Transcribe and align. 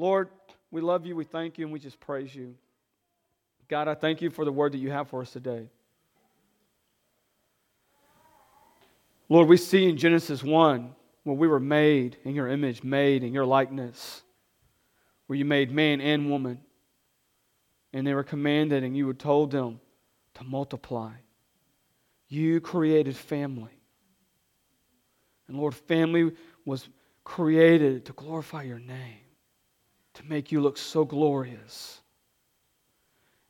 Lord, 0.00 0.30
we 0.70 0.80
love 0.80 1.04
you, 1.04 1.14
we 1.14 1.24
thank 1.24 1.58
you, 1.58 1.66
and 1.66 1.72
we 1.72 1.78
just 1.78 2.00
praise 2.00 2.34
you. 2.34 2.54
God, 3.68 3.86
I 3.86 3.94
thank 3.94 4.22
you 4.22 4.30
for 4.30 4.46
the 4.46 4.50
word 4.50 4.72
that 4.72 4.78
you 4.78 4.90
have 4.90 5.08
for 5.08 5.20
us 5.20 5.30
today. 5.30 5.68
Lord, 9.28 9.46
we 9.46 9.58
see 9.58 9.90
in 9.90 9.98
Genesis 9.98 10.42
1 10.42 10.94
when 11.24 11.36
we 11.36 11.46
were 11.46 11.60
made 11.60 12.16
in 12.24 12.34
your 12.34 12.48
image, 12.48 12.82
made 12.82 13.22
in 13.22 13.34
your 13.34 13.44
likeness, 13.44 14.22
where 15.26 15.38
you 15.38 15.44
made 15.44 15.70
man 15.70 16.00
and 16.00 16.30
woman, 16.30 16.60
and 17.92 18.06
they 18.06 18.14
were 18.14 18.24
commanded, 18.24 18.82
and 18.82 18.96
you 18.96 19.06
had 19.06 19.18
told 19.18 19.50
them 19.50 19.80
to 20.32 20.44
multiply. 20.44 21.12
You 22.26 22.62
created 22.62 23.16
family. 23.16 23.78
And 25.46 25.58
Lord, 25.58 25.74
family 25.74 26.32
was 26.64 26.88
created 27.22 28.06
to 28.06 28.14
glorify 28.14 28.62
your 28.62 28.78
name, 28.78 29.18
to 30.14 30.24
make 30.24 30.50
you 30.50 30.60
look 30.60 30.76
so 30.76 31.04
glorious. 31.04 32.00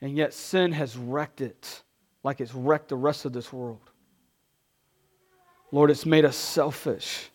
And 0.01 0.17
yet 0.17 0.33
sin 0.35 0.73
has 0.73 0.97
wrecked 0.97 1.41
it 1.41 1.83
like 2.23 2.41
it's 2.41 2.55
wrecked 2.55 2.89
the 2.89 2.97
rest 2.97 3.25
of 3.25 3.33
this 3.33 3.53
world. 3.53 3.91
Lord, 5.73 5.91
it's 5.91 6.07
made 6.07 6.25
us 6.25 6.37
selfish. 6.37 7.31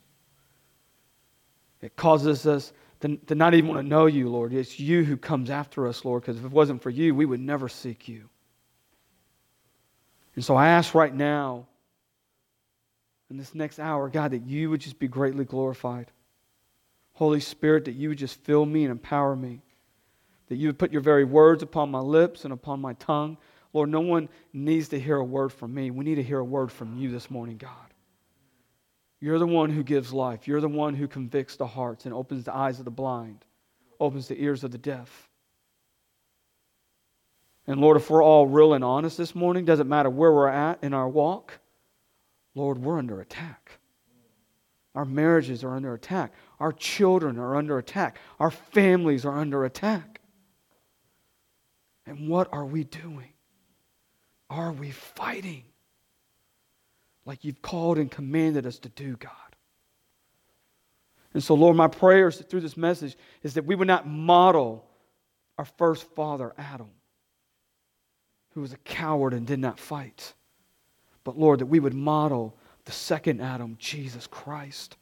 It 1.82 1.96
causes 1.96 2.46
us 2.46 2.74
to, 3.02 3.18
to 3.18 3.36
not 3.36 3.54
even 3.54 3.70
want 3.70 3.82
to 3.82 3.88
know 3.88 4.08
you, 4.08 4.30
Lord. 4.30 4.54
It's 4.54 4.80
you 4.80 5.04
who 5.04 5.18
comes 5.18 5.50
after 5.50 5.88
us, 5.88 6.04
Lord, 6.04 6.24
because 6.24 6.38
if 6.38 6.46
it 6.46 6.52
wasn't 6.52 6.82
for 6.82 6.90
you, 6.90 7.14
we 7.16 7.26
would 7.26 7.40
never 7.40 7.70
seek 7.70 8.08
you. 8.08 8.30
And 10.36 10.44
so 10.44 10.56
I 10.56 10.70
ask 10.70 10.94
right 10.94 11.14
now, 11.14 11.68
in 13.30 13.38
this 13.38 13.56
next 13.56 13.80
hour, 13.80 14.10
God, 14.10 14.32
that 14.32 14.46
you 14.46 14.70
would 14.70 14.82
just 14.82 15.00
be 15.00 15.08
greatly 15.08 15.46
glorified. 15.46 16.12
Holy 17.16 17.40
Spirit, 17.40 17.86
that 17.86 17.94
you 17.94 18.10
would 18.10 18.18
just 18.18 18.40
fill 18.44 18.66
me 18.66 18.84
and 18.84 18.92
empower 18.92 19.36
me. 19.36 19.62
That 20.48 20.58
you 20.58 20.68
would 20.68 20.78
put 20.78 20.92
your 20.92 21.02
very 21.02 21.24
words 21.24 21.64
upon 21.64 21.90
my 21.90 22.00
lips 22.00 22.44
and 22.44 22.54
upon 22.54 22.80
my 22.80 22.94
tongue. 22.94 23.38
Lord, 23.74 23.90
no 23.90 24.02
one 24.02 24.30
needs 24.54 24.90
to 24.90 25.00
hear 25.00 25.18
a 25.18 25.24
word 25.24 25.52
from 25.52 25.74
me. 25.74 25.92
We 25.92 26.06
need 26.06 26.16
to 26.16 26.24
hear 26.24 26.40
a 26.40 26.46
word 26.46 26.72
from 26.72 26.98
you 26.98 27.12
this 27.12 27.32
morning, 27.32 27.58
God. 27.58 27.72
You're 29.22 29.40
the 29.40 29.48
one 29.48 29.70
who 29.70 29.82
gives 29.82 30.14
life. 30.14 30.48
You're 30.48 30.62
the 30.62 30.68
one 30.68 30.94
who 30.94 31.08
convicts 31.08 31.56
the 31.56 31.66
hearts 31.66 32.06
and 32.06 32.14
opens 32.14 32.44
the 32.44 32.56
eyes 32.56 32.80
of 32.80 32.86
the 32.86 32.92
blind, 32.92 33.44
opens 34.00 34.28
the 34.28 34.40
ears 34.40 34.64
of 34.64 34.72
the 34.72 34.78
deaf. 34.78 35.30
And 37.66 37.80
Lord, 37.82 37.98
if 37.98 38.10
we're 38.10 38.24
all 38.24 38.46
real 38.46 38.74
and 38.74 38.84
honest 38.84 39.18
this 39.18 39.34
morning, 39.34 39.66
doesn't 39.66 39.90
matter 39.90 40.10
where 40.10 40.32
we're 40.32 40.50
at 40.50 40.84
in 40.84 40.94
our 40.94 41.10
walk, 41.10 41.60
Lord, 42.54 42.78
we're 42.78 43.00
under 43.00 43.22
attack. 43.22 43.80
Our 44.96 45.06
marriages 45.06 45.64
are 45.64 45.76
under 45.76 45.94
attack. 45.94 46.34
Our 46.60 46.72
children 46.72 47.38
are 47.38 47.56
under 47.56 47.78
attack. 47.78 48.18
Our 48.40 48.52
families 48.52 49.26
are 49.26 49.38
under 49.38 49.66
attack. 49.66 50.22
And 52.08 52.30
what 52.30 52.48
are 52.54 52.66
we 52.66 52.86
doing? 52.86 53.34
Are 54.50 54.72
we 54.72 54.92
fighting 54.92 55.64
like 57.26 57.44
you've 57.44 57.62
called 57.62 57.98
and 57.98 58.10
commanded 58.10 58.66
us 58.66 58.80
to 58.80 58.90
do, 58.90 59.18
God? 59.18 59.32
And 61.34 61.44
so, 61.44 61.56
Lord, 61.56 61.76
my 61.76 61.90
prayers 61.90 62.38
through 62.38 62.62
this 62.62 62.78
message 62.78 63.18
is 63.44 63.56
that 63.56 63.66
we 63.66 63.76
would 63.76 63.90
not 63.90 64.08
model 64.08 64.86
our 65.58 65.66
first 65.66 66.04
father, 66.16 66.54
Adam, 66.58 66.90
who 68.54 68.62
was 68.62 68.72
a 68.72 68.78
coward 68.78 69.34
and 69.34 69.46
did 69.46 69.60
not 69.60 69.78
fight. 69.78 70.34
But, 71.26 71.38
Lord, 71.38 71.60
that 71.60 71.66
we 71.66 71.82
would 71.82 71.94
model 71.94 72.56
the 72.86 72.92
second 72.92 73.42
Adam, 73.42 73.76
Jesus 73.80 74.28
Christ, 74.28 74.98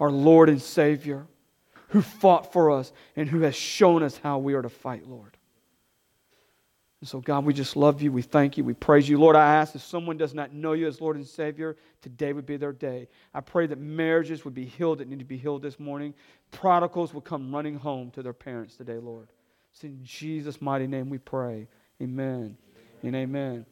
our 0.00 0.10
Lord 0.10 0.48
and 0.48 0.60
Savior, 0.60 1.26
who 1.88 2.02
fought 2.02 2.52
for 2.52 2.70
us 2.70 2.92
and 3.16 3.28
who 3.28 3.40
has 3.40 3.54
shown 3.54 4.02
us 4.02 4.18
how 4.18 4.38
we 4.38 4.54
are 4.54 4.62
to 4.62 4.68
fight, 4.68 5.08
Lord. 5.08 5.36
And 7.00 7.08
so, 7.08 7.20
God, 7.20 7.44
we 7.44 7.54
just 7.54 7.76
love 7.76 8.02
you. 8.02 8.10
We 8.10 8.22
thank 8.22 8.58
you. 8.58 8.64
We 8.64 8.74
praise 8.74 9.08
you. 9.08 9.18
Lord, 9.18 9.36
I 9.36 9.54
ask 9.54 9.74
if 9.76 9.82
someone 9.82 10.16
does 10.16 10.34
not 10.34 10.52
know 10.52 10.72
you 10.72 10.88
as 10.88 11.00
Lord 11.00 11.14
and 11.14 11.24
Savior, 11.24 11.76
today 12.02 12.32
would 12.32 12.44
be 12.44 12.56
their 12.56 12.72
day. 12.72 13.08
I 13.32 13.40
pray 13.40 13.68
that 13.68 13.78
marriages 13.78 14.44
would 14.44 14.54
be 14.54 14.64
healed 14.64 14.98
that 14.98 15.08
need 15.08 15.20
to 15.20 15.24
be 15.24 15.36
healed 15.36 15.62
this 15.62 15.78
morning. 15.78 16.12
Prodigals 16.50 17.14
would 17.14 17.24
come 17.24 17.54
running 17.54 17.76
home 17.76 18.10
to 18.12 18.22
their 18.22 18.32
parents 18.32 18.76
today, 18.76 18.98
Lord. 18.98 19.28
It's 19.72 19.84
in 19.84 20.00
Jesus' 20.02 20.60
mighty 20.60 20.88
name 20.88 21.08
we 21.08 21.18
pray. 21.18 21.68
Amen 22.02 22.56
and 23.02 23.14
amen. 23.14 23.64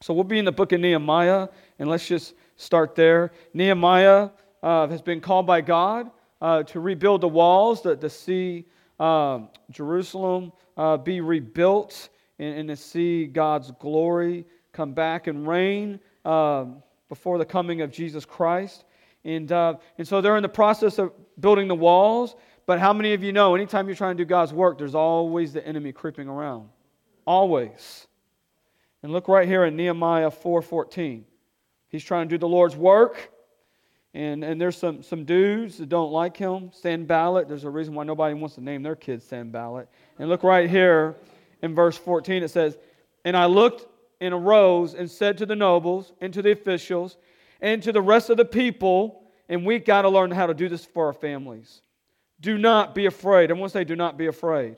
So 0.00 0.12
we'll 0.12 0.24
be 0.24 0.38
in 0.38 0.44
the 0.44 0.52
book 0.52 0.72
of 0.72 0.80
Nehemiah, 0.80 1.48
and 1.78 1.88
let's 1.88 2.06
just 2.06 2.34
start 2.58 2.94
there. 2.94 3.32
Nehemiah 3.54 4.28
uh, 4.62 4.86
has 4.88 5.00
been 5.00 5.22
called 5.22 5.46
by 5.46 5.62
God 5.62 6.10
uh, 6.42 6.64
to 6.64 6.80
rebuild 6.80 7.22
the 7.22 7.28
walls, 7.28 7.80
to, 7.82 7.96
to 7.96 8.10
see 8.10 8.66
Jerusalem 9.70 10.52
uh, 10.76 10.96
be 10.96 11.20
rebuilt 11.20 12.10
and, 12.38 12.58
and, 12.58 12.68
to 12.68 12.76
see 12.76 13.26
God's 13.26 13.70
glory 13.80 14.44
come 14.72 14.92
back 14.92 15.26
and 15.26 15.46
reign 15.46 16.00
um, 16.24 16.82
before 17.08 17.38
the 17.38 17.44
coming 17.44 17.80
of 17.80 17.90
Jesus 17.90 18.24
Christ. 18.24 18.84
And, 19.24 19.50
uh, 19.50 19.74
and 19.98 20.06
so 20.06 20.20
they're 20.20 20.36
in 20.36 20.42
the 20.42 20.48
process 20.48 20.98
of 20.98 21.12
building 21.40 21.68
the 21.68 21.74
walls. 21.74 22.36
But 22.66 22.78
how 22.78 22.92
many 22.92 23.14
of 23.14 23.22
you 23.22 23.32
know 23.32 23.54
anytime 23.54 23.86
you're 23.86 23.96
trying 23.96 24.16
to 24.16 24.24
do 24.24 24.28
God's 24.28 24.52
work, 24.52 24.78
there's 24.78 24.94
always 24.94 25.52
the 25.52 25.66
enemy 25.66 25.92
creeping 25.92 26.28
around? 26.28 26.68
Always. 27.26 28.06
And 29.02 29.12
look 29.12 29.28
right 29.28 29.48
here 29.48 29.64
in 29.64 29.76
Nehemiah 29.76 30.30
4:14. 30.30 31.24
He's 31.88 32.04
trying 32.04 32.28
to 32.28 32.34
do 32.34 32.38
the 32.38 32.48
Lord's 32.48 32.76
work. 32.76 33.32
And, 34.14 34.42
and 34.42 34.60
there's 34.60 34.76
some, 34.76 35.02
some 35.02 35.24
dudes 35.24 35.78
that 35.78 35.88
don't 35.88 36.12
like 36.12 36.36
him. 36.36 36.70
Sanballat. 36.72 37.48
There's 37.48 37.64
a 37.64 37.70
reason 37.70 37.94
why 37.94 38.04
nobody 38.04 38.34
wants 38.34 38.54
to 38.56 38.60
name 38.62 38.82
their 38.82 38.96
kids 38.96 39.24
Sanballat. 39.24 39.88
And 40.18 40.28
look 40.28 40.42
right 40.42 40.68
here 40.68 41.16
in 41.62 41.74
verse 41.74 41.96
14. 41.96 42.42
It 42.42 42.50
says, 42.50 42.78
And 43.24 43.36
I 43.36 43.46
looked 43.46 43.86
and 44.20 44.34
arose 44.34 44.94
and 44.94 45.10
said 45.10 45.38
to 45.38 45.46
the 45.46 45.56
nobles 45.56 46.12
and 46.20 46.32
to 46.34 46.42
the 46.42 46.50
officials 46.50 47.16
and 47.60 47.82
to 47.82 47.92
the 47.92 48.02
rest 48.02 48.30
of 48.30 48.36
the 48.36 48.44
people, 48.44 49.22
and 49.48 49.64
we 49.64 49.78
got 49.78 50.02
to 50.02 50.08
learn 50.08 50.30
how 50.30 50.46
to 50.46 50.54
do 50.54 50.68
this 50.68 50.84
for 50.84 51.06
our 51.06 51.12
families. 51.12 51.82
Do 52.40 52.58
not 52.58 52.94
be 52.94 53.06
afraid. 53.06 53.50
I 53.50 53.54
want 53.54 53.72
to 53.72 53.78
say, 53.78 53.84
Do 53.84 53.96
not 53.96 54.16
be 54.16 54.26
afraid 54.26 54.76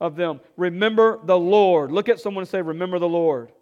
of 0.00 0.16
them. 0.16 0.40
Remember 0.56 1.20
the 1.22 1.38
Lord. 1.38 1.92
Look 1.92 2.08
at 2.08 2.18
someone 2.18 2.42
and 2.42 2.48
say, 2.48 2.62
Remember 2.62 2.98
the 2.98 3.08
Lord. 3.08 3.52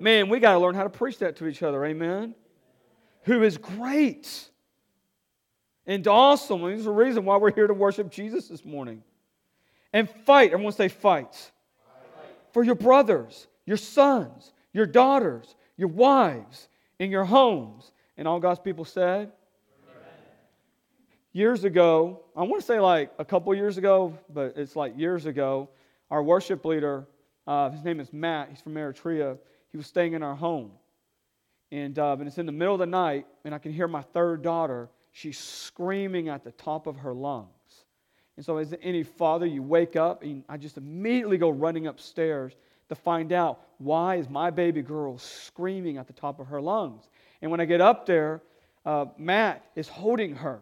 Man, 0.00 0.30
we 0.30 0.40
got 0.40 0.54
to 0.54 0.58
learn 0.58 0.74
how 0.74 0.84
to 0.84 0.90
preach 0.90 1.18
that 1.18 1.36
to 1.36 1.46
each 1.46 1.62
other. 1.62 1.84
Amen. 1.84 2.34
Who 3.24 3.42
is 3.42 3.58
great 3.58 4.48
and 5.86 6.06
awesome. 6.08 6.64
And 6.64 6.74
there's 6.74 6.86
a 6.86 6.90
reason 6.90 7.24
why 7.26 7.36
we're 7.36 7.52
here 7.52 7.66
to 7.66 7.74
worship 7.74 8.10
Jesus 8.10 8.48
this 8.48 8.64
morning. 8.64 9.02
And 9.92 10.08
fight. 10.08 10.52
Everyone 10.52 10.72
say, 10.72 10.88
fight. 10.88 11.52
For 12.52 12.64
your 12.64 12.74
brothers, 12.74 13.46
your 13.66 13.76
sons, 13.76 14.52
your 14.72 14.86
daughters, 14.86 15.54
your 15.76 15.88
wives, 15.88 16.68
in 16.98 17.10
your 17.10 17.24
homes. 17.24 17.92
And 18.16 18.26
all 18.26 18.40
God's 18.40 18.60
people 18.60 18.84
said, 18.84 19.32
years 21.32 21.64
ago, 21.64 22.20
I 22.34 22.42
want 22.42 22.60
to 22.60 22.66
say 22.66 22.80
like 22.80 23.12
a 23.18 23.24
couple 23.24 23.54
years 23.54 23.76
ago, 23.76 24.18
but 24.32 24.54
it's 24.56 24.76
like 24.76 24.98
years 24.98 25.26
ago, 25.26 25.68
our 26.10 26.22
worship 26.22 26.64
leader, 26.64 27.06
uh, 27.46 27.70
his 27.70 27.84
name 27.84 28.00
is 28.00 28.12
Matt, 28.12 28.48
he's 28.50 28.60
from 28.60 28.74
Eritrea, 28.74 29.38
he 29.70 29.76
was 29.76 29.86
staying 29.86 30.14
in 30.14 30.22
our 30.22 30.34
home. 30.34 30.72
And, 31.72 31.98
uh, 31.98 32.16
and 32.18 32.26
it's 32.26 32.38
in 32.38 32.46
the 32.46 32.52
middle 32.52 32.74
of 32.74 32.80
the 32.80 32.86
night, 32.86 33.26
and 33.44 33.54
I 33.54 33.58
can 33.58 33.72
hear 33.72 33.86
my 33.86 34.02
third 34.02 34.42
daughter, 34.42 34.88
she's 35.12 35.38
screaming 35.38 36.28
at 36.28 36.42
the 36.42 36.52
top 36.52 36.86
of 36.86 36.96
her 36.96 37.14
lungs. 37.14 37.48
And 38.36 38.44
so, 38.44 38.56
as 38.56 38.74
any 38.82 39.02
father, 39.02 39.46
you 39.46 39.62
wake 39.62 39.96
up, 39.96 40.22
and 40.22 40.42
I 40.48 40.56
just 40.56 40.78
immediately 40.78 41.38
go 41.38 41.50
running 41.50 41.86
upstairs 41.86 42.54
to 42.88 42.94
find 42.94 43.32
out 43.32 43.60
why 43.78 44.16
is 44.16 44.28
my 44.28 44.50
baby 44.50 44.82
girl 44.82 45.16
screaming 45.18 45.96
at 45.96 46.06
the 46.06 46.12
top 46.12 46.40
of 46.40 46.48
her 46.48 46.60
lungs. 46.60 47.08
And 47.40 47.50
when 47.50 47.60
I 47.60 47.64
get 47.64 47.80
up 47.80 48.04
there, 48.04 48.42
uh, 48.84 49.06
Matt 49.16 49.64
is 49.76 49.88
holding 49.88 50.34
her. 50.34 50.60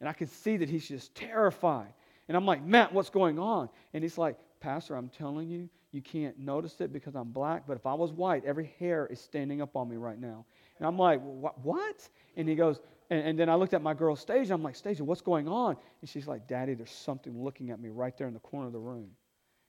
And 0.00 0.08
I 0.08 0.12
can 0.12 0.26
see 0.26 0.56
that 0.56 0.68
he's 0.68 0.88
just 0.88 1.14
terrified. 1.14 1.92
And 2.28 2.36
I'm 2.36 2.46
like, 2.46 2.64
Matt, 2.64 2.92
what's 2.92 3.10
going 3.10 3.38
on? 3.38 3.68
And 3.94 4.02
he's 4.02 4.18
like, 4.18 4.36
Pastor, 4.60 4.96
I'm 4.96 5.08
telling 5.08 5.48
you, 5.48 5.68
you 5.92 6.02
can't 6.02 6.38
notice 6.38 6.80
it 6.80 6.92
because 6.92 7.14
I'm 7.14 7.30
black, 7.30 7.64
but 7.66 7.76
if 7.76 7.86
I 7.86 7.94
was 7.94 8.12
white, 8.12 8.44
every 8.44 8.74
hair 8.78 9.06
is 9.06 9.20
standing 9.20 9.62
up 9.62 9.74
on 9.74 9.88
me 9.88 9.96
right 9.96 10.20
now. 10.20 10.44
And 10.78 10.86
I'm 10.86 10.98
like, 10.98 11.20
what? 11.22 12.08
And 12.36 12.48
he 12.48 12.54
goes, 12.54 12.80
and, 13.10 13.20
and 13.20 13.38
then 13.38 13.48
I 13.48 13.54
looked 13.54 13.74
at 13.74 13.82
my 13.82 13.94
girl, 13.94 14.14
Stasia. 14.14 14.50
I'm 14.50 14.62
like, 14.62 14.74
Stasia, 14.74 15.00
what's 15.00 15.22
going 15.22 15.48
on? 15.48 15.76
And 16.00 16.10
she's 16.10 16.26
like, 16.26 16.46
Daddy, 16.46 16.74
there's 16.74 16.90
something 16.90 17.42
looking 17.42 17.70
at 17.70 17.80
me 17.80 17.88
right 17.88 18.16
there 18.18 18.28
in 18.28 18.34
the 18.34 18.40
corner 18.40 18.66
of 18.66 18.72
the 18.72 18.78
room. 18.78 19.10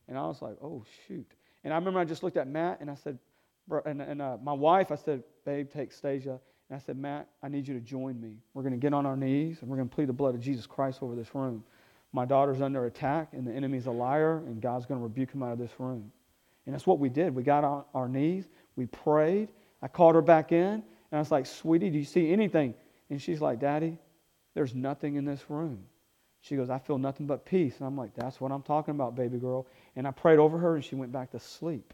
And 0.07 0.17
I 0.17 0.27
was 0.27 0.41
like, 0.41 0.55
oh, 0.61 0.83
shoot. 1.07 1.31
And 1.63 1.73
I 1.73 1.77
remember 1.77 1.99
I 1.99 2.05
just 2.05 2.23
looked 2.23 2.37
at 2.37 2.47
Matt 2.47 2.81
and 2.81 2.89
I 2.89 2.95
said, 2.95 3.17
and, 3.85 4.01
and 4.01 4.21
uh, 4.21 4.37
my 4.41 4.53
wife, 4.53 4.91
I 4.91 4.95
said, 4.95 5.23
babe, 5.45 5.69
take 5.71 5.91
Stasia. 5.91 6.39
And 6.69 6.75
I 6.75 6.79
said, 6.79 6.97
Matt, 6.97 7.29
I 7.41 7.47
need 7.47 7.67
you 7.67 7.73
to 7.75 7.79
join 7.79 8.19
me. 8.19 8.37
We're 8.53 8.63
going 8.63 8.73
to 8.73 8.79
get 8.79 8.93
on 8.93 9.05
our 9.05 9.15
knees 9.15 9.59
and 9.61 9.69
we're 9.69 9.77
going 9.77 9.89
to 9.89 9.95
plead 9.95 10.07
the 10.07 10.13
blood 10.13 10.35
of 10.35 10.41
Jesus 10.41 10.67
Christ 10.67 11.01
over 11.01 11.15
this 11.15 11.33
room. 11.33 11.63
My 12.11 12.25
daughter's 12.25 12.61
under 12.61 12.85
attack 12.85 13.29
and 13.33 13.45
the 13.45 13.51
enemy's 13.51 13.85
a 13.85 13.91
liar 13.91 14.37
and 14.45 14.61
God's 14.61 14.85
going 14.85 14.99
to 14.99 15.03
rebuke 15.03 15.31
him 15.31 15.43
out 15.43 15.51
of 15.51 15.59
this 15.59 15.71
room. 15.79 16.11
And 16.65 16.73
that's 16.73 16.87
what 16.87 16.99
we 16.99 17.09
did. 17.09 17.33
We 17.33 17.43
got 17.43 17.63
on 17.63 17.83
our 17.93 18.07
knees, 18.07 18.47
we 18.75 18.85
prayed. 18.87 19.49
I 19.81 19.87
called 19.87 20.15
her 20.15 20.21
back 20.21 20.51
in 20.51 20.61
and 20.61 20.83
I 21.11 21.19
was 21.19 21.31
like, 21.31 21.45
Sweetie, 21.45 21.89
do 21.89 21.97
you 21.97 22.05
see 22.05 22.31
anything? 22.31 22.73
And 23.09 23.21
she's 23.21 23.41
like, 23.41 23.59
Daddy, 23.59 23.97
there's 24.55 24.75
nothing 24.75 25.15
in 25.15 25.25
this 25.25 25.49
room. 25.49 25.83
She 26.41 26.55
goes, 26.55 26.69
I 26.69 26.79
feel 26.79 26.97
nothing 26.97 27.27
but 27.27 27.45
peace. 27.45 27.77
And 27.77 27.87
I'm 27.87 27.97
like, 27.97 28.15
That's 28.15 28.39
what 28.39 28.51
I'm 28.51 28.63
talking 28.63 28.95
about, 28.95 29.15
baby 29.15 29.37
girl. 29.37 29.67
And 29.95 30.07
I 30.07 30.11
prayed 30.11 30.39
over 30.39 30.57
her 30.57 30.75
and 30.75 30.83
she 30.83 30.95
went 30.95 31.11
back 31.11 31.31
to 31.31 31.39
sleep. 31.39 31.93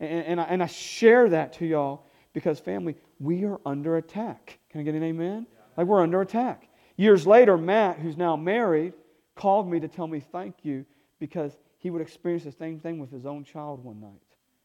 And, 0.00 0.24
and, 0.24 0.40
I, 0.40 0.44
and 0.44 0.62
I 0.62 0.66
share 0.66 1.28
that 1.30 1.54
to 1.54 1.66
y'all 1.66 2.06
because, 2.32 2.60
family, 2.60 2.96
we 3.18 3.44
are 3.44 3.60
under 3.66 3.96
attack. 3.96 4.58
Can 4.70 4.80
I 4.80 4.84
get 4.84 4.94
an 4.94 5.02
amen? 5.02 5.46
Like 5.76 5.86
we're 5.86 6.02
under 6.02 6.20
attack. 6.20 6.68
Years 6.96 7.26
later, 7.26 7.56
Matt, 7.56 7.98
who's 7.98 8.16
now 8.16 8.36
married, 8.36 8.92
called 9.38 9.70
me 9.70 9.80
to 9.80 9.88
tell 9.88 10.06
me 10.06 10.20
thank 10.20 10.56
you 10.64 10.84
because 11.18 11.56
he 11.78 11.90
would 11.90 12.02
experience 12.02 12.44
the 12.44 12.52
same 12.52 12.78
thing 12.78 12.98
with 12.98 13.10
his 13.10 13.24
own 13.24 13.44
child 13.44 13.82
one 13.82 14.00
night. 14.00 14.20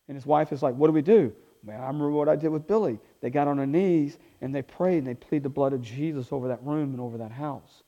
And 0.07 0.15
his 0.17 0.25
wife 0.25 0.51
is 0.51 0.61
like, 0.61 0.75
What 0.75 0.87
do 0.87 0.93
we 0.93 1.01
do? 1.01 1.33
Man, 1.63 1.79
I 1.79 1.87
remember 1.87 2.11
what 2.11 2.27
I 2.27 2.35
did 2.35 2.49
with 2.49 2.67
Billy. 2.67 2.99
They 3.21 3.29
got 3.29 3.47
on 3.47 3.55
their 3.55 3.65
knees 3.65 4.17
and 4.41 4.53
they 4.53 4.61
prayed 4.61 4.97
and 4.97 5.07
they 5.07 5.13
plead 5.13 5.43
the 5.43 5.49
blood 5.49 5.71
of 5.71 5.81
Jesus 5.81 6.33
over 6.33 6.49
that 6.49 6.61
room 6.61 6.91
and 6.91 6.99
over 6.99 7.19
that 7.19 7.31
house. 7.31 7.83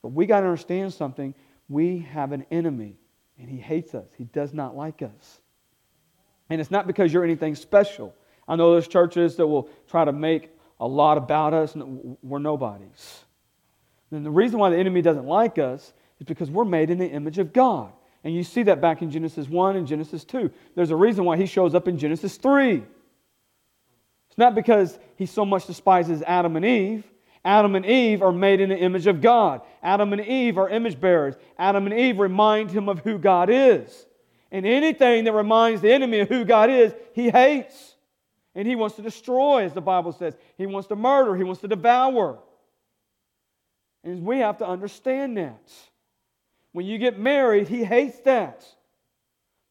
But 0.00 0.12
we 0.12 0.24
got 0.24 0.40
to 0.40 0.46
understand 0.46 0.94
something. 0.94 1.34
We 1.68 1.98
have 1.98 2.32
an 2.32 2.46
enemy 2.50 2.96
and 3.38 3.50
he 3.50 3.58
hates 3.58 3.94
us, 3.94 4.08
he 4.16 4.24
does 4.24 4.54
not 4.54 4.74
like 4.74 5.02
us. 5.02 5.40
And 6.48 6.60
it's 6.62 6.70
not 6.70 6.86
because 6.86 7.12
you're 7.12 7.24
anything 7.24 7.54
special. 7.54 8.14
I 8.48 8.56
know 8.56 8.72
there's 8.72 8.88
churches 8.88 9.36
that 9.36 9.46
will 9.46 9.68
try 9.86 10.06
to 10.06 10.12
make 10.12 10.50
a 10.80 10.86
lot 10.86 11.18
about 11.18 11.52
us 11.52 11.74
and 11.74 12.16
we're 12.22 12.38
nobodies. 12.38 13.24
And 14.10 14.24
the 14.24 14.30
reason 14.30 14.58
why 14.58 14.70
the 14.70 14.76
enemy 14.76 15.02
doesn't 15.02 15.26
like 15.26 15.58
us 15.58 15.92
is 16.18 16.26
because 16.26 16.50
we're 16.50 16.64
made 16.64 16.90
in 16.90 16.98
the 16.98 17.08
image 17.08 17.38
of 17.38 17.52
God. 17.52 17.92
And 18.24 18.34
you 18.34 18.42
see 18.42 18.64
that 18.64 18.80
back 18.80 19.02
in 19.02 19.10
Genesis 19.10 19.48
1 19.48 19.76
and 19.76 19.86
Genesis 19.86 20.24
2. 20.24 20.50
There's 20.74 20.90
a 20.90 20.96
reason 20.96 21.24
why 21.24 21.36
he 21.36 21.46
shows 21.46 21.74
up 21.74 21.88
in 21.88 21.98
Genesis 21.98 22.36
3. 22.36 22.82
It's 24.28 24.38
not 24.38 24.54
because 24.54 24.98
he 25.16 25.26
so 25.26 25.44
much 25.44 25.66
despises 25.66 26.22
Adam 26.22 26.56
and 26.56 26.64
Eve. 26.64 27.04
Adam 27.44 27.76
and 27.76 27.86
Eve 27.86 28.22
are 28.22 28.32
made 28.32 28.60
in 28.60 28.68
the 28.68 28.76
image 28.76 29.06
of 29.06 29.20
God. 29.20 29.62
Adam 29.82 30.12
and 30.12 30.22
Eve 30.22 30.58
are 30.58 30.68
image 30.68 31.00
bearers. 31.00 31.36
Adam 31.58 31.86
and 31.86 31.98
Eve 31.98 32.18
remind 32.18 32.70
him 32.70 32.88
of 32.88 32.98
who 33.00 33.18
God 33.18 33.48
is. 33.50 34.06
And 34.50 34.66
anything 34.66 35.24
that 35.24 35.32
reminds 35.32 35.80
the 35.80 35.92
enemy 35.92 36.20
of 36.20 36.28
who 36.28 36.44
God 36.44 36.70
is, 36.70 36.94
he 37.12 37.30
hates. 37.30 37.94
And 38.54 38.66
he 38.66 38.74
wants 38.74 38.96
to 38.96 39.02
destroy, 39.02 39.64
as 39.64 39.72
the 39.72 39.80
Bible 39.80 40.12
says. 40.12 40.36
He 40.56 40.66
wants 40.66 40.88
to 40.88 40.96
murder, 40.96 41.36
he 41.36 41.44
wants 41.44 41.60
to 41.60 41.68
devour. 41.68 42.40
And 44.04 44.24
we 44.24 44.38
have 44.38 44.58
to 44.58 44.66
understand 44.66 45.36
that. 45.36 45.72
When 46.72 46.86
you 46.86 46.98
get 46.98 47.18
married, 47.18 47.68
he 47.68 47.84
hates 47.84 48.20
that. 48.20 48.66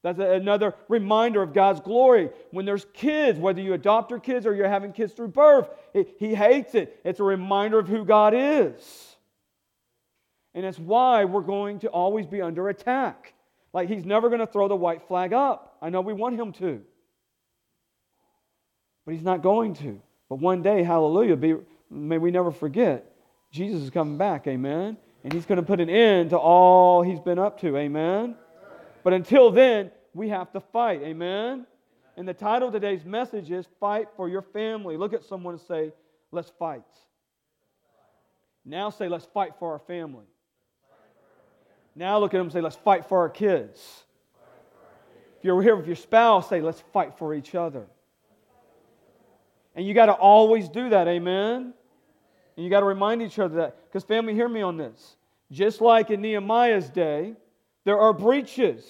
That's 0.03 0.19
another 0.19 0.75
reminder 0.89 1.41
of 1.41 1.53
God's 1.53 1.81
glory. 1.81 2.29
When 2.51 2.65
there's 2.65 2.85
kids, 2.93 3.39
whether 3.39 3.61
you 3.61 3.73
adopt 3.73 4.11
your 4.11 4.19
kids 4.19 4.45
or 4.45 4.53
you're 4.53 4.69
having 4.69 4.93
kids 4.93 5.13
through 5.13 5.29
birth, 5.29 5.69
he 6.17 6.33
hates 6.35 6.75
it. 6.75 6.99
It's 7.03 7.19
a 7.19 7.23
reminder 7.23 7.79
of 7.79 7.87
who 7.87 8.05
God 8.05 8.33
is. 8.35 9.15
And 10.53 10.65
it's 10.65 10.79
why 10.79 11.25
we're 11.25 11.41
going 11.41 11.79
to 11.79 11.87
always 11.87 12.25
be 12.25 12.41
under 12.41 12.69
attack. 12.69 13.33
Like 13.73 13.89
he's 13.89 14.05
never 14.05 14.29
going 14.29 14.39
to 14.39 14.47
throw 14.47 14.67
the 14.67 14.75
white 14.75 15.07
flag 15.07 15.33
up. 15.33 15.77
I 15.81 15.89
know 15.89 16.01
we 16.01 16.13
want 16.13 16.39
him 16.39 16.51
to. 16.53 16.81
But 19.05 19.13
he's 19.13 19.23
not 19.23 19.41
going 19.41 19.73
to. 19.75 20.01
But 20.29 20.39
one 20.39 20.61
day, 20.61 20.83
hallelujah, 20.83 21.35
be, 21.35 21.55
may 21.89 22.17
we 22.17 22.31
never 22.31 22.51
forget, 22.51 23.11
Jesus 23.51 23.81
is 23.81 23.89
coming 23.89 24.17
back, 24.17 24.47
amen? 24.47 24.97
And 25.23 25.33
he's 25.33 25.45
going 25.45 25.57
to 25.57 25.65
put 25.65 25.79
an 25.79 25.89
end 25.89 26.29
to 26.31 26.37
all 26.37 27.01
he's 27.01 27.19
been 27.19 27.39
up 27.39 27.59
to. 27.61 27.75
Amen. 27.77 28.35
But 29.03 29.13
until 29.13 29.51
then, 29.51 29.91
we 30.13 30.29
have 30.29 30.51
to 30.51 30.59
fight. 30.59 31.01
Amen. 31.01 31.65
And 32.15 32.27
the 32.27 32.33
title 32.33 32.69
of 32.69 32.73
today's 32.73 33.05
message 33.05 33.51
is 33.51 33.67
Fight 33.79 34.07
for 34.15 34.27
Your 34.27 34.41
Family. 34.41 34.97
Look 34.97 35.13
at 35.13 35.23
someone 35.23 35.53
and 35.53 35.63
say, 35.63 35.93
Let's 36.31 36.51
fight. 36.59 36.83
Now 38.65 38.89
say, 38.89 39.07
Let's 39.07 39.25
fight 39.25 39.53
for 39.59 39.71
our 39.71 39.79
family. 39.79 40.25
Now 41.95 42.19
look 42.19 42.33
at 42.33 42.37
them 42.37 42.47
and 42.47 42.53
say, 42.53 42.61
Let's 42.61 42.75
fight 42.75 43.05
for 43.05 43.19
our 43.19 43.29
kids. 43.29 43.79
If 45.37 45.43
you're 45.43 45.61
here 45.61 45.75
with 45.75 45.87
your 45.87 45.95
spouse, 45.95 46.49
say, 46.49 46.61
Let's 46.61 46.81
fight 46.93 47.17
for 47.17 47.33
each 47.33 47.53
other. 47.53 47.85
And 49.75 49.85
you 49.85 49.93
got 49.93 50.07
to 50.07 50.13
always 50.13 50.69
do 50.69 50.89
that. 50.89 51.07
Amen. 51.07 51.73
And 52.57 52.63
you 52.63 52.69
got 52.69 52.81
to 52.81 52.85
remind 52.85 53.21
each 53.21 53.39
other 53.39 53.55
that. 53.57 53.85
Because, 53.85 54.03
family, 54.03 54.33
hear 54.33 54.49
me 54.49 54.61
on 54.61 54.75
this. 54.75 55.15
Just 55.51 55.79
like 55.79 56.09
in 56.09 56.21
Nehemiah's 56.21 56.89
day, 56.89 57.35
there 57.85 57.99
are 57.99 58.11
breaches 58.11 58.83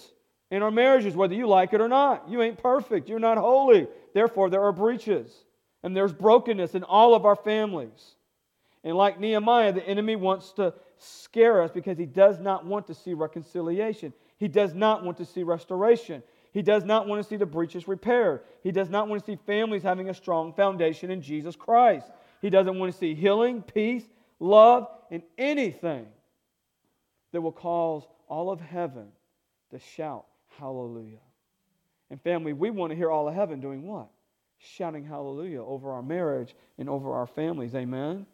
in 0.50 0.64
our 0.64 0.72
marriages, 0.72 1.16
whether 1.16 1.36
you 1.36 1.46
like 1.46 1.74
it 1.74 1.82
or 1.82 1.90
not. 1.90 2.30
You 2.30 2.42
ain't 2.42 2.58
perfect. 2.58 3.10
You're 3.10 3.20
not 3.20 3.38
holy. 3.38 3.88
Therefore, 4.14 4.50
there 4.50 4.64
are 4.64 4.72
breaches. 4.72 5.32
And 5.84 5.96
there's 5.96 6.14
brokenness 6.14 6.74
in 6.74 6.84
all 6.84 7.14
of 7.14 7.26
our 7.26 7.36
families. 7.36 8.16
And 8.84 8.96
like 8.96 9.20
Nehemiah, 9.20 9.74
the 9.74 9.86
enemy 9.86 10.16
wants 10.16 10.54
to 10.54 10.74
scare 10.98 11.62
us 11.62 11.72
because 11.72 11.98
he 11.98 12.06
does 12.06 12.40
not 12.40 12.66
want 12.66 12.88
to 12.88 12.94
see 12.94 13.14
reconciliation. 13.14 14.14
He 14.38 14.48
does 14.48 14.74
not 14.74 15.04
want 15.04 15.18
to 15.18 15.26
see 15.26 15.44
restoration. 15.44 16.24
He 16.54 16.62
does 16.62 16.84
not 16.86 17.08
want 17.08 17.22
to 17.22 17.28
see 17.28 17.36
the 17.36 17.46
breaches 17.46 17.88
repaired. 17.88 18.42
He 18.64 18.72
does 18.72 18.90
not 18.90 19.08
want 19.08 19.24
to 19.24 19.32
see 19.32 19.38
families 19.46 19.84
having 19.84 20.10
a 20.10 20.14
strong 20.14 20.54
foundation 20.54 21.12
in 21.12 21.22
Jesus 21.22 21.56
Christ. 21.56 22.08
He 22.42 22.50
doesn't 22.50 22.78
want 22.78 22.92
to 22.92 22.98
see 22.98 23.16
healing, 23.16 23.62
peace, 23.62 24.04
love, 24.40 24.88
and 25.12 25.24
anything 25.38 26.06
that 27.32 27.42
will 27.42 27.52
cause 27.52 28.04
all 28.28 28.52
of 28.52 28.60
heaven 28.60 29.08
to 29.72 29.80
shout 29.80 30.26
hallelujah. 30.60 31.20
And 32.10 32.22
family, 32.22 32.54
we 32.54 32.70
want 32.70 32.92
to 32.92 32.96
hear 32.96 33.12
all 33.12 33.28
of 33.28 33.34
heaven 33.34 33.60
doing 33.60 33.84
what? 33.84 34.08
Shouting 34.60 35.04
hallelujah 35.04 35.64
over 35.64 35.92
our 35.92 36.02
marriage 36.02 36.56
and 36.78 36.90
over 36.90 37.12
our 37.14 37.28
families. 37.28 37.76
Amen. 37.76 38.26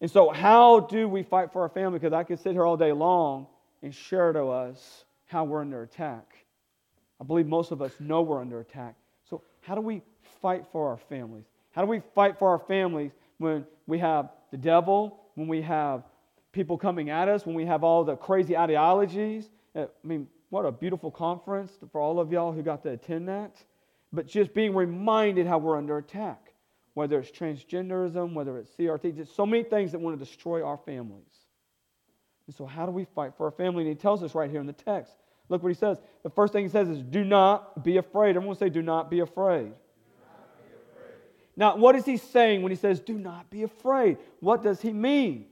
And 0.00 0.10
so, 0.10 0.30
how 0.30 0.80
do 0.80 1.08
we 1.08 1.22
fight 1.22 1.52
for 1.52 1.62
our 1.62 1.68
family? 1.68 1.98
Because 1.98 2.12
I 2.12 2.24
could 2.24 2.40
sit 2.40 2.52
here 2.52 2.66
all 2.66 2.76
day 2.76 2.92
long 2.92 3.46
and 3.82 3.94
share 3.94 4.32
to 4.32 4.46
us 4.46 5.04
how 5.26 5.44
we're 5.44 5.60
under 5.60 5.82
attack. 5.82 6.34
I 7.20 7.24
believe 7.24 7.46
most 7.46 7.70
of 7.70 7.80
us 7.80 7.92
know 8.00 8.22
we're 8.22 8.40
under 8.40 8.60
attack. 8.60 8.96
So, 9.30 9.42
how 9.60 9.74
do 9.74 9.80
we 9.80 10.02
fight 10.40 10.64
for 10.72 10.88
our 10.88 10.96
families? 10.96 11.46
How 11.72 11.82
do 11.82 11.88
we 11.88 12.00
fight 12.14 12.38
for 12.38 12.48
our 12.48 12.58
families 12.58 13.12
when 13.38 13.66
we 13.86 13.98
have 13.98 14.30
the 14.50 14.56
devil, 14.56 15.20
when 15.34 15.48
we 15.48 15.62
have 15.62 16.04
people 16.52 16.78
coming 16.78 17.10
at 17.10 17.28
us, 17.28 17.44
when 17.44 17.54
we 17.54 17.64
have 17.64 17.82
all 17.82 18.04
the 18.04 18.16
crazy 18.16 18.56
ideologies? 18.56 19.50
Uh, 19.74 19.82
I 19.82 20.06
mean, 20.06 20.28
what 20.50 20.66
a 20.66 20.72
beautiful 20.72 21.10
conference 21.10 21.72
for 21.90 22.00
all 22.00 22.20
of 22.20 22.30
y'all 22.30 22.52
who 22.52 22.62
got 22.62 22.82
to 22.82 22.90
attend 22.90 23.28
that. 23.28 23.56
But 24.12 24.26
just 24.26 24.52
being 24.52 24.74
reminded 24.74 25.46
how 25.46 25.56
we're 25.56 25.78
under 25.78 25.96
attack, 25.96 26.52
whether 26.92 27.18
it's 27.18 27.30
transgenderism, 27.30 28.34
whether 28.34 28.58
it's 28.58 28.70
CRT, 28.76 29.16
just 29.16 29.34
so 29.34 29.46
many 29.46 29.62
things 29.62 29.92
that 29.92 29.98
want 29.98 30.18
to 30.18 30.22
destroy 30.22 30.62
our 30.62 30.76
families. 30.76 31.46
And 32.46 32.54
so, 32.54 32.66
how 32.66 32.84
do 32.84 32.92
we 32.92 33.06
fight 33.14 33.32
for 33.36 33.46
our 33.46 33.52
family? 33.52 33.84
And 33.84 33.88
he 33.88 33.94
tells 33.94 34.22
us 34.22 34.34
right 34.34 34.50
here 34.50 34.60
in 34.60 34.66
the 34.66 34.74
text. 34.74 35.14
Look 35.48 35.62
what 35.62 35.70
he 35.70 35.74
says. 35.74 35.98
The 36.22 36.30
first 36.30 36.52
thing 36.52 36.64
he 36.64 36.68
says 36.68 36.88
is, 36.88 37.02
Do 37.02 37.24
not 37.24 37.82
be 37.82 37.96
afraid. 37.96 38.36
Everyone 38.36 38.56
say, 38.56 38.68
Do 38.68 38.82
not 38.82 39.10
be 39.10 39.20
afraid. 39.20 39.72
Now, 41.56 41.76
what 41.76 41.96
is 41.96 42.04
he 42.04 42.16
saying 42.16 42.62
when 42.62 42.70
he 42.70 42.76
says, 42.76 43.00
do 43.00 43.18
not 43.18 43.50
be 43.50 43.62
afraid? 43.62 44.18
What 44.40 44.62
does 44.62 44.80
he 44.80 44.92
mean? 44.92 45.46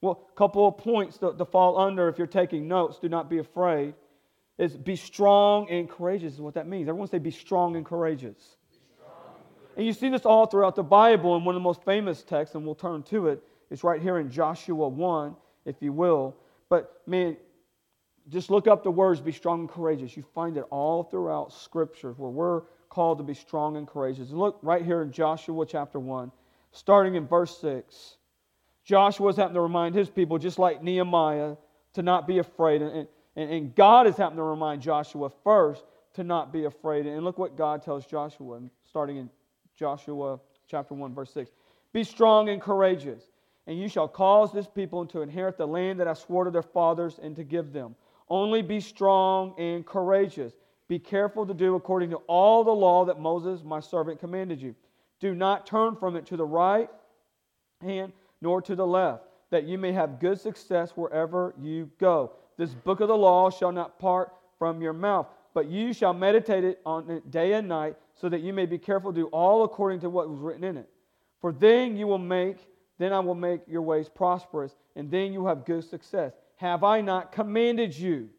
Well, 0.00 0.26
a 0.30 0.36
couple 0.36 0.66
of 0.68 0.76
points 0.76 1.18
to, 1.18 1.32
to 1.32 1.44
fall 1.44 1.78
under 1.78 2.08
if 2.08 2.18
you're 2.18 2.26
taking 2.26 2.68
notes. 2.68 2.98
Do 2.98 3.08
not 3.08 3.30
be 3.30 3.38
afraid. 3.38 3.94
Is 4.58 4.76
be 4.76 4.96
strong 4.96 5.68
and 5.70 5.88
courageous, 5.88 6.34
is 6.34 6.40
what 6.40 6.54
that 6.54 6.66
means. 6.66 6.88
Everyone 6.88 7.08
say, 7.08 7.18
be 7.18 7.30
strong 7.30 7.76
and 7.76 7.84
courageous. 7.84 8.56
Strong. 8.94 9.34
And 9.76 9.86
you 9.86 9.92
see 9.92 10.08
this 10.08 10.24
all 10.24 10.46
throughout 10.46 10.76
the 10.76 10.82
Bible, 10.82 11.36
and 11.36 11.44
one 11.44 11.54
of 11.54 11.60
the 11.60 11.64
most 11.64 11.84
famous 11.84 12.22
texts, 12.22 12.54
and 12.54 12.64
we'll 12.64 12.74
turn 12.74 13.02
to 13.04 13.28
it. 13.28 13.42
is 13.70 13.84
right 13.84 14.00
here 14.00 14.18
in 14.18 14.30
Joshua 14.30 14.88
1, 14.88 15.36
if 15.66 15.76
you 15.80 15.92
will. 15.92 16.36
But 16.68 17.02
man, 17.06 17.36
just 18.28 18.50
look 18.50 18.66
up 18.66 18.82
the 18.82 18.90
words, 18.90 19.20
be 19.20 19.32
strong 19.32 19.60
and 19.60 19.68
courageous. 19.68 20.16
You 20.16 20.24
find 20.34 20.56
it 20.56 20.64
all 20.70 21.04
throughout 21.04 21.52
Scripture 21.52 22.12
where 22.12 22.30
we're 22.30 22.62
called 22.96 23.18
to 23.18 23.24
be 23.24 23.34
strong 23.34 23.76
and 23.76 23.86
courageous. 23.86 24.30
And 24.30 24.38
look 24.38 24.58
right 24.62 24.82
here 24.82 25.02
in 25.02 25.12
Joshua 25.12 25.66
chapter 25.66 26.00
1, 26.00 26.32
starting 26.72 27.14
in 27.14 27.26
verse 27.26 27.58
6. 27.58 28.16
Joshua 28.84 29.28
is 29.28 29.36
having 29.36 29.52
to 29.52 29.60
remind 29.60 29.94
his 29.94 30.08
people, 30.08 30.38
just 30.38 30.58
like 30.58 30.82
Nehemiah, 30.82 31.56
to 31.92 32.02
not 32.02 32.26
be 32.26 32.38
afraid. 32.38 32.80
And, 32.80 33.06
and, 33.36 33.50
and 33.50 33.74
God 33.74 34.06
is 34.06 34.16
having 34.16 34.38
to 34.38 34.42
remind 34.42 34.80
Joshua 34.80 35.30
first 35.44 35.84
to 36.14 36.24
not 36.24 36.54
be 36.54 36.64
afraid. 36.64 37.04
And 37.04 37.22
look 37.22 37.36
what 37.36 37.54
God 37.54 37.82
tells 37.82 38.06
Joshua, 38.06 38.62
starting 38.88 39.18
in 39.18 39.28
Joshua 39.78 40.40
chapter 40.66 40.94
1, 40.94 41.14
verse 41.14 41.34
6. 41.34 41.50
Be 41.92 42.02
strong 42.02 42.48
and 42.48 42.62
courageous, 42.62 43.24
and 43.66 43.78
you 43.78 43.90
shall 43.90 44.08
cause 44.08 44.54
this 44.54 44.68
people 44.68 45.04
to 45.08 45.20
inherit 45.20 45.58
the 45.58 45.68
land 45.68 46.00
that 46.00 46.08
I 46.08 46.14
swore 46.14 46.44
to 46.44 46.50
their 46.50 46.62
fathers 46.62 47.20
and 47.22 47.36
to 47.36 47.44
give 47.44 47.74
them. 47.74 47.94
Only 48.30 48.62
be 48.62 48.80
strong 48.80 49.54
and 49.58 49.84
courageous. 49.84 50.54
Be 50.88 50.98
careful 50.98 51.46
to 51.46 51.54
do 51.54 51.74
according 51.74 52.10
to 52.10 52.16
all 52.26 52.62
the 52.62 52.70
law 52.70 53.04
that 53.04 53.18
Moses, 53.18 53.62
my 53.64 53.80
servant, 53.80 54.20
commanded 54.20 54.60
you. 54.60 54.74
Do 55.20 55.34
not 55.34 55.66
turn 55.66 55.96
from 55.96 56.16
it 56.16 56.26
to 56.26 56.36
the 56.36 56.44
right 56.44 56.88
hand 57.80 58.12
nor 58.40 58.62
to 58.62 58.76
the 58.76 58.86
left, 58.86 59.24
that 59.50 59.64
you 59.64 59.78
may 59.78 59.92
have 59.92 60.20
good 60.20 60.38
success 60.38 60.92
wherever 60.94 61.54
you 61.60 61.90
go. 61.98 62.32
This 62.56 62.74
book 62.74 63.00
of 63.00 63.08
the 63.08 63.16
law 63.16 63.50
shall 63.50 63.72
not 63.72 63.98
part 63.98 64.32
from 64.58 64.80
your 64.80 64.92
mouth, 64.92 65.26
but 65.54 65.66
you 65.66 65.92
shall 65.92 66.12
meditate 66.12 66.64
it 66.64 66.80
on 66.84 67.10
it 67.10 67.30
day 67.30 67.54
and 67.54 67.66
night, 67.66 67.96
so 68.14 68.28
that 68.28 68.42
you 68.42 68.52
may 68.52 68.66
be 68.66 68.78
careful 68.78 69.12
to 69.12 69.20
do 69.20 69.26
all 69.28 69.64
according 69.64 70.00
to 70.00 70.10
what 70.10 70.28
was 70.28 70.38
written 70.38 70.64
in 70.64 70.76
it. 70.76 70.88
For 71.40 71.52
then 71.52 71.96
you 71.96 72.06
will 72.06 72.18
make 72.18 72.58
then 72.98 73.12
I 73.12 73.20
will 73.20 73.34
make 73.34 73.60
your 73.66 73.82
ways 73.82 74.08
prosperous, 74.08 74.74
and 74.94 75.10
then 75.10 75.32
you 75.32 75.40
will 75.40 75.48
have 75.48 75.64
good 75.64 75.84
success. 75.84 76.32
Have 76.56 76.82
I 76.82 77.00
not 77.02 77.32
commanded 77.32 77.96
you? 77.96 78.30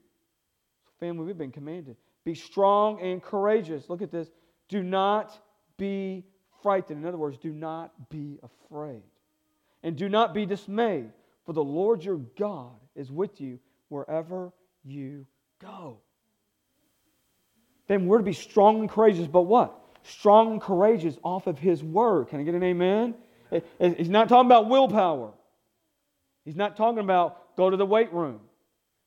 Family, 1.00 1.26
we've 1.26 1.38
been 1.38 1.52
commanded. 1.52 1.96
Be 2.28 2.36
strong 2.36 3.00
and 3.00 3.24
courageous. 3.24 3.90
Look 3.90 4.02
at 4.02 4.12
this. 4.12 4.28
Do 4.68 4.84
not 4.84 5.32
be 5.78 6.26
frightened. 6.62 7.00
In 7.00 7.08
other 7.08 7.18
words, 7.18 7.38
do 7.38 7.54
not 7.54 8.10
be 8.10 8.38
afraid. 8.44 9.02
And 9.82 9.96
do 9.96 10.10
not 10.10 10.34
be 10.34 10.46
dismayed, 10.46 11.10
for 11.46 11.54
the 11.54 11.64
Lord 11.64 12.04
your 12.04 12.18
God 12.38 12.76
is 12.98 13.10
with 13.10 13.40
you 13.40 13.60
wherever 13.88 14.52
you 14.84 15.26
go. 15.62 16.00
Then 17.88 18.08
we're 18.08 18.18
to 18.18 18.26
be 18.26 18.34
strong 18.34 18.82
and 18.82 18.90
courageous, 18.90 19.28
but 19.28 19.44
what? 19.44 19.80
Strong 20.04 20.52
and 20.52 20.62
courageous 20.62 21.18
off 21.24 21.48
of 21.48 21.58
His 21.58 21.82
word. 21.82 22.28
Can 22.28 22.42
I 22.42 22.44
get 22.44 22.56
an 22.56 22.64
amen? 22.64 23.16
He's 23.80 24.10
not 24.10 24.28
talking 24.28 24.48
about 24.48 24.68
willpower. 24.68 25.32
He's 26.44 26.58
not 26.58 26.76
talking 26.76 27.00
about 27.00 27.56
go 27.56 27.70
to 27.70 27.78
the 27.78 27.86
weight 27.86 28.12
room. 28.12 28.42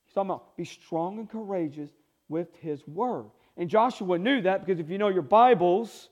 He's 0.06 0.14
talking 0.14 0.30
about 0.30 0.56
be 0.56 0.64
strong 0.64 1.18
and 1.18 1.28
courageous 1.28 1.90
with 2.30 2.48
His 2.60 2.86
word. 2.88 3.26
And 3.58 3.68
Joshua 3.68 4.18
knew 4.18 4.40
that 4.42 4.64
because 4.64 4.80
if 4.80 4.88
you 4.88 4.96
know 4.96 5.08
your 5.08 5.20
Bibles, 5.20 6.08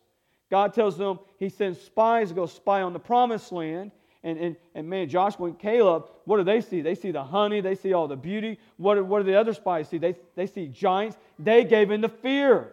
God 0.51 0.75
tells 0.75 0.99
them 0.99 1.19
He 1.39 1.49
sends 1.49 1.81
spies 1.81 2.29
to 2.29 2.35
go 2.35 2.45
spy 2.45 2.83
on 2.83 2.93
the 2.93 2.99
promised 2.99 3.53
land. 3.53 3.93
And, 4.25 4.39
and, 4.39 4.57
and 4.75 4.91
man, 4.91 5.09
Joshua 5.09 5.47
and 5.47 5.59
Caleb, 5.59 6.11
what 6.25 6.39
do 6.39 6.45
they 6.45 6.61
see? 6.61 6.83
They 6.83 6.97
see 6.97 7.13
the 7.13 7.23
honey, 7.23 7.61
they 7.61 7.77
see 7.77 7.93
all 7.93 8.09
the 8.09 8.17
beauty. 8.17 8.59
What 8.77 9.07
what 9.07 9.21
do 9.21 9.25
the 9.25 9.39
other 9.39 9.55
spies 9.55 9.89
see? 9.89 9.99
They, 9.99 10.17
they 10.35 10.47
see 10.47 10.67
giants. 10.67 11.17
They 11.39 11.65
gave 11.65 11.91
in 11.91 12.03
to 12.03 12.09
fear. 12.09 12.73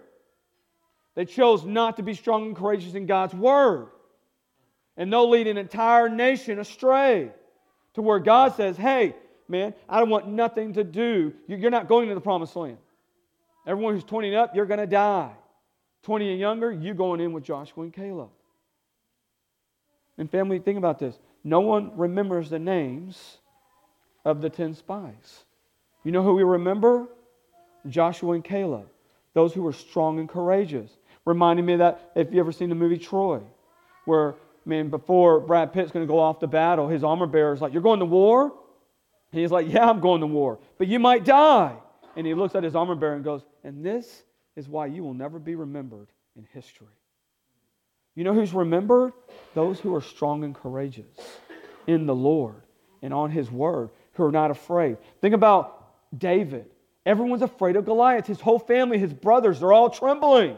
They 1.13 1.25
chose 1.25 1.63
not 1.63 1.97
to 1.97 2.03
be 2.03 2.13
strong 2.13 2.47
and 2.47 2.55
courageous 2.55 2.93
in 2.93 3.05
God's 3.05 3.33
word. 3.33 3.87
And 4.97 5.11
they'll 5.11 5.29
lead 5.29 5.47
an 5.47 5.57
entire 5.57 6.09
nation 6.09 6.59
astray 6.59 7.31
to 7.93 8.01
where 8.01 8.19
God 8.19 8.55
says, 8.55 8.75
hey, 8.75 9.15
man, 9.47 9.73
I 9.87 9.99
don't 9.99 10.09
want 10.09 10.27
nothing 10.27 10.73
to 10.73 10.83
do. 10.83 11.33
You're 11.47 11.71
not 11.71 11.87
going 11.87 12.09
to 12.09 12.15
the 12.15 12.21
promised 12.21 12.55
land. 12.55 12.77
Everyone 13.67 13.93
who's 13.93 14.03
20 14.03 14.29
and 14.29 14.37
up, 14.37 14.55
you're 14.55 14.65
going 14.65 14.79
to 14.79 14.87
die. 14.87 15.31
20 16.03 16.31
and 16.31 16.39
younger, 16.39 16.71
you 16.71 16.93
going 16.93 17.19
in 17.19 17.33
with 17.33 17.43
Joshua 17.43 17.83
and 17.83 17.93
Caleb. 17.93 18.29
And 20.17 20.29
family, 20.29 20.59
think 20.59 20.77
about 20.77 20.99
this. 20.99 21.17
No 21.43 21.61
one 21.61 21.97
remembers 21.97 22.49
the 22.49 22.59
names 22.59 23.37
of 24.23 24.41
the 24.41 24.49
10 24.49 24.75
spies. 24.75 25.43
You 26.03 26.11
know 26.11 26.23
who 26.23 26.35
we 26.35 26.43
remember? 26.43 27.07
Joshua 27.89 28.33
and 28.33 28.43
Caleb, 28.43 28.87
those 29.33 29.53
who 29.53 29.61
were 29.61 29.73
strong 29.73 30.19
and 30.19 30.29
courageous. 30.29 30.89
Reminding 31.25 31.65
me 31.65 31.73
of 31.73 31.79
that 31.79 32.11
if 32.15 32.31
you 32.31 32.39
ever 32.39 32.51
seen 32.51 32.69
the 32.69 32.75
movie 32.75 32.97
Troy, 32.97 33.41
where, 34.05 34.35
man, 34.65 34.89
before 34.89 35.39
Brad 35.39 35.73
Pitt's 35.73 35.91
going 35.91 36.05
to 36.05 36.11
go 36.11 36.19
off 36.19 36.39
to 36.39 36.47
battle, 36.47 36.87
his 36.87 37.03
armor 37.03 37.27
bearer 37.27 37.53
is 37.53 37.61
like, 37.61 37.73
You're 37.73 37.81
going 37.81 37.99
to 37.99 38.05
war? 38.05 38.53
And 39.31 39.41
he's 39.41 39.51
like, 39.51 39.67
Yeah, 39.67 39.89
I'm 39.89 39.99
going 39.99 40.21
to 40.21 40.27
war, 40.27 40.59
but 40.77 40.87
you 40.87 40.99
might 40.99 41.25
die. 41.25 41.75
And 42.15 42.25
he 42.25 42.33
looks 42.33 42.55
at 42.55 42.63
his 42.63 42.75
armor 42.75 42.95
bearer 42.95 43.15
and 43.15 43.23
goes, 43.23 43.41
And 43.63 43.85
this 43.85 44.23
is 44.55 44.67
why 44.67 44.87
you 44.87 45.03
will 45.03 45.13
never 45.13 45.39
be 45.39 45.55
remembered 45.55 46.07
in 46.37 46.47
history. 46.53 46.87
You 48.15 48.23
know 48.23 48.33
who's 48.33 48.53
remembered? 48.53 49.13
Those 49.53 49.79
who 49.79 49.93
are 49.93 50.01
strong 50.01 50.43
and 50.43 50.55
courageous 50.55 51.17
in 51.87 52.05
the 52.05 52.15
Lord 52.15 52.61
and 53.01 53.13
on 53.13 53.29
His 53.29 53.51
word, 53.51 53.89
who 54.13 54.23
are 54.23 54.31
not 54.31 54.51
afraid. 54.51 54.97
Think 55.21 55.35
about 55.35 55.85
David. 56.17 56.65
Everyone's 57.05 57.41
afraid 57.41 57.75
of 57.75 57.85
Goliath. 57.85 58.25
His 58.25 58.39
whole 58.39 58.57
family, 58.57 58.97
his 58.97 59.13
brothers, 59.13 59.59
they're 59.59 59.73
all 59.73 59.89
trembling. 59.89 60.57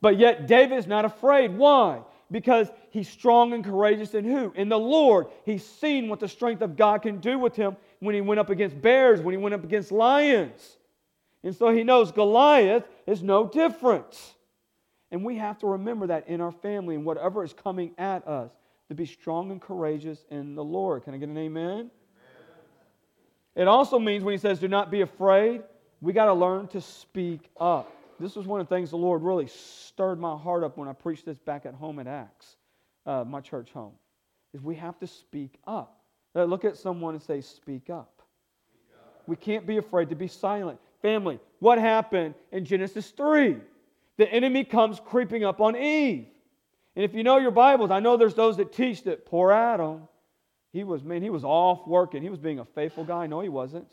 But 0.00 0.18
yet 0.18 0.46
David's 0.46 0.86
not 0.86 1.04
afraid. 1.04 1.56
Why? 1.56 2.02
Because 2.30 2.68
he's 2.90 3.08
strong 3.08 3.52
and 3.52 3.64
courageous 3.64 4.14
in 4.14 4.24
who? 4.24 4.52
In 4.54 4.68
the 4.68 4.78
Lord. 4.78 5.26
He's 5.44 5.64
seen 5.64 6.08
what 6.08 6.20
the 6.20 6.28
strength 6.28 6.62
of 6.62 6.76
God 6.76 7.02
can 7.02 7.18
do 7.18 7.38
with 7.38 7.56
him 7.56 7.76
when 8.00 8.14
he 8.14 8.20
went 8.20 8.40
up 8.40 8.50
against 8.50 8.80
bears, 8.80 9.20
when 9.20 9.32
he 9.32 9.38
went 9.38 9.54
up 9.54 9.62
against 9.62 9.92
lions. 9.92 10.78
And 11.42 11.54
so 11.54 11.70
he 11.70 11.84
knows 11.84 12.12
Goliath 12.12 12.84
is 13.06 13.22
no 13.22 13.46
different. 13.46 14.34
And 15.10 15.24
we 15.24 15.36
have 15.36 15.58
to 15.58 15.66
remember 15.66 16.08
that 16.08 16.28
in 16.28 16.40
our 16.40 16.52
family 16.52 16.94
and 16.94 17.04
whatever 17.04 17.44
is 17.44 17.52
coming 17.52 17.92
at 17.98 18.26
us, 18.26 18.50
to 18.88 18.94
be 18.94 19.06
strong 19.06 19.52
and 19.52 19.60
courageous 19.60 20.24
in 20.30 20.56
the 20.56 20.64
Lord. 20.64 21.04
Can 21.04 21.14
I 21.14 21.18
get 21.18 21.28
an 21.28 21.38
amen? 21.38 21.70
amen. 21.72 21.90
It 23.54 23.68
also 23.68 24.00
means 24.00 24.24
when 24.24 24.32
he 24.32 24.38
says, 24.38 24.58
do 24.58 24.66
not 24.66 24.90
be 24.90 25.02
afraid, 25.02 25.62
we 26.00 26.12
got 26.12 26.26
to 26.26 26.34
learn 26.34 26.66
to 26.68 26.80
speak 26.80 27.48
up. 27.58 27.92
This 28.18 28.34
was 28.34 28.46
one 28.46 28.60
of 28.60 28.68
the 28.68 28.74
things 28.74 28.90
the 28.90 28.96
Lord 28.96 29.22
really 29.22 29.46
stirred 29.46 30.18
my 30.18 30.36
heart 30.36 30.64
up 30.64 30.76
when 30.76 30.88
I 30.88 30.92
preached 30.92 31.24
this 31.24 31.38
back 31.38 31.66
at 31.66 31.74
home 31.74 32.00
at 32.00 32.06
Acts, 32.06 32.56
uh, 33.06 33.24
my 33.24 33.40
church 33.40 33.70
home, 33.70 33.92
is 34.52 34.60
we 34.60 34.74
have 34.74 34.98
to 34.98 35.06
speak 35.06 35.58
up. 35.66 35.99
Uh, 36.34 36.44
look 36.44 36.64
at 36.64 36.76
someone 36.76 37.14
and 37.14 37.22
say, 37.22 37.40
speak 37.40 37.90
up. 37.90 38.22
We 39.26 39.36
can't 39.36 39.66
be 39.66 39.76
afraid 39.76 40.10
to 40.10 40.16
be 40.16 40.28
silent. 40.28 40.78
Family, 41.02 41.40
what 41.58 41.78
happened 41.78 42.34
in 42.52 42.64
Genesis 42.64 43.10
3? 43.10 43.56
the 44.20 44.30
enemy 44.30 44.64
comes 44.64 45.00
creeping 45.00 45.44
up 45.44 45.62
on 45.62 45.74
Eve. 45.74 46.26
And 46.94 47.04
if 47.06 47.14
you 47.14 47.22
know 47.22 47.38
your 47.38 47.52
Bibles, 47.52 47.90
I 47.90 48.00
know 48.00 48.18
there's 48.18 48.34
those 48.34 48.58
that 48.58 48.70
teach 48.70 49.04
that 49.04 49.24
poor 49.24 49.50
Adam, 49.50 50.02
he 50.74 50.84
was, 50.84 51.02
man, 51.02 51.22
he 51.22 51.30
was 51.30 51.42
off 51.42 51.86
working. 51.86 52.22
He 52.22 52.28
was 52.28 52.38
being 52.38 52.58
a 52.58 52.66
faithful 52.66 53.02
guy. 53.02 53.26
No, 53.26 53.40
he 53.40 53.48
wasn't. 53.48 53.90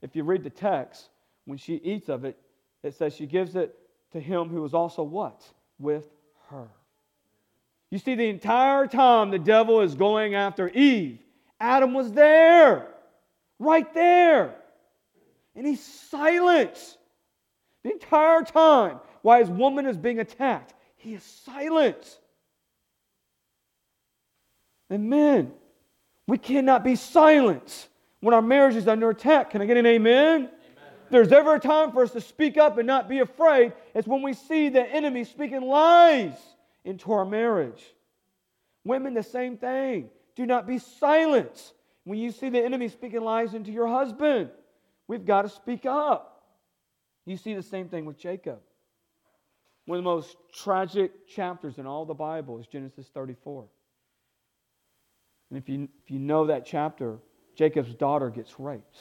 If 0.00 0.14
you 0.14 0.22
read 0.22 0.44
the 0.44 0.50
text, 0.50 1.08
when 1.44 1.58
she 1.58 1.74
eats 1.74 2.08
of 2.08 2.24
it, 2.24 2.38
it 2.84 2.94
says 2.94 3.16
she 3.16 3.26
gives 3.26 3.56
it 3.56 3.76
to 4.12 4.20
him 4.20 4.48
who 4.48 4.62
was 4.62 4.74
also 4.74 5.02
what? 5.02 5.42
With 5.80 6.04
her. 6.50 6.68
You 7.90 7.98
see, 7.98 8.14
the 8.14 8.28
entire 8.28 8.86
time 8.86 9.32
the 9.32 9.40
devil 9.40 9.80
is 9.80 9.96
going 9.96 10.36
after 10.36 10.68
Eve, 10.68 11.18
Adam 11.60 11.94
was 11.94 12.12
there, 12.12 12.88
right 13.58 13.92
there. 13.94 14.54
And 15.54 15.66
he's 15.66 15.82
silent 15.82 16.98
the 17.82 17.92
entire 17.92 18.42
time 18.42 19.00
while 19.22 19.40
his 19.40 19.48
woman 19.48 19.86
is 19.86 19.96
being 19.96 20.18
attacked. 20.18 20.74
He 20.96 21.14
is 21.14 21.22
silent. 21.22 22.20
And 24.90 25.08
men, 25.08 25.52
we 26.28 26.38
cannot 26.38 26.84
be 26.84 26.94
silent 26.94 27.88
when 28.20 28.34
our 28.34 28.42
marriage 28.42 28.76
is 28.76 28.86
under 28.86 29.10
attack. 29.10 29.50
Can 29.50 29.62
I 29.62 29.66
get 29.66 29.76
an 29.76 29.86
amen? 29.86 30.34
amen? 30.34 30.50
There's 31.10 31.32
ever 31.32 31.54
a 31.54 31.60
time 31.60 31.92
for 31.92 32.02
us 32.02 32.12
to 32.12 32.20
speak 32.20 32.58
up 32.58 32.78
and 32.78 32.86
not 32.86 33.08
be 33.08 33.20
afraid. 33.20 33.72
It's 33.94 34.06
when 34.06 34.22
we 34.22 34.34
see 34.34 34.68
the 34.68 34.82
enemy 34.82 35.24
speaking 35.24 35.62
lies 35.62 36.36
into 36.84 37.12
our 37.12 37.24
marriage. 37.24 37.82
Women, 38.84 39.14
the 39.14 39.22
same 39.22 39.56
thing. 39.56 40.10
Do 40.36 40.46
not 40.46 40.66
be 40.66 40.78
silent 40.78 41.72
when 42.04 42.18
you 42.18 42.30
see 42.30 42.50
the 42.50 42.62
enemy 42.62 42.88
speaking 42.88 43.22
lies 43.22 43.54
into 43.54 43.72
your 43.72 43.88
husband. 43.88 44.50
We've 45.08 45.24
got 45.24 45.42
to 45.42 45.48
speak 45.48 45.86
up. 45.86 46.44
You 47.24 47.36
see 47.36 47.54
the 47.54 47.62
same 47.62 47.88
thing 47.88 48.04
with 48.04 48.18
Jacob. 48.18 48.60
One 49.86 49.98
of 49.98 50.04
the 50.04 50.10
most 50.10 50.36
tragic 50.52 51.26
chapters 51.26 51.78
in 51.78 51.86
all 51.86 52.04
the 52.04 52.14
Bible 52.14 52.58
is 52.58 52.66
Genesis 52.66 53.08
34. 53.12 53.64
And 55.50 55.58
if 55.58 55.68
you, 55.68 55.88
if 56.04 56.10
you 56.10 56.18
know 56.18 56.46
that 56.46 56.66
chapter, 56.66 57.18
Jacob's 57.54 57.94
daughter 57.94 58.30
gets 58.30 58.58
raped. 58.58 58.98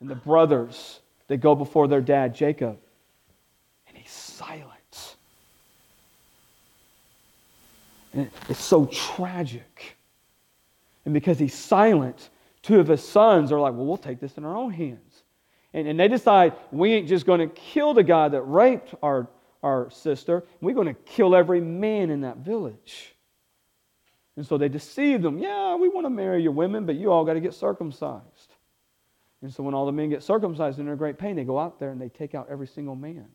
And 0.00 0.08
the 0.08 0.14
brothers, 0.14 1.00
they 1.28 1.36
go 1.36 1.54
before 1.54 1.86
their 1.86 2.00
dad, 2.00 2.34
Jacob, 2.34 2.78
and 3.86 3.96
he's 3.96 4.10
silent. 4.10 4.79
And 8.12 8.30
it's 8.48 8.62
so 8.62 8.86
tragic. 8.86 9.96
And 11.04 11.14
because 11.14 11.38
he's 11.38 11.54
silent, 11.54 12.30
two 12.62 12.80
of 12.80 12.88
his 12.88 13.06
sons 13.06 13.52
are 13.52 13.60
like, 13.60 13.72
well, 13.74 13.86
we'll 13.86 13.96
take 13.96 14.20
this 14.20 14.36
in 14.36 14.44
our 14.44 14.56
own 14.56 14.72
hands. 14.72 15.22
And, 15.72 15.86
and 15.86 15.98
they 15.98 16.08
decide 16.08 16.54
we 16.72 16.92
ain't 16.92 17.08
just 17.08 17.26
going 17.26 17.40
to 17.40 17.54
kill 17.54 17.94
the 17.94 18.02
guy 18.02 18.28
that 18.28 18.42
raped 18.42 18.94
our, 19.02 19.28
our 19.62 19.90
sister, 19.90 20.44
we're 20.60 20.74
going 20.74 20.88
to 20.88 20.94
kill 20.94 21.34
every 21.34 21.60
man 21.60 22.10
in 22.10 22.22
that 22.22 22.38
village. 22.38 23.14
And 24.36 24.46
so 24.46 24.56
they 24.56 24.68
deceive 24.68 25.22
them. 25.22 25.38
Yeah, 25.38 25.74
we 25.76 25.88
want 25.88 26.06
to 26.06 26.10
marry 26.10 26.42
your 26.42 26.52
women, 26.52 26.86
but 26.86 26.96
you 26.96 27.12
all 27.12 27.24
got 27.24 27.34
to 27.34 27.40
get 27.40 27.54
circumcised. 27.54 28.54
And 29.42 29.52
so 29.52 29.62
when 29.62 29.74
all 29.74 29.86
the 29.86 29.92
men 29.92 30.10
get 30.10 30.22
circumcised 30.22 30.78
and 30.78 30.86
they're 30.86 30.94
in 30.94 30.98
great 30.98 31.18
pain, 31.18 31.36
they 31.36 31.44
go 31.44 31.58
out 31.58 31.78
there 31.78 31.90
and 31.90 32.00
they 32.00 32.08
take 32.08 32.34
out 32.34 32.48
every 32.50 32.66
single 32.66 32.96
man. 32.96 33.26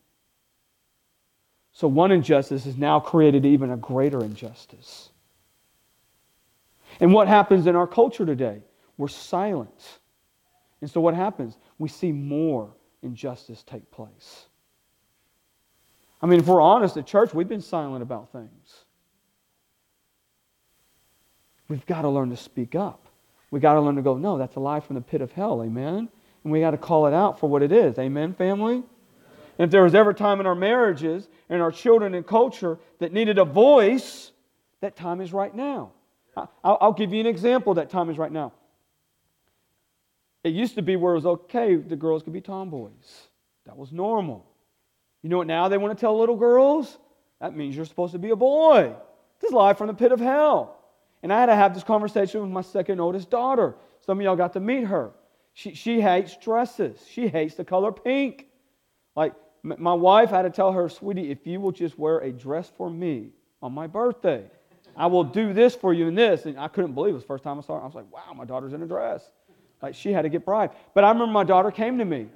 So 1.76 1.88
one 1.88 2.10
injustice 2.10 2.64
has 2.64 2.78
now 2.78 2.98
created 2.98 3.44
even 3.44 3.70
a 3.70 3.76
greater 3.76 4.24
injustice. 4.24 5.10
And 7.00 7.12
what 7.12 7.28
happens 7.28 7.66
in 7.66 7.76
our 7.76 7.86
culture 7.86 8.24
today? 8.24 8.62
We're 8.96 9.08
silent. 9.08 9.98
And 10.80 10.90
so 10.90 11.02
what 11.02 11.12
happens? 11.12 11.58
We 11.76 11.90
see 11.90 12.12
more 12.12 12.70
injustice 13.02 13.62
take 13.62 13.90
place. 13.90 14.46
I 16.22 16.24
mean, 16.24 16.40
if 16.40 16.46
we're 16.46 16.62
honest 16.62 16.96
at 16.96 17.06
church, 17.06 17.34
we've 17.34 17.46
been 17.46 17.60
silent 17.60 18.02
about 18.02 18.32
things. 18.32 18.84
We've 21.68 21.84
got 21.84 22.02
to 22.02 22.08
learn 22.08 22.30
to 22.30 22.38
speak 22.38 22.74
up. 22.74 23.06
We've 23.50 23.60
got 23.60 23.74
to 23.74 23.82
learn 23.82 23.96
to 23.96 24.02
go, 24.02 24.16
no, 24.16 24.38
that's 24.38 24.56
a 24.56 24.60
lie 24.60 24.80
from 24.80 24.94
the 24.94 25.02
pit 25.02 25.20
of 25.20 25.30
hell, 25.30 25.62
amen? 25.62 26.08
And 26.42 26.50
we 26.50 26.60
got 26.60 26.70
to 26.70 26.78
call 26.78 27.06
it 27.06 27.12
out 27.12 27.38
for 27.38 27.50
what 27.50 27.62
it 27.62 27.70
is, 27.70 27.98
amen, 27.98 28.32
family? 28.32 28.82
If 29.58 29.70
there 29.70 29.84
was 29.84 29.94
ever 29.94 30.12
time 30.12 30.40
in 30.40 30.46
our 30.46 30.54
marriages 30.54 31.28
and 31.48 31.62
our 31.62 31.72
children 31.72 32.14
and 32.14 32.26
culture 32.26 32.78
that 32.98 33.12
needed 33.12 33.38
a 33.38 33.44
voice, 33.44 34.32
That 34.80 34.96
time 34.96 35.20
is 35.20 35.32
right 35.32 35.54
now. 35.54 35.92
I'll, 36.36 36.78
I'll 36.80 36.92
give 36.92 37.12
you 37.12 37.20
an 37.20 37.26
example 37.26 37.74
that 37.74 37.90
time 37.90 38.10
is 38.10 38.18
right 38.18 38.30
now. 38.30 38.52
It 40.44 40.52
used 40.52 40.74
to 40.74 40.82
be 40.82 40.96
where 40.96 41.12
it 41.12 41.16
was 41.16 41.26
okay, 41.26 41.76
the 41.76 41.96
girls 41.96 42.22
could 42.22 42.32
be 42.32 42.40
tomboys. 42.40 43.28
That 43.64 43.76
was 43.76 43.90
normal. 43.90 44.46
You 45.22 45.30
know 45.30 45.38
what 45.38 45.46
now 45.46 45.68
they 45.68 45.78
want 45.78 45.96
to 45.96 46.00
tell 46.00 46.16
little 46.18 46.36
girls? 46.36 46.98
That 47.40 47.56
means 47.56 47.74
you're 47.74 47.86
supposed 47.86 48.12
to 48.12 48.18
be 48.18 48.30
a 48.30 48.36
boy. 48.36 48.94
This 49.40 49.48
is 49.48 49.54
live 49.54 49.76
from 49.78 49.88
the 49.88 49.94
pit 49.94 50.12
of 50.12 50.20
hell. 50.20 50.78
And 51.22 51.32
I 51.32 51.40
had 51.40 51.46
to 51.46 51.54
have 51.54 51.74
this 51.74 51.82
conversation 51.82 52.40
with 52.42 52.50
my 52.50 52.60
second 52.60 53.00
oldest 53.00 53.30
daughter. 53.30 53.74
Some 54.04 54.20
of 54.20 54.24
y'all 54.24 54.36
got 54.36 54.52
to 54.52 54.60
meet 54.60 54.84
her. 54.84 55.10
She, 55.54 55.74
she 55.74 56.00
hates 56.00 56.36
dresses, 56.36 57.04
she 57.10 57.28
hates 57.28 57.54
the 57.54 57.64
color 57.64 57.90
pink. 57.90 58.46
Like, 59.16 59.34
my 59.66 59.94
wife 59.94 60.30
had 60.30 60.42
to 60.42 60.50
tell 60.50 60.72
her, 60.72 60.88
sweetie, 60.88 61.30
if 61.30 61.46
you 61.46 61.60
will 61.60 61.72
just 61.72 61.98
wear 61.98 62.18
a 62.18 62.30
dress 62.30 62.70
for 62.76 62.88
me 62.88 63.30
on 63.62 63.72
my 63.72 63.86
birthday, 63.86 64.44
I 64.96 65.06
will 65.06 65.24
do 65.24 65.52
this 65.52 65.74
for 65.74 65.92
you 65.92 66.08
and 66.08 66.16
this. 66.16 66.46
And 66.46 66.58
I 66.58 66.68
couldn't 66.68 66.92
believe 66.92 67.10
it. 67.10 67.12
it 67.12 67.14
was 67.14 67.22
the 67.24 67.28
first 67.28 67.44
time 67.44 67.58
I 67.58 67.62
saw 67.62 67.74
her. 67.74 67.82
I 67.82 67.86
was 67.86 67.94
like, 67.94 68.10
wow, 68.12 68.32
my 68.34 68.44
daughter's 68.44 68.72
in 68.72 68.82
a 68.82 68.86
dress. 68.86 69.30
Like, 69.82 69.94
she 69.94 70.12
had 70.12 70.22
to 70.22 70.28
get 70.28 70.44
bribed. 70.44 70.74
But 70.94 71.04
I 71.04 71.08
remember 71.08 71.32
my 71.32 71.44
daughter 71.44 71.70
came 71.70 71.98
to 71.98 72.04
me 72.04 72.28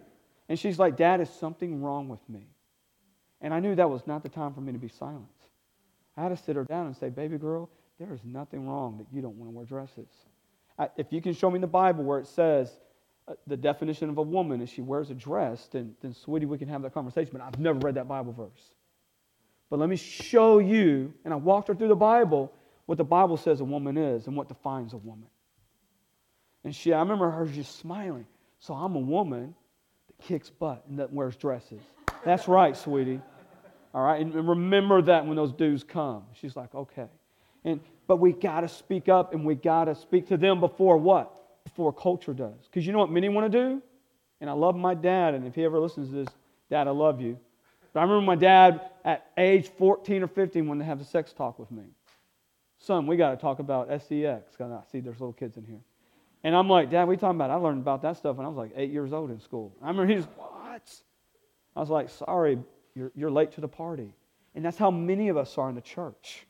and 0.49 0.59
she's 0.59 0.79
like, 0.79 0.97
Dad, 0.97 1.21
is 1.21 1.31
something 1.31 1.81
wrong 1.81 2.09
with 2.09 2.21
me? 2.29 2.47
And 3.41 3.55
I 3.55 3.61
knew 3.61 3.75
that 3.75 3.89
was 3.89 4.07
not 4.07 4.23
the 4.23 4.29
time 4.29 4.53
for 4.53 4.61
me 4.61 4.73
to 4.73 4.79
be 4.79 4.89
silent. 4.89 5.27
I 6.17 6.23
had 6.23 6.29
to 6.31 6.37
sit 6.37 6.57
her 6.57 6.65
down 6.65 6.87
and 6.87 6.97
say, 6.97 7.09
Baby 7.09 7.39
girl, 7.39 7.71
there 7.99 8.13
is 8.13 8.21
nothing 8.25 8.69
wrong 8.69 8.99
that 8.99 9.07
you 9.15 9.23
don't 9.23 9.37
want 9.37 9.51
to 9.51 9.57
wear 9.57 9.65
dresses. 9.65 10.09
I, 10.79 10.89
if 10.97 11.13
you 11.13 11.23
can 11.23 11.33
show 11.33 11.51
me 11.51 11.57
in 11.57 11.61
the 11.61 11.67
Bible 11.67 12.05
where 12.05 12.19
it 12.19 12.27
says 12.27 12.77
Uh, 13.29 13.35
the 13.47 13.57
definition 13.57 14.09
of 14.09 14.19
a 14.19 14.23
woman 14.23 14.61
is 14.61 14.69
she 14.69 14.81
wears 14.81 15.11
a 15.11 15.15
dress, 15.15 15.69
then, 15.71 15.95
then, 16.01 16.13
sweetie, 16.13 16.47
we 16.47 16.59
can 16.59 16.69
have 16.69 16.83
that 16.83 16.95
conversation. 16.95 17.31
But 17.33 17.43
I've 17.43 17.59
never 17.59 17.79
read 17.79 17.95
that 17.95 18.09
Bible 18.09 18.33
verse. 18.33 18.75
But 19.69 19.79
let 19.79 19.89
me 19.89 19.97
show 19.97 20.59
you, 20.59 21.15
and 21.25 21.33
I 21.33 21.37
walked 21.37 21.69
her 21.69 21.75
through 21.75 21.89
the 21.89 21.97
Bible, 21.97 22.53
what 22.87 22.99
the 22.99 23.05
Bible 23.05 23.37
says 23.37 23.61
a 23.61 23.65
woman 23.65 23.97
is 23.97 24.27
and 24.27 24.37
what 24.37 24.49
defines 24.49 24.95
a 24.95 24.97
woman. 24.97 25.29
And 26.65 26.75
she, 26.75 26.93
I 26.93 26.99
remember 26.99 27.31
her 27.31 27.47
just 27.47 27.79
smiling. 27.79 28.27
So 28.59 28.75
I'm 28.75 28.97
a 28.97 29.01
woman 29.01 29.55
that 30.09 30.27
kicks 30.27 30.51
butt 30.51 30.85
and 30.89 30.99
that 30.99 31.13
wears 31.13 31.37
dresses. 31.37 31.81
That's 32.25 32.49
right, 32.49 32.77
sweetie. 32.77 33.21
All 33.95 34.03
right, 34.03 34.21
and 34.21 34.35
remember 34.49 35.03
that 35.03 35.27
when 35.27 35.37
those 35.37 35.53
dudes 35.53 35.85
come. 35.85 36.25
She's 36.35 36.57
like, 36.57 36.75
okay. 36.75 37.07
And 37.65 37.81
but 38.07 38.17
we 38.17 38.33
got 38.33 38.63
to 38.63 38.69
speak 38.69 39.09
up 39.09 39.35
and 39.35 39.45
we 39.45 39.55
got 39.55 39.85
to 39.85 39.95
speak 39.95 40.27
to 40.29 40.37
them 40.37 40.59
before 40.59 40.97
what? 40.97 41.40
Before 41.81 41.95
culture 41.95 42.35
does. 42.35 42.67
Because 42.67 42.87
you 42.87 42.93
know 42.93 42.99
what 42.99 43.11
many 43.11 43.31
want 43.31 43.51
to 43.51 43.59
do? 43.59 43.83
And 44.43 44.51
I 44.51 44.53
love 44.53 44.77
my 44.77 44.93
dad, 44.93 45.33
and 45.33 45.47
if 45.47 45.55
he 45.55 45.65
ever 45.65 45.79
listens 45.79 46.11
to 46.11 46.15
this, 46.15 46.29
Dad, 46.69 46.87
I 46.87 46.91
love 46.91 47.23
you. 47.23 47.39
But 47.95 48.01
I 48.01 48.03
remember 48.03 48.27
my 48.27 48.35
dad 48.35 48.83
at 49.03 49.31
age 49.39 49.71
14 49.79 50.23
or 50.23 50.27
15 50.27 50.69
when 50.69 50.77
they 50.77 50.85
have 50.85 50.99
the 50.99 51.07
sex 51.07 51.33
talk 51.33 51.59
with 51.59 51.71
me. 51.71 51.85
Son, 52.81 53.07
we 53.07 53.17
got 53.17 53.31
to 53.31 53.39
talk 53.39 53.61
about 53.61 53.89
sex. 54.03 54.61
I 54.61 54.83
see 54.93 55.01
there's 55.01 55.21
little 55.21 55.33
kids 55.33 55.57
in 55.57 55.65
here. 55.65 55.81
And 56.45 56.55
I'm 56.55 56.69
like, 56.69 56.91
Dad, 56.91 57.09
you 57.09 57.17
talking 57.17 57.37
about? 57.37 57.51
I 57.51 57.55
learned 57.55 57.81
about 57.81 58.03
that 58.03 58.19
stuff 58.19 58.37
when 58.37 58.45
I 58.45 58.51
was 58.51 58.59
like 58.59 58.73
eight 58.77 58.91
years 58.91 59.15
old 59.15 59.31
in 59.31 59.41
school. 59.41 59.75
I 59.83 59.89
remember 59.89 60.13
he's, 60.13 60.25
what? 60.37 60.95
I 61.75 61.81
was 61.81 61.89
like, 61.89 62.11
sorry, 62.11 62.59
you're, 62.95 63.11
you're 63.15 63.31
late 63.31 63.53
to 63.53 63.63
the 63.63 63.69
party. 63.69 64.15
And 64.55 64.63
that's 64.63 64.77
how 64.77 64.91
many 64.91 65.31
of 65.31 65.39
us 65.39 65.57
are 65.57 65.71
in 65.71 65.75
the 65.75 65.81
church. 65.81 66.47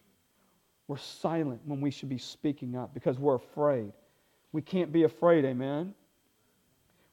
We're 0.88 0.98
silent 0.98 1.60
when 1.66 1.80
we 1.80 1.92
should 1.92 2.08
be 2.08 2.18
speaking 2.18 2.74
up 2.74 2.92
because 2.92 3.16
we're 3.16 3.36
afraid. 3.36 3.92
We 4.52 4.62
can't 4.62 4.92
be 4.92 5.04
afraid, 5.04 5.44
amen? 5.44 5.94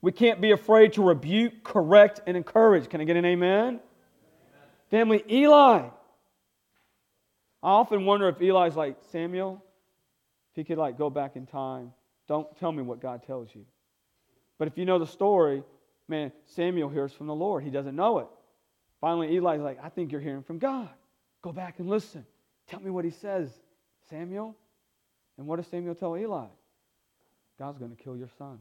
We 0.02 0.12
can't 0.12 0.42
be 0.42 0.52
afraid 0.52 0.94
to 0.94 1.04
rebuke, 1.04 1.64
correct, 1.64 2.22
and 2.28 2.38
encourage. 2.38 2.90
Can 2.90 3.02
I 3.02 3.04
get 3.04 3.16
an 3.16 3.26
amen? 3.26 3.66
amen? 3.66 3.80
Family, 4.90 5.24
Eli. 5.30 5.90
I 7.64 7.70
often 7.70 8.06
wonder 8.06 8.30
if 8.30 8.42
Eli's 8.42 8.76
like 8.76 8.98
Samuel, 9.12 9.64
if 10.52 10.56
he 10.56 10.64
could 10.64 10.78
like 10.78 10.98
go 10.98 11.10
back 11.10 11.36
in 11.36 11.46
time. 11.46 11.94
Don't 12.28 12.48
tell 12.58 12.72
me 12.72 12.84
what 12.84 13.02
God 13.02 13.24
tells 13.24 13.54
you. 13.54 13.66
But 14.58 14.68
if 14.68 14.78
you 14.78 14.86
know 14.86 15.00
the 15.00 15.08
story, 15.08 15.64
man, 16.08 16.32
Samuel 16.46 16.90
hears 16.90 17.12
from 17.12 17.28
the 17.28 17.36
Lord. 17.36 17.64
He 17.64 17.70
doesn't 17.70 17.96
know 17.96 18.20
it. 18.20 18.28
Finally, 19.02 19.36
Eli's 19.36 19.62
like, 19.62 19.80
I 19.84 19.90
think 19.90 20.12
you're 20.12 20.22
hearing 20.22 20.44
from 20.44 20.58
God. 20.58 20.90
Go 21.42 21.52
back 21.52 21.80
and 21.80 21.90
listen. 21.90 22.26
Tell 22.68 22.80
me 22.80 22.90
what 22.90 23.06
he 23.06 23.12
says, 23.12 23.50
Samuel. 24.10 24.56
And 25.38 25.48
what 25.48 25.58
does 25.58 25.68
Samuel 25.68 25.96
tell 25.96 26.18
Eli? 26.18 26.48
God's 27.60 27.80
going 27.80 27.96
to 27.96 28.02
kill 28.02 28.18
your 28.18 28.30
sons, 28.38 28.60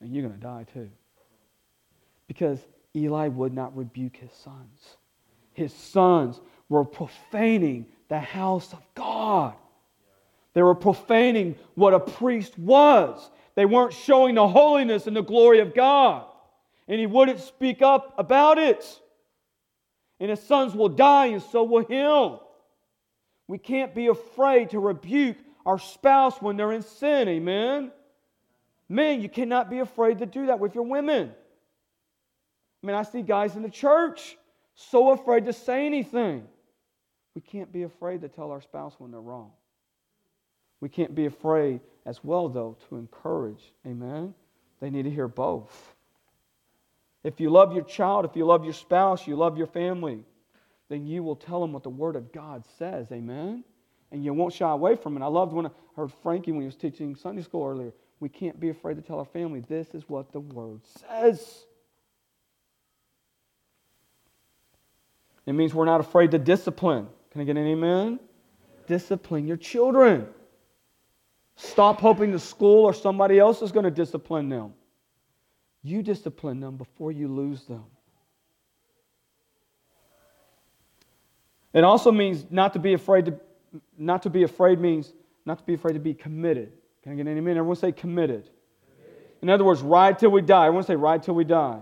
and 0.00 0.12
you're 0.12 0.22
going 0.22 0.38
to 0.38 0.40
die 0.40 0.66
too. 0.72 0.88
Because 2.26 2.58
Eli 2.94 3.28
would 3.28 3.52
not 3.52 3.76
rebuke 3.76 4.16
his 4.16 4.32
sons. 4.32 4.96
His 5.52 5.72
sons 5.72 6.40
were 6.68 6.84
profaning 6.84 7.86
the 8.08 8.20
house 8.20 8.72
of 8.72 8.82
God. 8.94 9.54
They 10.54 10.62
were 10.62 10.74
profaning 10.74 11.56
what 11.74 11.94
a 11.94 12.00
priest 12.00 12.58
was. 12.58 13.30
They 13.54 13.66
weren't 13.66 13.92
showing 13.92 14.36
the 14.36 14.46
holiness 14.46 15.06
and 15.06 15.16
the 15.16 15.22
glory 15.22 15.60
of 15.60 15.74
God. 15.74 16.26
And 16.86 17.00
he 17.00 17.06
wouldn't 17.06 17.40
speak 17.40 17.82
up 17.82 18.14
about 18.18 18.58
it 18.58 18.84
and 20.20 20.30
his 20.30 20.42
sons 20.42 20.74
will 20.74 20.88
die, 20.88 21.26
and 21.26 21.42
so 21.42 21.62
will 21.62 21.84
him. 21.84 22.38
We 23.46 23.58
can't 23.58 23.94
be 23.94 24.08
afraid 24.08 24.70
to 24.70 24.80
rebuke 24.80 25.36
our 25.68 25.78
spouse 25.78 26.40
when 26.40 26.56
they're 26.56 26.72
in 26.72 26.80
sin. 26.80 27.28
Amen. 27.28 27.92
Men, 28.88 29.20
you 29.20 29.28
cannot 29.28 29.68
be 29.68 29.80
afraid 29.80 30.20
to 30.20 30.26
do 30.26 30.46
that 30.46 30.58
with 30.58 30.74
your 30.74 30.84
women. 30.84 31.30
I 32.82 32.86
mean, 32.86 32.96
I 32.96 33.02
see 33.02 33.20
guys 33.20 33.54
in 33.54 33.62
the 33.62 33.68
church 33.68 34.38
so 34.74 35.10
afraid 35.10 35.44
to 35.44 35.52
say 35.52 35.84
anything. 35.84 36.44
We 37.34 37.42
can't 37.42 37.70
be 37.70 37.82
afraid 37.82 38.22
to 38.22 38.28
tell 38.28 38.50
our 38.50 38.62
spouse 38.62 38.94
when 38.96 39.10
they're 39.10 39.20
wrong. 39.20 39.50
We 40.80 40.88
can't 40.88 41.14
be 41.14 41.26
afraid 41.26 41.80
as 42.06 42.24
well, 42.24 42.48
though, 42.48 42.78
to 42.88 42.96
encourage. 42.96 43.74
Amen. 43.86 44.32
They 44.80 44.88
need 44.88 45.02
to 45.02 45.10
hear 45.10 45.28
both. 45.28 45.94
If 47.24 47.40
you 47.40 47.50
love 47.50 47.74
your 47.74 47.84
child, 47.84 48.24
if 48.24 48.34
you 48.36 48.46
love 48.46 48.64
your 48.64 48.72
spouse, 48.72 49.26
you 49.26 49.36
love 49.36 49.58
your 49.58 49.66
family, 49.66 50.24
then 50.88 51.06
you 51.06 51.22
will 51.22 51.36
tell 51.36 51.60
them 51.60 51.74
what 51.74 51.82
the 51.82 51.90
Word 51.90 52.16
of 52.16 52.32
God 52.32 52.64
says. 52.78 53.12
Amen? 53.12 53.64
And 54.10 54.24
you 54.24 54.32
won't 54.32 54.54
shy 54.54 54.70
away 54.70 54.96
from 54.96 55.16
it. 55.16 55.22
I 55.22 55.26
loved 55.26 55.52
when 55.52 55.66
I 55.66 55.70
heard 55.96 56.12
Frankie 56.22 56.52
when 56.52 56.62
he 56.62 56.66
was 56.66 56.76
teaching 56.76 57.14
Sunday 57.14 57.42
school 57.42 57.66
earlier. 57.66 57.92
We 58.20 58.28
can't 58.28 58.58
be 58.58 58.70
afraid 58.70 58.96
to 58.96 59.02
tell 59.02 59.18
our 59.18 59.24
family 59.24 59.60
this 59.68 59.94
is 59.94 60.08
what 60.08 60.32
the 60.32 60.40
Word 60.40 60.80
says. 60.84 61.66
It 65.46 65.52
means 65.52 65.72
we're 65.72 65.84
not 65.84 66.00
afraid 66.00 66.30
to 66.32 66.38
discipline. 66.38 67.06
Can 67.30 67.40
I 67.40 67.44
get 67.44 67.56
an 67.56 67.66
amen? 67.66 68.20
Discipline 68.86 69.46
your 69.46 69.56
children. 69.56 70.26
Stop 71.56 72.00
hoping 72.00 72.32
the 72.32 72.38
school 72.38 72.84
or 72.84 72.94
somebody 72.94 73.38
else 73.38 73.62
is 73.62 73.72
going 73.72 73.84
to 73.84 73.90
discipline 73.90 74.48
them. 74.48 74.74
You 75.82 76.02
discipline 76.02 76.60
them 76.60 76.76
before 76.76 77.12
you 77.12 77.28
lose 77.28 77.64
them. 77.64 77.84
It 81.72 81.84
also 81.84 82.10
means 82.12 82.46
not 82.50 82.72
to 82.74 82.78
be 82.78 82.92
afraid 82.92 83.26
to 83.26 83.38
not 83.96 84.22
to 84.22 84.30
be 84.30 84.42
afraid 84.42 84.80
means 84.80 85.12
not 85.44 85.58
to 85.58 85.64
be 85.64 85.74
afraid 85.74 85.94
to 85.94 86.00
be 86.00 86.14
committed. 86.14 86.72
Can 87.02 87.12
I 87.12 87.16
get 87.16 87.26
an 87.26 87.38
amen? 87.38 87.56
Everyone 87.56 87.76
say 87.76 87.92
committed. 87.92 88.50
In 89.40 89.48
other 89.48 89.64
words, 89.64 89.80
ride 89.80 90.18
till 90.18 90.30
we 90.30 90.42
die. 90.42 90.66
Everyone 90.66 90.84
say 90.84 90.96
ride 90.96 91.22
till 91.22 91.34
we 91.34 91.44
die. 91.44 91.80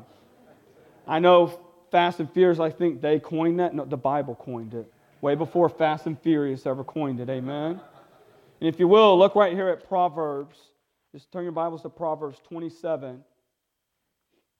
I 1.07 1.19
know 1.19 1.59
Fast 1.91 2.21
and 2.21 2.31
Furious, 2.31 2.61
I 2.61 2.71
think 2.71 3.01
they 3.01 3.19
coined 3.19 3.61
that. 3.61 3.75
No, 3.75 3.85
the 3.85 3.97
Bible 3.97 4.35
coined 4.35 4.75
it. 4.75 4.93
Way 5.21 5.35
before 5.35 5.69
Fast 5.69 6.07
and 6.07 6.21
Furious 6.21 6.67
ever 6.67 6.85
coined 6.85 7.21
it. 7.21 7.31
Amen. 7.31 7.81
And 8.61 8.69
if 8.69 8.79
you 8.79 8.89
will, 8.89 9.19
look 9.19 9.35
right 9.35 9.53
here 9.53 9.69
at 9.69 9.89
Proverbs. 9.89 10.59
Just 11.13 11.33
turn 11.33 11.45
your 11.45 11.53
Bibles 11.53 11.83
to 11.83 11.89
Proverbs 11.89 12.41
27. 12.49 13.23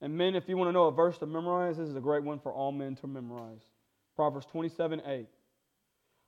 And 0.01 0.17
men, 0.17 0.35
if 0.35 0.49
you 0.49 0.57
want 0.57 0.69
to 0.69 0.73
know 0.73 0.87
a 0.87 0.93
verse 0.93 1.19
to 1.19 1.27
memorize, 1.27 1.79
this 1.79 1.89
is 1.89 1.97
a 1.97 2.01
great 2.01 2.23
one 2.23 2.39
for 2.39 2.53
all 2.53 2.73
men 2.73 2.97
to 2.97 3.07
memorize. 3.07 3.63
Proverbs 4.15 4.47
27 4.47 5.03
8. 5.05 5.27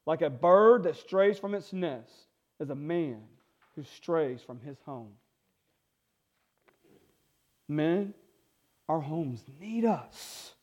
Like 0.09 0.23
a 0.23 0.31
bird 0.31 0.85
that 0.85 0.97
strays 0.97 1.39
from 1.39 1.55
its 1.55 1.71
nest 1.71 2.11
is 2.59 2.71
a 2.71 2.75
man 2.75 3.21
who 3.77 3.85
strays 3.85 4.41
from 4.41 4.59
his 4.59 4.79
home. 4.87 5.11
Men, 7.69 8.15
our 8.89 9.01
homes 9.01 9.45
need 9.61 9.85
us. 9.85 10.55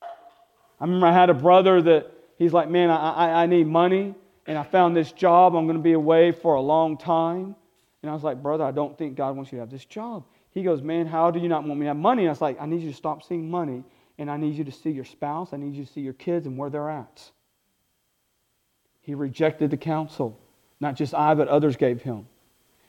I 0.00 0.84
remember 0.84 1.06
I 1.06 1.12
had 1.12 1.28
a 1.28 1.34
brother 1.34 1.82
that 1.82 2.12
he's 2.38 2.54
like, 2.54 2.70
Man, 2.70 2.88
I, 2.88 3.10
I, 3.10 3.42
I 3.42 3.46
need 3.46 3.66
money, 3.66 4.14
and 4.46 4.56
I 4.56 4.62
found 4.62 4.96
this 4.96 5.12
job. 5.12 5.54
I'm 5.54 5.66
going 5.66 5.76
to 5.76 5.82
be 5.82 5.92
away 5.92 6.32
for 6.32 6.54
a 6.54 6.62
long 6.62 6.96
time. 6.96 7.54
And 8.00 8.10
I 8.10 8.14
was 8.14 8.22
like, 8.22 8.42
Brother, 8.42 8.64
I 8.64 8.70
don't 8.70 8.96
think 8.96 9.16
God 9.16 9.36
wants 9.36 9.52
you 9.52 9.56
to 9.56 9.60
have 9.60 9.70
this 9.70 9.84
job. 9.84 10.24
He 10.50 10.62
goes, 10.62 10.80
Man, 10.80 11.06
how 11.06 11.30
do 11.30 11.40
you 11.40 11.48
not 11.50 11.64
want 11.64 11.78
me 11.78 11.84
to 11.84 11.88
have 11.88 11.96
money? 11.98 12.22
And 12.22 12.30
I 12.30 12.32
was 12.32 12.40
like, 12.40 12.58
I 12.58 12.64
need 12.64 12.80
you 12.80 12.90
to 12.90 12.96
stop 12.96 13.22
seeing 13.22 13.50
money, 13.50 13.84
and 14.16 14.30
I 14.30 14.38
need 14.38 14.54
you 14.54 14.64
to 14.64 14.72
see 14.72 14.92
your 14.92 15.04
spouse, 15.04 15.52
I 15.52 15.58
need 15.58 15.74
you 15.74 15.84
to 15.84 15.92
see 15.92 16.00
your 16.00 16.14
kids 16.14 16.46
and 16.46 16.56
where 16.56 16.70
they're 16.70 16.88
at. 16.88 17.30
He 19.04 19.14
rejected 19.14 19.70
the 19.70 19.76
counsel. 19.76 20.38
Not 20.80 20.96
just 20.96 21.14
I, 21.14 21.34
but 21.34 21.46
others 21.48 21.76
gave 21.76 22.02
him. 22.02 22.26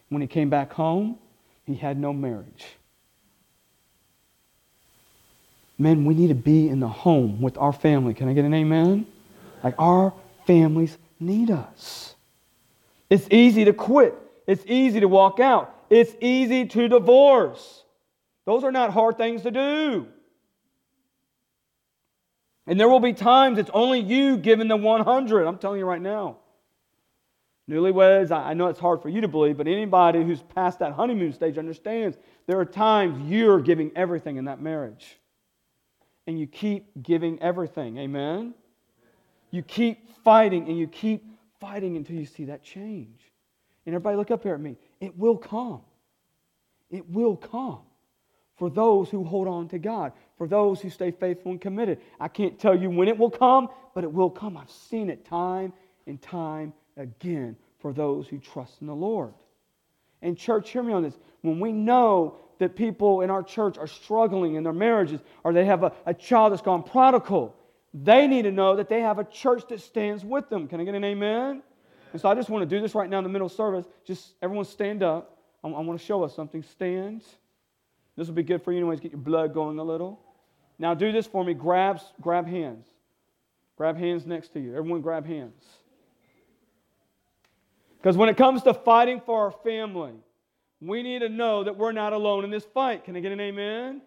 When 0.10 0.22
he 0.22 0.28
came 0.28 0.50
back 0.50 0.74
home, 0.74 1.20
he 1.66 1.76
had 1.76 1.98
no 1.98 2.14
marriage. 2.14 2.66
Men, 5.78 6.06
we 6.06 6.14
need 6.14 6.28
to 6.28 6.36
be 6.36 6.70
in 6.70 6.80
the 6.80 6.88
home 6.88 7.42
with 7.42 7.58
our 7.58 7.74
family. 7.74 8.14
Can 8.14 8.30
I 8.30 8.34
get 8.34 8.46
an 8.46 8.54
amen? 8.54 9.06
Like 9.64 9.76
our 9.78 10.14
families 10.48 10.98
need 11.20 11.52
us. 11.52 12.16
It's 13.10 13.28
easy 13.30 13.66
to 13.66 13.74
quit. 13.74 14.16
It's 14.48 14.64
easy 14.68 15.02
to 15.02 15.08
walk 15.08 15.40
out. 15.40 15.74
It's 15.90 16.16
easy 16.22 16.66
to 16.66 16.88
divorce. 16.88 17.84
Those 18.46 18.64
are 18.64 18.72
not 18.72 18.92
hard 18.92 19.18
things 19.18 19.42
to 19.42 19.52
do. 19.52 20.08
And 22.68 22.80
there 22.80 22.90
will 22.90 23.00
be 23.00 23.14
times 23.14 23.60
it's 23.60 23.70
only 23.74 24.00
you 24.00 24.38
giving 24.38 24.68
the 24.68 24.78
100. 24.78 25.46
I'm 25.46 25.58
telling 25.58 25.80
you 25.80 25.86
right 25.86 26.02
now. 26.02 26.38
Newlyweds, 27.70 28.32
I 28.32 28.54
know 28.54 28.68
it's 28.68 28.80
hard 28.80 29.02
for 29.02 29.10
you 29.10 29.22
to 29.22 29.28
believe, 29.28 29.58
but 29.58 29.68
anybody 29.68 30.24
who's 30.24 30.42
past 30.42 30.80
that 30.80 30.94
honeymoon 30.94 31.34
stage 31.34 31.58
understands 31.58 32.18
there 32.46 32.60
are 32.60 32.66
times 32.66 33.28
you're 33.30 33.60
giving 33.60 33.92
everything 33.96 34.38
in 34.38 34.46
that 34.46 34.62
marriage. 34.62 35.18
And 36.28 36.40
you 36.40 36.46
keep 36.46 36.86
giving 37.02 37.42
everything. 37.42 37.98
Amen? 37.98 38.54
You 39.52 39.64
keep 39.64 40.10
fighting 40.24 40.68
and 40.68 40.78
you 40.78 40.88
keep 40.88 41.24
fighting 41.60 41.98
until 41.98 42.16
you 42.16 42.26
see 42.26 42.46
that 42.46 42.64
change. 42.64 43.20
And 43.86 43.96
everybody 43.96 44.18
look 44.18 44.32
up 44.32 44.44
here 44.44 44.54
at 44.54 44.62
me. 44.62 44.78
It 45.00 45.18
will 45.18 45.38
come. 45.38 45.82
It 46.92 47.10
will 47.10 47.36
come 47.36 47.82
for 48.58 48.70
those 48.70 49.10
who 49.10 49.24
hold 49.24 49.48
on 49.48 49.68
to 49.70 49.80
God, 49.80 50.14
for 50.38 50.48
those 50.48 50.82
who 50.82 50.90
stay 50.90 51.12
faithful 51.12 51.52
and 51.52 51.62
committed. 51.62 52.00
I 52.20 52.28
can't 52.28 52.60
tell 52.60 52.76
you 52.76 52.90
when 52.90 53.08
it 53.08 53.18
will 53.18 53.30
come, 53.30 53.70
but 53.94 54.04
it 54.04 54.12
will 54.12 54.30
come. 54.30 54.58
I've 54.58 54.72
seen 54.72 55.10
it 55.10 55.26
time 55.26 55.74
and 56.08 56.22
time 56.22 56.74
again 56.98 57.56
for 57.80 57.94
those 57.94 58.28
who 58.28 58.40
trust 58.40 58.82
in 58.82 58.88
the 58.88 58.96
Lord. 58.96 59.34
And, 60.22 60.38
church, 60.38 60.72
hear 60.72 60.84
me 60.84 60.94
on 60.94 61.04
this. 61.04 61.18
When 61.42 61.60
we 61.60 61.72
know 61.72 62.38
that 62.60 62.76
people 62.76 63.22
in 63.22 63.30
our 63.30 63.44
church 63.44 63.78
are 63.78 63.88
struggling 63.88 64.56
in 64.56 64.64
their 64.64 64.74
marriages 64.74 65.22
or 65.44 65.54
they 65.54 65.66
have 65.66 65.84
a, 65.84 65.92
a 66.06 66.14
child 66.14 66.52
that's 66.52 66.62
gone 66.62 66.84
prodigal, 66.84 67.56
they 67.94 68.28
need 68.28 68.44
to 68.44 68.52
know 68.52 68.76
that 68.76 68.90
they 68.90 69.02
have 69.02 69.20
a 69.20 69.24
church 69.24 69.64
that 69.70 69.82
stands 69.82 70.26
with 70.26 70.50
them. 70.50 70.68
Can 70.68 70.82
I 70.82 70.84
get 70.84 70.96
an 70.96 71.04
amen? 71.04 71.62
And 72.12 72.22
so 72.22 72.30
I 72.30 72.36
just 72.36 72.50
want 72.50 72.62
to 72.62 72.76
do 72.76 72.82
this 72.82 72.96
right 72.96 73.10
now 73.10 73.18
in 73.18 73.24
the 73.24 73.30
middle 73.30 73.48
of 73.48 73.54
service. 73.54 73.86
Just 74.06 74.36
everyone 74.42 74.66
stand 74.66 75.04
up. 75.04 75.38
I, 75.64 75.68
I 75.68 75.80
want 75.82 76.00
to 76.00 76.06
show 76.06 76.24
us 76.24 76.36
something. 76.36 76.64
Stand. 76.64 77.24
This 78.16 78.28
will 78.28 78.36
be 78.36 78.44
good 78.44 78.64
for 78.64 78.72
you 78.72 78.80
anyways, 78.80 79.00
get 79.00 79.12
your 79.12 79.20
blood 79.20 79.54
going 79.54 79.78
a 79.80 79.84
little. 79.84 80.20
Now 80.78 80.94
do 80.94 81.12
this 81.12 81.26
for 81.28 81.44
me. 81.44 81.54
Grab, 81.54 82.02
grab 82.22 82.48
hands. 82.48 82.88
Grab 83.78 83.98
hands 83.98 84.26
next 84.26 84.50
to 84.54 84.60
you. 84.60 84.76
Everyone 84.76 85.02
grab 85.02 85.26
hands. 85.26 85.64
Because 87.98 88.18
when 88.18 88.30
it 88.30 88.38
comes 88.38 88.62
to 88.64 88.74
fighting 88.74 89.22
for 89.26 89.46
our 89.46 89.52
family, 89.52 90.14
we 90.82 91.02
need 91.02 91.20
to 91.20 91.30
know 91.30 91.64
that 91.64 91.76
we're 91.76 91.92
not 91.92 92.14
alone 92.14 92.44
in 92.44 92.52
this 92.52 92.66
fight. 92.66 93.04
Can 93.04 93.16
I 93.16 93.20
get 93.20 93.32
an 93.32 93.40
amen? 93.40 94.02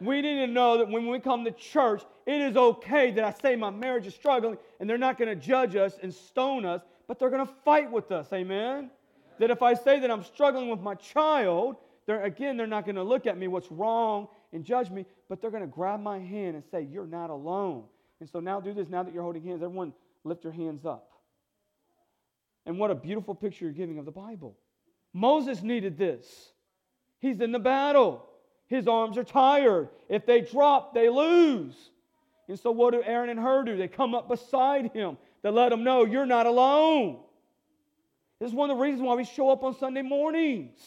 We 0.00 0.20
need 0.20 0.36
to 0.36 0.46
know 0.46 0.78
that 0.78 0.88
when 0.88 1.06
we 1.06 1.20
come 1.20 1.44
to 1.44 1.52
church, 1.52 2.02
it 2.26 2.40
is 2.40 2.56
okay 2.56 3.10
that 3.12 3.24
I 3.24 3.32
say 3.32 3.54
my 3.54 3.70
marriage 3.70 4.06
is 4.06 4.14
struggling 4.14 4.58
and 4.80 4.88
they're 4.88 4.98
not 4.98 5.18
going 5.18 5.28
to 5.28 5.36
judge 5.36 5.76
us 5.76 5.98
and 6.02 6.12
stone 6.12 6.64
us, 6.64 6.82
but 7.06 7.18
they're 7.18 7.30
going 7.30 7.46
to 7.46 7.52
fight 7.64 7.90
with 7.90 8.10
us. 8.10 8.32
Amen? 8.32 8.90
That 9.38 9.50
if 9.50 9.62
I 9.62 9.74
say 9.74 10.00
that 10.00 10.10
I'm 10.10 10.24
struggling 10.24 10.70
with 10.70 10.80
my 10.80 10.94
child, 10.94 11.76
they're, 12.06 12.24
again, 12.24 12.56
they're 12.56 12.66
not 12.66 12.84
going 12.84 12.96
to 12.96 13.02
look 13.02 13.26
at 13.26 13.38
me, 13.38 13.48
what's 13.48 13.70
wrong, 13.70 14.28
and 14.52 14.64
judge 14.64 14.90
me, 14.90 15.06
but 15.28 15.40
they're 15.40 15.50
going 15.50 15.62
to 15.62 15.68
grab 15.68 16.00
my 16.00 16.18
hand 16.18 16.56
and 16.56 16.64
say, 16.70 16.86
You're 16.90 17.06
not 17.06 17.30
alone. 17.30 17.84
And 18.20 18.28
so 18.28 18.40
now 18.40 18.60
do 18.60 18.72
this. 18.72 18.88
Now 18.88 19.02
that 19.02 19.12
you're 19.12 19.22
holding 19.22 19.42
hands, 19.42 19.62
everyone 19.62 19.92
lift 20.24 20.44
your 20.44 20.52
hands 20.52 20.84
up. 20.84 21.10
And 22.66 22.78
what 22.78 22.90
a 22.90 22.94
beautiful 22.94 23.34
picture 23.34 23.64
you're 23.64 23.74
giving 23.74 23.98
of 23.98 24.04
the 24.04 24.12
Bible. 24.12 24.56
Moses 25.12 25.62
needed 25.62 25.98
this. 25.98 26.52
He's 27.18 27.40
in 27.40 27.52
the 27.52 27.58
battle. 27.58 28.24
His 28.66 28.86
arms 28.86 29.18
are 29.18 29.24
tired. 29.24 29.88
If 30.08 30.24
they 30.26 30.40
drop, 30.40 30.94
they 30.94 31.08
lose. 31.08 31.74
And 32.48 32.58
so, 32.58 32.70
what 32.70 32.92
do 32.92 33.02
Aaron 33.02 33.30
and 33.30 33.38
Hur 33.38 33.64
do? 33.64 33.76
They 33.76 33.88
come 33.88 34.14
up 34.14 34.28
beside 34.28 34.92
him. 34.92 35.16
They 35.42 35.50
let 35.50 35.72
him 35.72 35.84
know 35.84 36.04
you're 36.04 36.26
not 36.26 36.46
alone. 36.46 37.18
This 38.38 38.48
is 38.48 38.54
one 38.54 38.70
of 38.70 38.76
the 38.76 38.82
reasons 38.82 39.02
why 39.02 39.14
we 39.14 39.24
show 39.24 39.50
up 39.50 39.62
on 39.62 39.76
Sunday 39.76 40.02
mornings. 40.02 40.78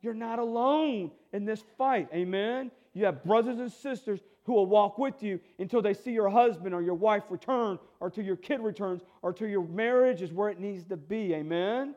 You're 0.00 0.14
not 0.14 0.38
alone 0.38 1.10
in 1.32 1.44
this 1.44 1.62
fight. 1.78 2.08
Amen. 2.12 2.70
You 2.94 3.04
have 3.06 3.24
brothers 3.24 3.58
and 3.58 3.72
sisters 3.72 4.20
who 4.44 4.52
will 4.52 4.66
walk 4.66 4.98
with 4.98 5.22
you 5.22 5.40
until 5.58 5.80
they 5.80 5.94
see 5.94 6.12
your 6.12 6.28
husband 6.28 6.74
or 6.74 6.82
your 6.82 6.94
wife 6.94 7.24
return, 7.30 7.78
or 8.00 8.10
till 8.10 8.24
your 8.24 8.36
kid 8.36 8.60
returns, 8.60 9.02
or 9.22 9.32
till 9.32 9.48
your 9.48 9.66
marriage 9.66 10.20
is 10.20 10.32
where 10.32 10.48
it 10.48 10.58
needs 10.58 10.84
to 10.86 10.96
be. 10.96 11.32
Amen? 11.34 11.94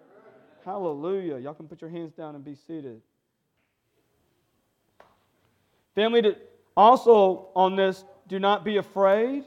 Hallelujah. 0.63 1.37
Y'all 1.37 1.53
can 1.53 1.67
put 1.67 1.81
your 1.81 1.89
hands 1.89 2.13
down 2.13 2.35
and 2.35 2.43
be 2.43 2.55
seated. 2.55 3.01
Family, 5.95 6.35
also 6.77 7.49
on 7.55 7.75
this, 7.75 8.03
do 8.27 8.39
not 8.39 8.63
be 8.63 8.77
afraid 8.77 9.43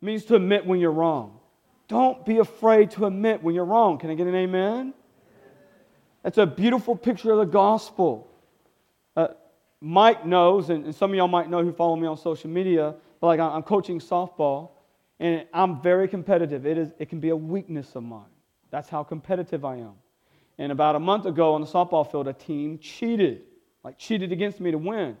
means 0.00 0.24
to 0.26 0.34
admit 0.34 0.66
when 0.66 0.80
you're 0.80 0.92
wrong. 0.92 1.38
Don't 1.88 2.24
be 2.24 2.38
afraid 2.38 2.90
to 2.92 3.06
admit 3.06 3.42
when 3.42 3.54
you're 3.54 3.64
wrong. 3.64 3.98
Can 3.98 4.10
I 4.10 4.14
get 4.14 4.26
an 4.26 4.34
amen? 4.34 4.94
That's 6.22 6.38
a 6.38 6.46
beautiful 6.46 6.94
picture 6.94 7.32
of 7.32 7.38
the 7.38 7.46
gospel. 7.46 8.30
Mike 9.84 10.24
knows, 10.24 10.70
and, 10.70 10.86
and 10.86 10.94
some 10.94 11.10
of 11.10 11.16
y'all 11.16 11.28
might 11.28 11.50
know 11.50 11.62
who 11.62 11.70
follow 11.70 11.94
me 11.94 12.06
on 12.06 12.16
social 12.16 12.48
media, 12.48 12.94
but 13.20 13.26
like 13.26 13.38
I'm 13.38 13.62
coaching 13.62 14.00
softball, 14.00 14.70
and 15.20 15.44
I'm 15.52 15.82
very 15.82 16.08
competitive. 16.08 16.64
It, 16.64 16.78
is, 16.78 16.88
it 16.98 17.10
can 17.10 17.20
be 17.20 17.28
a 17.28 17.36
weakness 17.36 17.94
of 17.94 18.02
mine. 18.02 18.32
That's 18.70 18.88
how 18.88 19.02
competitive 19.02 19.62
I 19.62 19.76
am. 19.76 19.92
And 20.56 20.72
about 20.72 20.96
a 20.96 20.98
month 20.98 21.26
ago 21.26 21.52
on 21.52 21.60
the 21.60 21.66
softball 21.66 22.10
field, 22.10 22.28
a 22.28 22.32
team 22.32 22.78
cheated, 22.78 23.42
like 23.82 23.98
cheated 23.98 24.32
against 24.32 24.58
me 24.58 24.70
to 24.70 24.78
win. 24.78 25.18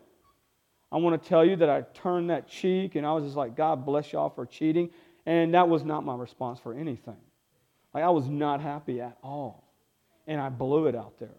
I 0.90 0.96
want 0.96 1.22
to 1.22 1.28
tell 1.28 1.44
you 1.44 1.56
that 1.56 1.68
I 1.68 1.82
turned 1.92 2.30
that 2.30 2.48
cheek 2.48 2.94
and 2.94 3.06
I 3.06 3.12
was 3.12 3.24
just 3.24 3.36
like, 3.36 3.54
God 3.54 3.84
bless 3.84 4.14
y'all 4.14 4.30
for 4.30 4.46
cheating. 4.46 4.88
And 5.26 5.52
that 5.52 5.68
was 5.68 5.84
not 5.84 6.06
my 6.06 6.16
response 6.16 6.58
for 6.58 6.72
anything. 6.72 7.20
Like, 7.92 8.02
I 8.02 8.10
was 8.10 8.28
not 8.28 8.62
happy 8.62 9.02
at 9.02 9.18
all. 9.22 9.68
And 10.26 10.40
I 10.40 10.48
blew 10.48 10.86
it 10.86 10.96
out 10.96 11.18
there 11.18 11.36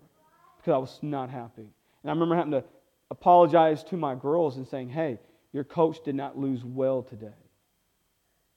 because 0.58 0.74
I 0.74 0.78
was 0.78 1.00
not 1.02 1.32
happy. 1.32 1.68
And 2.04 2.12
I 2.12 2.14
remember 2.14 2.36
having 2.36 2.52
to 2.52 2.64
apologize 3.12 3.84
to 3.86 3.98
my 3.98 4.16
girls 4.16 4.58
and 4.58 4.68
saying, 4.68 4.90
hey, 4.90 5.20
your 5.54 5.64
coach 5.64 6.04
did 6.04 6.16
not 6.16 6.38
lose 6.38 6.64
well 6.64 7.02
today. 7.04 7.28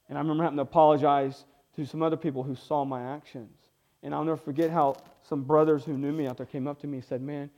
And 0.08 0.16
I 0.16 0.20
remember 0.20 0.42
having 0.42 0.56
to 0.56 0.62
apologize 0.62 1.44
to 1.76 1.86
some 1.86 2.02
other 2.02 2.16
people 2.16 2.42
who 2.42 2.54
saw 2.54 2.84
my 2.84 3.14
actions. 3.14 3.56
And 4.02 4.14
I'll 4.14 4.24
never 4.24 4.36
forget 4.36 4.70
how 4.70 4.96
some 5.22 5.42
brothers 5.42 5.84
who 5.84 5.96
knew 5.96 6.12
me 6.12 6.26
out 6.26 6.36
there 6.36 6.46
came 6.46 6.66
up 6.66 6.80
to 6.80 6.86
me 6.86 6.98
and 6.98 7.04
said, 7.04 7.20
Man, 7.20 7.50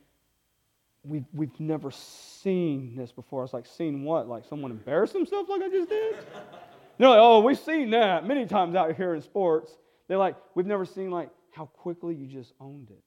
we've, 1.03 1.25
we've 1.33 1.59
never 1.59 1.91
seen 1.91 2.95
this 2.95 3.11
before. 3.11 3.41
I 3.41 3.43
was 3.43 3.53
like, 3.53 3.65
Seen 3.65 4.03
what? 4.03 4.27
Like 4.27 4.45
someone 4.45 4.71
embarrass 4.71 5.11
themselves 5.11 5.49
like 5.49 5.61
I 5.61 5.69
just 5.69 5.89
did? 5.89 6.15
They're 6.97 7.09
like, 7.09 7.19
Oh, 7.19 7.39
we've 7.39 7.59
seen 7.59 7.91
that 7.91 8.27
many 8.27 8.45
times 8.45 8.75
out 8.75 8.95
here 8.95 9.13
in 9.15 9.21
sports. 9.21 9.71
They're 10.07 10.17
like, 10.17 10.35
We've 10.55 10.67
never 10.67 10.85
seen 10.85 11.09
like 11.09 11.29
how 11.51 11.65
quickly 11.65 12.15
you 12.15 12.27
just 12.27 12.53
owned 12.59 12.89
it. 12.89 13.03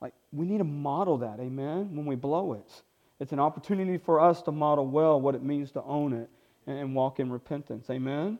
Like, 0.00 0.14
we 0.32 0.46
need 0.46 0.58
to 0.58 0.64
model 0.64 1.18
that, 1.18 1.40
amen, 1.40 1.96
when 1.96 2.06
we 2.06 2.16
blow 2.16 2.52
it. 2.52 2.82
It's 3.18 3.32
an 3.32 3.40
opportunity 3.40 3.96
for 3.96 4.20
us 4.20 4.42
to 4.42 4.52
model 4.52 4.86
well 4.86 5.20
what 5.20 5.34
it 5.34 5.42
means 5.42 5.72
to 5.72 5.82
own 5.82 6.12
it 6.12 6.28
and 6.66 6.94
walk 6.94 7.18
in 7.20 7.30
repentance, 7.30 7.88
amen? 7.88 8.38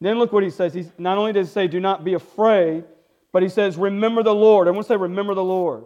Then 0.00 0.18
look 0.18 0.32
what 0.32 0.42
he 0.42 0.50
says. 0.50 0.72
He's, 0.72 0.90
not 0.96 1.18
only 1.18 1.32
does 1.32 1.48
he 1.48 1.52
say, 1.52 1.66
do 1.66 1.80
not 1.80 2.04
be 2.04 2.14
afraid, 2.14 2.84
but 3.32 3.42
he 3.42 3.48
says, 3.48 3.76
remember 3.76 4.22
the 4.22 4.34
Lord. 4.34 4.66
Everyone 4.68 4.84
say, 4.84 4.96
remember 4.96 5.34
the 5.34 5.44
Lord. 5.44 5.84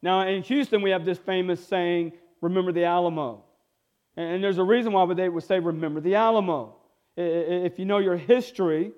Now, 0.00 0.26
in 0.26 0.42
Houston, 0.42 0.82
we 0.82 0.90
have 0.90 1.04
this 1.04 1.18
famous 1.18 1.66
saying, 1.66 2.12
remember 2.40 2.72
the 2.72 2.84
Alamo. 2.84 3.44
And 4.16 4.44
there's 4.44 4.58
a 4.58 4.64
reason 4.64 4.92
why 4.92 5.12
they 5.12 5.28
would 5.28 5.44
say, 5.44 5.58
remember 5.58 6.00
the 6.00 6.14
Alamo. 6.14 6.76
If 7.16 7.78
you 7.78 7.84
know 7.84 7.98
your 7.98 8.16
history, 8.16 8.86
I 8.86 8.92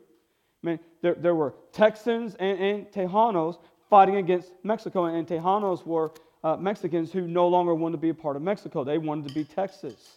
there, 1.07 1.15
there 1.15 1.35
were 1.37 1.55
Texans 1.71 2.35
and, 2.41 2.59
and 2.59 2.91
Tejanos 2.91 3.59
fighting 3.89 4.17
against 4.17 4.53
Mexico, 4.65 5.05
and 5.05 5.25
Tejanos 5.25 5.87
were 5.87 6.11
uh, 6.43 6.57
Mexicans 6.57 7.13
who 7.13 7.29
no 7.29 7.47
longer 7.47 7.75
wanted 7.75 7.93
to 7.93 7.99
be 7.99 8.09
a 8.09 8.15
part 8.15 8.35
of 8.35 8.43
Mexico. 8.43 8.83
They 8.83 8.99
wanted 8.99 9.29
to 9.29 9.35
be 9.35 9.45
Texas. 9.45 10.17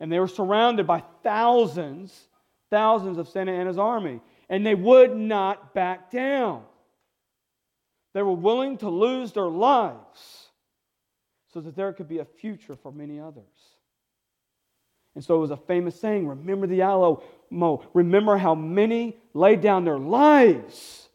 And 0.00 0.10
they 0.10 0.18
were 0.18 0.26
surrounded 0.26 0.84
by 0.84 1.04
thousands, 1.22 2.26
thousands 2.70 3.18
of 3.18 3.28
Santa 3.28 3.52
Anna's 3.52 3.78
army, 3.78 4.20
and 4.48 4.66
they 4.66 4.74
would 4.74 5.16
not 5.16 5.74
back 5.74 6.10
down. 6.10 6.64
They 8.14 8.22
were 8.22 8.32
willing 8.32 8.78
to 8.78 8.88
lose 8.88 9.30
their 9.30 9.46
lives 9.46 10.48
so 11.52 11.60
that 11.60 11.76
there 11.76 11.92
could 11.92 12.08
be 12.08 12.18
a 12.18 12.24
future 12.24 12.74
for 12.74 12.90
many 12.90 13.20
others. 13.20 13.44
And 15.14 15.24
so 15.24 15.36
it 15.36 15.38
was 15.38 15.50
a 15.50 15.56
famous 15.56 15.98
saying 15.98 16.26
remember 16.26 16.66
the 16.66 16.82
Alamo, 16.82 17.84
remember 17.92 18.36
how 18.36 18.54
many 18.54 19.16
laid 19.32 19.60
down 19.60 19.84
their 19.84 19.98
lives 19.98 21.08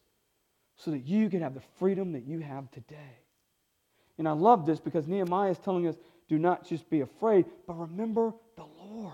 so 0.78 0.92
that 0.92 1.00
you 1.00 1.30
can 1.30 1.42
have 1.42 1.54
the 1.54 1.64
freedom 1.78 2.14
that 2.14 2.24
you 2.24 2.40
have 2.40 2.72
today. 2.72 3.18
And 4.18 4.28
I 4.28 4.32
love 4.32 4.66
this 4.66 4.80
because 4.80 5.08
Nehemiah 5.08 5.52
is 5.52 5.58
telling 5.60 5.88
us 5.88 5.96
do 6.28 6.38
not 6.38 6.68
just 6.68 6.90
be 6.90 7.02
afraid, 7.02 7.46
but 7.68 7.74
remember 7.74 8.34
the 8.56 8.66
Lord. 8.78 9.14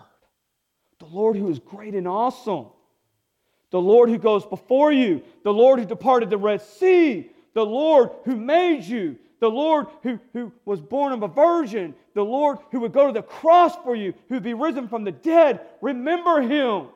The 1.00 1.06
Lord 1.06 1.38
who 1.38 1.50
is 1.50 1.60
great 1.60 1.96
and 1.96 2.08
awesome. 2.08 2.68
The 3.72 3.82
Lord 3.82 4.10
who 4.10 4.18
goes 4.18 4.46
before 4.46 4.92
you. 4.92 5.24
The 5.44 5.54
Lord 5.54 5.80
who 5.80 5.86
departed 5.86 6.30
the 6.30 6.38
Red 6.38 6.62
Sea. 6.62 7.30
The 7.54 7.66
Lord 7.66 8.10
who 8.26 8.36
made 8.36 8.84
you. 8.84 9.18
the 9.40 9.50
Lord 9.50 9.88
who, 10.04 10.20
who 10.34 10.52
was 10.66 10.82
born 10.82 11.14
of 11.14 11.24
a 11.24 11.28
virgin, 11.28 11.94
the 12.16 12.24
Lord 12.24 12.58
who 12.72 12.80
would 12.80 12.94
go 12.94 13.08
to 13.08 13.14
the 13.14 13.22
cross 13.22 13.76
for 13.84 13.96
you, 13.96 14.14
who'd 14.30 14.42
be 14.42 14.56
risen 14.56 14.88
from 14.88 15.04
the 15.04 15.12
dead. 15.12 15.60
Remember 15.82 16.42
him. 16.42 16.88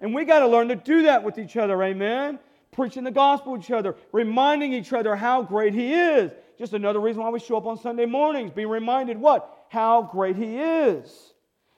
And 0.00 0.14
we 0.14 0.24
got 0.24 0.40
to 0.40 0.48
learn 0.48 0.68
to 0.68 0.76
do 0.76 1.02
that 1.02 1.22
with 1.22 1.38
each 1.38 1.58
other, 1.58 1.80
amen? 1.82 2.38
Preaching 2.72 3.04
the 3.04 3.10
gospel 3.10 3.54
to 3.54 3.62
each 3.62 3.70
other, 3.70 3.96
reminding 4.12 4.72
each 4.72 4.94
other 4.94 5.14
how 5.14 5.42
great 5.42 5.74
he 5.74 5.92
is. 5.92 6.32
Just 6.58 6.72
another 6.72 7.00
reason 7.00 7.22
why 7.22 7.28
we 7.28 7.38
show 7.38 7.58
up 7.58 7.66
on 7.66 7.78
Sunday 7.78 8.06
mornings, 8.06 8.50
being 8.50 8.68
reminded 8.68 9.18
what? 9.18 9.66
How 9.68 10.02
great 10.02 10.36
he 10.36 10.56
is. 10.56 11.34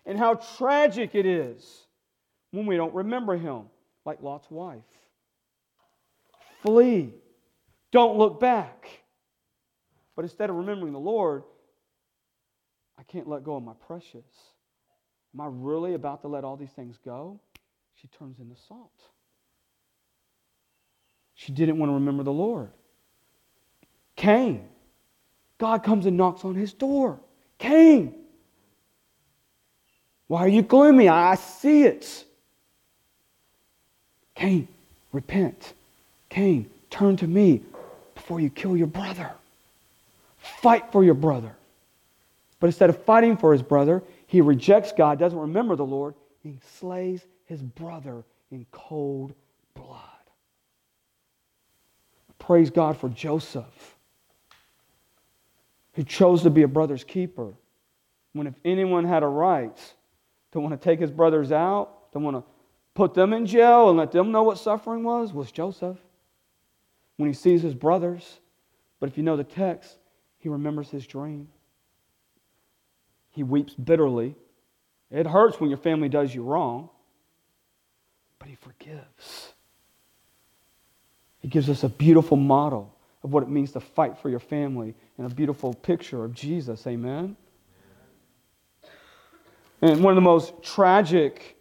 And 0.07 0.17
how 0.17 0.35
tragic 0.57 1.15
it 1.15 1.27
is 1.27 1.87
when 2.53 2.67
we 2.67 2.77
don't 2.77 2.95
remember 2.95 3.37
him, 3.37 3.63
like 4.05 4.23
Lot's 4.23 4.51
wife. 4.51 4.83
Flee. 6.63 7.13
Don't 7.91 8.19
look 8.19 8.39
back. 8.39 8.89
But 10.15 10.23
instead 10.23 10.49
of 10.49 10.57
remembering 10.57 10.93
the 10.93 11.01
Lord, 11.01 11.43
I 13.03 13.11
can't 13.11 13.29
let 13.29 13.43
go 13.43 13.57
of 13.57 13.65
my 13.65 13.73
precious. 13.89 14.23
Am 15.35 15.41
I 15.41 15.49
really 15.51 15.95
about 15.95 16.23
to 16.23 16.29
let 16.29 16.45
all 16.45 16.57
these 16.57 16.71
things 16.71 16.97
go? 17.05 17.41
She 18.01 18.07
turns 18.07 18.39
into 18.39 18.55
salt. 18.69 18.93
She 21.35 21.51
didn't 21.51 21.79
want 21.79 21.91
to 21.91 21.95
remember 21.95 22.23
the 22.23 22.33
Lord. 22.33 22.71
Cain. 24.15 24.69
God 25.59 25.83
comes 25.83 26.07
and 26.07 26.17
knocks 26.17 26.45
on 26.45 26.55
his 26.55 26.73
door. 26.73 27.19
Cain. 27.59 28.15
Why 30.29 30.43
are 30.45 30.49
you 30.49 30.63
gloomy? 30.63 31.09
I 31.09 31.35
see 31.35 31.83
it. 31.83 32.25
Cain, 34.37 34.69
repent. 35.11 35.73
Cain, 36.29 36.71
turn 36.89 37.17
to 37.17 37.27
me 37.27 37.63
before 38.15 38.39
you 38.39 38.49
kill 38.49 38.77
your 38.77 38.87
brother. 38.87 39.33
Fight 40.39 40.93
for 40.93 41.03
your 41.03 41.15
brother. 41.15 41.57
But 42.63 42.69
instead 42.69 42.91
of 42.91 43.03
fighting 43.03 43.37
for 43.37 43.51
his 43.51 43.61
brother, 43.61 44.05
he 44.29 44.41
rejects 44.41 44.93
God, 44.93 45.19
doesn't 45.19 45.37
remember 45.37 45.75
the 45.75 45.85
Lord, 45.85 46.15
and 46.45 46.61
slays 46.79 47.27
his 47.45 47.61
brother 47.61 48.23
in 48.53 48.67
cold 48.71 49.35
blood. 49.75 49.99
Praise 52.39 52.71
God 52.71 52.97
for 52.97 53.09
Joseph, 53.09 53.97
who 55.95 56.05
chose 56.05 56.45
to 56.45 56.51
be 56.51 56.63
a 56.63 56.69
brother's 56.69 57.03
keeper. 57.03 57.53
When 58.33 58.47
if 58.47 58.55
anyone 58.65 59.07
had 59.07 59.25
a 59.25 59.27
right 59.27 59.77
to 60.53 60.61
want 60.61 60.81
to 60.81 60.85
take 60.85 61.01
his 61.01 61.11
brothers 61.11 61.51
out, 61.51 62.13
to 62.13 62.21
want 62.21 62.37
to 62.37 62.45
put 62.95 63.13
them 63.13 63.33
in 63.33 63.45
jail 63.45 63.89
and 63.89 63.99
let 63.99 64.13
them 64.13 64.31
know 64.31 64.45
what 64.45 64.57
suffering 64.57 65.03
was, 65.03 65.33
was 65.33 65.51
Joseph. 65.51 65.99
When 67.17 67.29
he 67.29 67.35
sees 67.35 67.61
his 67.61 67.75
brothers, 67.75 68.39
but 69.01 69.09
if 69.09 69.17
you 69.17 69.25
know 69.25 69.37
the 69.37 69.43
text, 69.43 69.99
he 70.39 70.49
remembers 70.49 70.91
his 70.91 71.05
dream. 71.09 71.49
He 73.33 73.43
weeps 73.43 73.75
bitterly. 73.75 74.37
It 75.11 75.27
hurts 75.27 75.61
when 75.61 75.69
your 75.69 75.79
family 75.79 76.09
does 76.09 76.35
you 76.35 76.43
wrong, 76.43 76.89
but 78.39 78.49
he 78.49 78.55
forgives. 78.55 79.53
He 81.41 81.49
gives 81.49 81.69
us 81.69 81.83
a 81.83 81.89
beautiful 81.89 82.37
model 82.37 82.95
of 83.25 83.33
what 83.33 83.43
it 83.43 83.49
means 83.49 83.73
to 83.73 83.81
fight 83.81 84.19
for 84.19 84.31
your 84.31 84.41
family 84.41 84.95
and 85.19 85.31
a 85.31 85.35
beautiful 85.35 85.75
picture 85.75 86.25
of 86.25 86.35
Jesus. 86.35 86.87
Amen? 86.87 87.37
And 89.81 90.03
one 90.03 90.13
of 90.13 90.17
the 90.17 90.21
most 90.21 90.63
tragic 90.63 91.57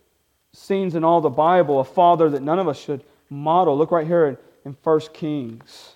scenes 0.53 0.95
in 0.95 1.03
all 1.03 1.21
the 1.21 1.29
Bible, 1.29 1.79
a 1.79 1.83
father 1.83 2.29
that 2.29 2.41
none 2.41 2.59
of 2.59 2.67
us 2.67 2.79
should 2.79 3.03
model. 3.29 3.77
Look 3.77 3.91
right 3.91 4.05
here 4.05 4.27
in, 4.27 4.37
in 4.65 4.77
1 4.83 4.99
Kings. 5.13 5.95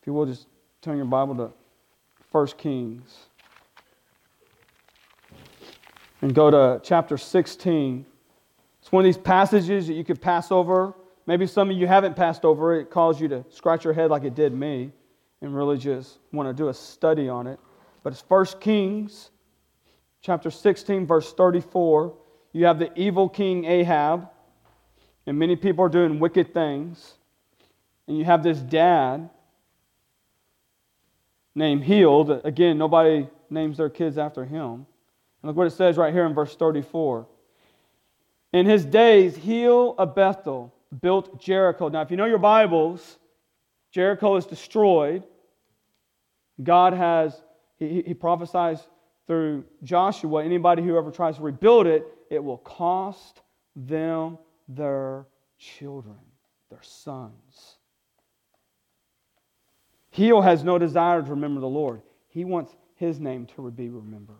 If 0.00 0.06
you 0.06 0.12
will, 0.12 0.26
just 0.26 0.46
turn 0.80 0.96
your 0.96 1.06
Bible 1.06 1.34
to 1.36 1.52
1 2.30 2.46
Kings. 2.58 3.26
And 6.22 6.34
go 6.34 6.50
to 6.50 6.80
chapter 6.84 7.18
16. 7.18 8.06
It's 8.80 8.92
one 8.92 9.04
of 9.04 9.04
these 9.04 9.22
passages 9.22 9.88
that 9.88 9.94
you 9.94 10.04
could 10.04 10.20
pass 10.20 10.52
over. 10.52 10.94
Maybe 11.26 11.48
some 11.48 11.68
of 11.68 11.76
you 11.76 11.88
haven't 11.88 12.14
passed 12.14 12.44
over 12.44 12.76
it. 12.76 12.82
It 12.82 12.90
calls 12.90 13.20
you 13.20 13.26
to 13.28 13.44
scratch 13.50 13.84
your 13.84 13.92
head 13.92 14.10
like 14.10 14.22
it 14.22 14.36
did 14.36 14.54
me 14.54 14.92
and 15.40 15.54
really 15.54 15.76
just 15.76 16.18
want 16.32 16.48
to 16.48 16.54
do 16.54 16.68
a 16.68 16.74
study 16.74 17.28
on 17.28 17.48
it. 17.48 17.58
But 18.04 18.12
it's 18.12 18.22
1 18.28 18.46
Kings 18.60 19.30
chapter 20.20 20.50
16, 20.50 21.06
verse 21.06 21.32
34. 21.32 22.14
You 22.52 22.66
have 22.66 22.78
the 22.78 22.96
evil 22.98 23.28
king 23.28 23.64
Ahab, 23.64 24.28
and 25.26 25.38
many 25.38 25.56
people 25.56 25.84
are 25.84 25.88
doing 25.88 26.20
wicked 26.20 26.54
things. 26.54 27.14
And 28.06 28.16
you 28.16 28.24
have 28.24 28.44
this 28.44 28.58
dad 28.58 29.28
named 31.54 31.82
Hiel. 31.82 32.44
Again, 32.44 32.78
nobody 32.78 33.28
names 33.50 33.78
their 33.78 33.90
kids 33.90 34.18
after 34.18 34.44
him. 34.44 34.86
And 35.42 35.48
look 35.48 35.56
what 35.56 35.66
it 35.66 35.72
says 35.72 35.96
right 35.96 36.12
here 36.12 36.24
in 36.24 36.34
verse 36.34 36.54
34. 36.54 37.26
In 38.52 38.66
his 38.66 38.84
days, 38.84 39.36
Hiel 39.36 39.94
of 39.98 40.14
Bethel 40.14 40.72
built 41.00 41.40
Jericho. 41.40 41.88
Now, 41.88 42.02
if 42.02 42.10
you 42.10 42.16
know 42.16 42.26
your 42.26 42.38
Bibles, 42.38 43.18
Jericho 43.90 44.36
is 44.36 44.46
destroyed. 44.46 45.24
God 46.62 46.92
has, 46.92 47.42
he, 47.78 48.02
he 48.06 48.14
prophesies 48.14 48.78
through 49.26 49.64
Joshua 49.82 50.44
anybody 50.44 50.82
who 50.82 50.96
ever 50.96 51.10
tries 51.10 51.36
to 51.36 51.42
rebuild 51.42 51.86
it, 51.86 52.06
it 52.30 52.42
will 52.42 52.58
cost 52.58 53.40
them 53.74 54.38
their 54.68 55.26
children, 55.58 56.18
their 56.70 56.82
sons. 56.82 57.76
Hiel 60.10 60.42
has 60.42 60.62
no 60.62 60.78
desire 60.78 61.22
to 61.22 61.30
remember 61.30 61.60
the 61.60 61.68
Lord. 61.68 62.02
He 62.28 62.44
wants 62.44 62.74
his 62.96 63.18
name 63.18 63.46
to 63.56 63.70
be 63.70 63.88
remembered. 63.88 64.36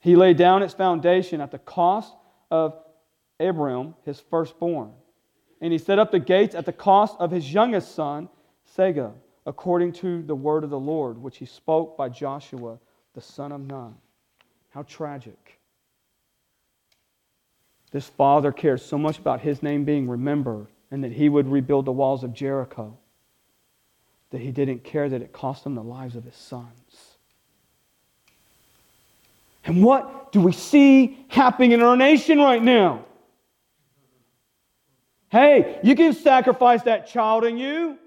He 0.00 0.16
laid 0.16 0.36
down 0.36 0.62
its 0.62 0.74
foundation 0.74 1.40
at 1.40 1.50
the 1.50 1.58
cost 1.58 2.14
of 2.50 2.78
Abiram, 3.40 3.94
his 4.04 4.20
firstborn. 4.20 4.92
And 5.60 5.72
he 5.72 5.78
set 5.78 5.98
up 5.98 6.12
the 6.12 6.20
gates 6.20 6.54
at 6.54 6.66
the 6.66 6.72
cost 6.72 7.16
of 7.18 7.30
his 7.30 7.52
youngest 7.52 7.94
son, 7.94 8.28
Segub, 8.76 9.14
according 9.44 9.92
to 9.94 10.22
the 10.22 10.34
word 10.34 10.62
of 10.62 10.70
the 10.70 10.78
Lord, 10.78 11.18
which 11.18 11.38
he 11.38 11.46
spoke 11.46 11.96
by 11.96 12.08
Joshua, 12.08 12.78
the 13.14 13.20
son 13.20 13.50
of 13.50 13.60
Nun. 13.60 13.96
How 14.70 14.82
tragic. 14.82 15.58
This 17.90 18.08
father 18.08 18.52
cared 18.52 18.80
so 18.80 18.98
much 18.98 19.18
about 19.18 19.40
his 19.40 19.62
name 19.62 19.84
being 19.84 20.08
remembered 20.08 20.68
and 20.90 21.02
that 21.02 21.12
he 21.12 21.28
would 21.28 21.48
rebuild 21.48 21.86
the 21.86 21.92
walls 21.92 22.22
of 22.22 22.32
Jericho 22.32 22.98
that 24.30 24.40
he 24.40 24.50
didn't 24.50 24.84
care 24.84 25.08
that 25.08 25.22
it 25.22 25.32
cost 25.32 25.64
him 25.64 25.74
the 25.74 25.82
lives 25.82 26.16
of 26.16 26.24
his 26.24 26.36
sons. 26.36 27.07
And 29.64 29.82
what 29.82 30.32
do 30.32 30.40
we 30.40 30.52
see 30.52 31.24
happening 31.28 31.72
in 31.72 31.82
our 31.82 31.96
nation 31.96 32.38
right 32.38 32.62
now? 32.62 33.04
Hey, 35.30 35.78
you 35.82 35.94
can 35.94 36.14
sacrifice 36.14 36.82
that 36.84 37.06
child 37.06 37.44
in 37.44 37.58
you. 37.58 37.98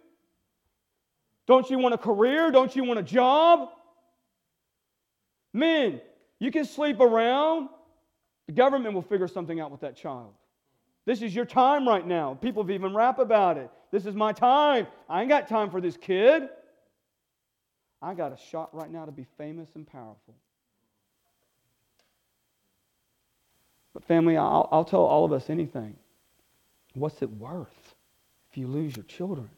Don't 1.46 1.70
you 1.70 1.78
want 1.78 1.94
a 1.94 1.98
career? 1.98 2.52
Don't 2.52 2.76
you 2.76 2.84
want 2.84 3.00
a 3.00 3.04
job? 3.04 3.70
Men, 5.54 6.02
you 6.40 6.52
can 6.52 6.66
sleep 6.66 7.00
around. 7.00 7.70
The 8.48 8.54
government 8.54 8.96
will 8.96 9.02
figure 9.02 9.28
something 9.28 9.60
out 9.60 9.70
with 9.72 9.82
that 9.82 9.96
child. 9.96 10.34
This 11.06 11.22
is 11.22 11.36
your 11.36 11.46
time 11.46 11.88
right 11.88 12.06
now. 12.06 12.36
People 12.36 12.64
have 12.64 12.72
even 12.72 12.94
rap 12.96 13.20
about 13.20 13.58
it. 13.58 13.70
This 13.92 14.06
is 14.06 14.16
my 14.16 14.32
time. 14.32 14.88
I 15.10 15.22
ain't 15.22 15.30
got 15.30 15.48
time 15.48 15.70
for 15.70 15.82
this 15.82 15.98
kid. 15.98 16.50
I 18.02 18.14
got 18.14 18.32
a 18.32 18.38
shot 18.38 18.74
right 18.74 18.90
now 18.90 19.06
to 19.06 19.12
be 19.12 19.26
famous 19.38 19.70
and 19.76 19.86
powerful. 19.86 20.36
But, 23.94 24.04
family, 24.06 24.38
I'll, 24.38 24.70
I'll 24.72 24.86
tell 24.86 25.02
all 25.02 25.26
of 25.26 25.34
us 25.34 25.50
anything. 25.50 25.96
What's 26.94 27.22
it 27.22 27.30
worth 27.30 27.96
if 28.50 28.58
you 28.58 28.68
lose 28.68 28.96
your 28.96 29.06
children, 29.06 29.50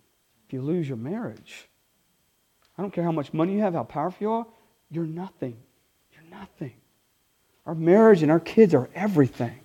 if 0.47 0.53
you 0.53 0.61
lose 0.61 0.87
your 0.87 0.97
marriage? 0.97 1.67
I 2.77 2.81
don't 2.81 2.91
care 2.91 3.03
how 3.03 3.11
much 3.11 3.33
money 3.33 3.53
you 3.53 3.59
have, 3.61 3.73
how 3.73 3.83
powerful 3.83 4.17
you 4.21 4.31
are, 4.31 4.45
you're 4.89 5.05
nothing. 5.05 5.55
You're 6.11 6.39
nothing. 6.39 6.73
Our 7.65 7.75
marriage 7.75 8.23
and 8.23 8.31
our 8.31 8.39
kids 8.39 8.73
are 8.73 8.89
everything. 8.93 9.59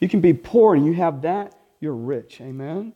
You 0.00 0.08
can 0.08 0.20
be 0.20 0.32
poor 0.32 0.74
and 0.74 0.86
you 0.86 0.92
have 0.94 1.22
that, 1.22 1.54
you're 1.80 1.94
rich. 1.94 2.40
Amen? 2.40 2.92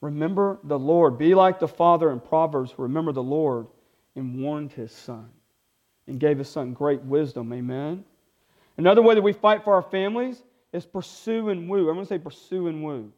Remember 0.00 0.58
the 0.64 0.78
Lord. 0.78 1.18
Be 1.18 1.34
like 1.34 1.58
the 1.58 1.68
father 1.68 2.10
in 2.10 2.20
Proverbs. 2.20 2.74
Remember 2.76 3.12
the 3.12 3.22
Lord 3.22 3.66
and 4.14 4.40
warned 4.40 4.72
his 4.72 4.92
son 4.92 5.28
and 6.06 6.20
gave 6.20 6.38
his 6.38 6.48
son 6.48 6.72
great 6.72 7.00
wisdom. 7.02 7.52
Amen? 7.52 8.04
Another 8.76 9.02
way 9.02 9.14
that 9.14 9.22
we 9.22 9.32
fight 9.32 9.64
for 9.64 9.74
our 9.74 9.82
families 9.82 10.42
is 10.72 10.84
pursue 10.84 11.48
and 11.48 11.68
woo. 11.68 11.88
Everyone 11.88 12.04
say 12.06 12.18
pursue 12.18 12.68
and 12.68 12.84
woo. 12.84 13.12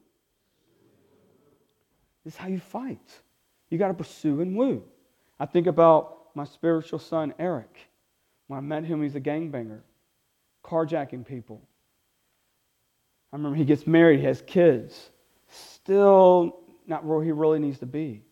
This 2.25 2.35
is 2.35 2.39
how 2.39 2.49
you 2.49 2.61
fight. 2.61 3.21
You 3.71 3.79
got 3.79 3.89
to 3.89 3.95
pursue 3.95 4.41
and 4.41 4.57
woo. 4.57 4.85
I 5.41 5.47
think 5.47 5.67
about 5.67 6.29
my 6.35 6.45
spiritual 6.45 6.99
son, 6.99 7.35
Eric. 7.39 7.77
When 8.47 8.59
I 8.59 8.61
met 8.61 8.85
him, 8.85 9.03
he's 9.03 9.15
a 9.15 9.21
gangbanger, 9.21 9.81
carjacking 10.65 11.27
people. 11.27 11.61
I 13.33 13.37
remember 13.37 13.57
he 13.57 13.65
gets 13.65 13.87
married, 13.87 14.21
he 14.21 14.27
has 14.27 14.43
kids. 14.43 15.11
Still 15.49 16.61
not 16.87 17.05
where 17.05 17.23
he 17.23 17.33
really 17.33 17.59
needs 17.59 17.79
to 17.81 17.87
be. 17.87 18.23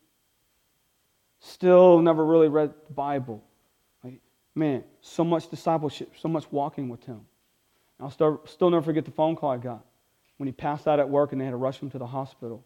Still 1.40 2.00
never 2.00 2.24
really 2.24 2.48
read 2.48 2.72
the 2.86 2.94
Bible. 2.94 3.44
Man, 4.56 4.82
so 5.02 5.22
much 5.22 5.50
discipleship, 5.50 6.14
so 6.18 6.28
much 6.28 6.50
walking 6.50 6.88
with 6.88 7.04
him. 7.04 7.20
I'll 8.00 8.10
still, 8.10 8.40
still 8.46 8.70
never 8.70 8.82
forget 8.82 9.04
the 9.04 9.10
phone 9.10 9.36
call 9.36 9.50
I 9.50 9.58
got 9.58 9.84
when 10.38 10.46
he 10.46 10.52
passed 10.52 10.88
out 10.88 10.98
at 10.98 11.08
work 11.08 11.32
and 11.32 11.40
they 11.40 11.44
had 11.44 11.50
to 11.50 11.58
rush 11.58 11.78
him 11.78 11.90
to 11.90 11.98
the 11.98 12.06
hospital. 12.06 12.64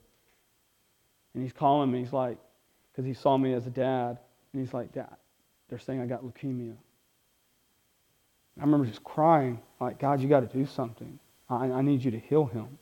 And 1.34 1.42
he's 1.42 1.52
calling 1.52 1.90
me. 1.90 1.98
He's 1.98 2.12
like, 2.12 2.38
because 2.90 3.04
he 3.04 3.12
saw 3.12 3.36
me 3.36 3.54
as 3.54 3.66
a 3.66 3.70
dad. 3.70 4.18
And 4.52 4.62
he's 4.62 4.72
like, 4.72 4.92
Dad, 4.92 5.16
they're 5.68 5.78
saying 5.78 6.00
I 6.00 6.06
got 6.06 6.22
leukemia. 6.22 6.76
I 8.58 8.62
remember 8.62 8.86
just 8.86 9.04
crying, 9.04 9.60
like, 9.80 9.98
God, 9.98 10.20
you 10.20 10.28
got 10.28 10.40
to 10.40 10.58
do 10.58 10.66
something. 10.66 11.18
I, 11.48 11.70
I 11.70 11.82
need 11.82 12.04
you 12.04 12.10
to 12.12 12.18
heal 12.18 12.46
him. 12.46 12.78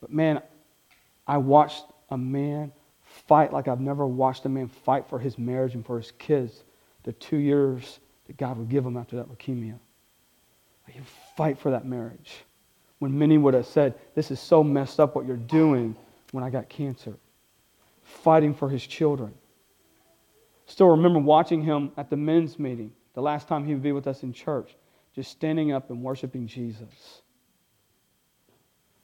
But 0.00 0.12
man, 0.12 0.40
I 1.26 1.38
watched 1.38 1.84
a 2.10 2.18
man 2.18 2.72
fight 3.28 3.52
like 3.52 3.66
I've 3.66 3.80
never 3.80 4.06
watched 4.06 4.44
a 4.44 4.48
man 4.48 4.68
fight 4.68 5.08
for 5.08 5.18
his 5.18 5.36
marriage 5.36 5.74
and 5.74 5.84
for 5.84 5.96
his 5.96 6.12
kids 6.12 6.64
the 7.06 7.12
two 7.14 7.38
years 7.38 8.00
that 8.26 8.36
God 8.36 8.58
would 8.58 8.68
give 8.68 8.84
him 8.84 8.98
after 8.98 9.16
that 9.16 9.28
leukemia. 9.30 9.78
He 10.88 11.00
fight 11.36 11.58
for 11.58 11.70
that 11.70 11.86
marriage. 11.86 12.44
When 12.98 13.18
many 13.18 13.38
would 13.38 13.54
have 13.54 13.66
said, 13.66 13.94
This 14.14 14.30
is 14.30 14.40
so 14.40 14.62
messed 14.62 15.00
up 15.00 15.14
what 15.14 15.26
you're 15.26 15.36
doing 15.36 15.96
when 16.32 16.44
I 16.44 16.50
got 16.50 16.68
cancer. 16.68 17.14
Fighting 18.02 18.54
for 18.54 18.68
his 18.68 18.86
children. 18.86 19.34
Still 20.66 20.88
remember 20.88 21.18
watching 21.18 21.62
him 21.62 21.92
at 21.96 22.10
the 22.10 22.16
men's 22.16 22.58
meeting, 22.58 22.92
the 23.14 23.22
last 23.22 23.48
time 23.48 23.64
he 23.64 23.72
would 23.72 23.82
be 23.82 23.92
with 23.92 24.06
us 24.06 24.22
in 24.22 24.32
church, 24.32 24.76
just 25.14 25.30
standing 25.30 25.72
up 25.72 25.90
and 25.90 26.02
worshiping 26.02 26.46
Jesus. 26.46 27.22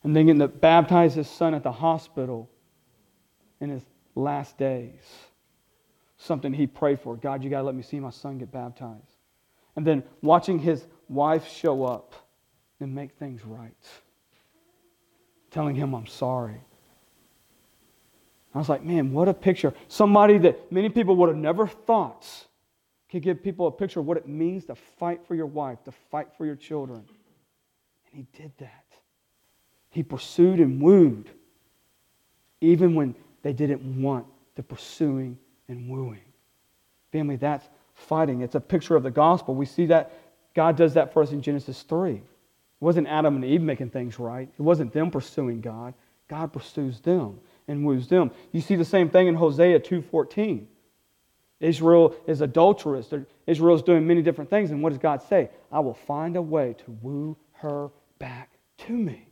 And 0.03 0.15
then 0.15 0.27
getting 0.27 0.41
to 0.41 0.49
baptize 0.49 1.15
his 1.15 1.29
son 1.29 1.55
at 1.55 1.63
the 1.63 1.73
hospital 1.73 2.51
in 3.61 3.71
his 3.71 3.83
last 4.15 4.59
days. 4.59 5.03
Something 6.23 6.53
he 6.53 6.69
prayed 6.69 7.01
for. 7.01 7.17
God, 7.17 7.43
you 7.43 7.51
got 7.51 7.59
to 7.59 7.65
let 7.65 7.75
me 7.75 7.83
see 7.83 7.99
my 7.99 8.11
son 8.11 8.39
get 8.39 8.53
baptized. 8.53 9.17
And 9.75 9.85
then 9.85 10.05
watching 10.23 10.61
his 10.61 10.87
wife 11.09 11.49
show 11.49 11.85
up 11.85 12.15
and 12.79 12.95
make 12.95 13.13
things 13.19 13.45
right. 13.45 13.75
Telling 15.51 15.75
him, 15.75 15.95
I'm 15.95 16.07
sorry. 16.07 16.61
I 18.55 18.59
was 18.59 18.69
like, 18.69 18.85
man, 18.85 19.13
what 19.13 19.29
a 19.29 19.35
picture. 19.35 19.75
Somebody 19.89 20.39
that 20.39 20.71
many 20.71 20.91
people 20.91 21.17
would 21.17 21.29
have 21.29 21.37
never 21.37 21.67
thought 21.67 22.25
could 23.11 23.23
give 23.23 23.43
people 23.43 23.67
a 23.67 23.73
picture 23.73 23.99
of 23.99 24.07
what 24.07 24.17
it 24.17 24.29
means 24.29 24.67
to 24.67 24.77
fight 24.77 25.27
for 25.27 25.35
your 25.35 25.47
wife, 25.47 25.83
to 25.85 25.93
fight 26.13 26.29
for 26.39 26.47
your 26.47 26.55
children. 26.57 27.05
And 28.13 28.27
he 28.33 28.41
did 28.41 28.53
that. 28.59 28.85
He 29.91 30.05
pursued 30.05 30.61
and 30.61 30.81
wooed, 30.81 31.31
even 32.61 32.95
when 32.95 33.17
they 33.43 33.53
didn't 33.53 34.01
want 34.01 34.27
the 34.55 34.63
pursuing 34.63 35.37
and 35.73 35.89
wooing. 35.89 36.21
Family, 37.11 37.37
that's 37.37 37.69
fighting. 37.95 38.43
It's 38.43 38.55
a 38.55 38.61
picture 38.61 38.95
of 38.95 39.03
the 39.03 39.11
gospel. 39.11 39.55
We 39.55 39.67
see 39.67 39.87
that 39.87 40.13
God 40.55 40.77
does 40.77 40.95
that 40.95 41.13
for 41.13 41.23
us 41.23 41.33
in 41.33 41.43
Genesis 41.43 41.83
3. 41.83 42.13
It 42.13 42.23
wasn't 42.79 43.09
Adam 43.09 43.37
and 43.37 43.45
Eve 43.45 43.63
making 43.63 43.91
things 43.91 44.19
right, 44.19 44.49
it 44.49 44.63
wasn't 44.63 44.93
them 44.93 45.11
pursuing 45.11 45.61
God. 45.61 45.95
God 46.29 46.53
pursues 46.53 47.01
them 47.01 47.41
and 47.69 47.85
woos 47.85 48.09
them. 48.09 48.31
You 48.53 48.63
see 48.63 48.77
the 48.77 48.85
same 48.85 49.11
thing 49.11 49.27
in 49.27 49.35
Hosea 49.35 49.81
2:14. 49.81 50.67
Israel 51.61 52.15
is 52.27 52.41
adulterous. 52.41 53.13
Israel 53.47 53.77
is 53.77 53.83
doing 53.83 54.07
many 54.07 54.23
different 54.23 54.51
things. 54.51 54.71
And 54.71 54.83
what 54.83 54.91
does 54.91 54.99
God 54.99 55.23
say? 55.23 55.51
I 55.71 55.81
will 55.81 55.95
find 55.95 56.37
a 56.37 56.43
way 56.43 56.75
to 56.85 56.91
woo 57.03 57.37
her 57.53 57.91
back 58.19 58.51
to 58.79 58.93
me. 58.93 59.29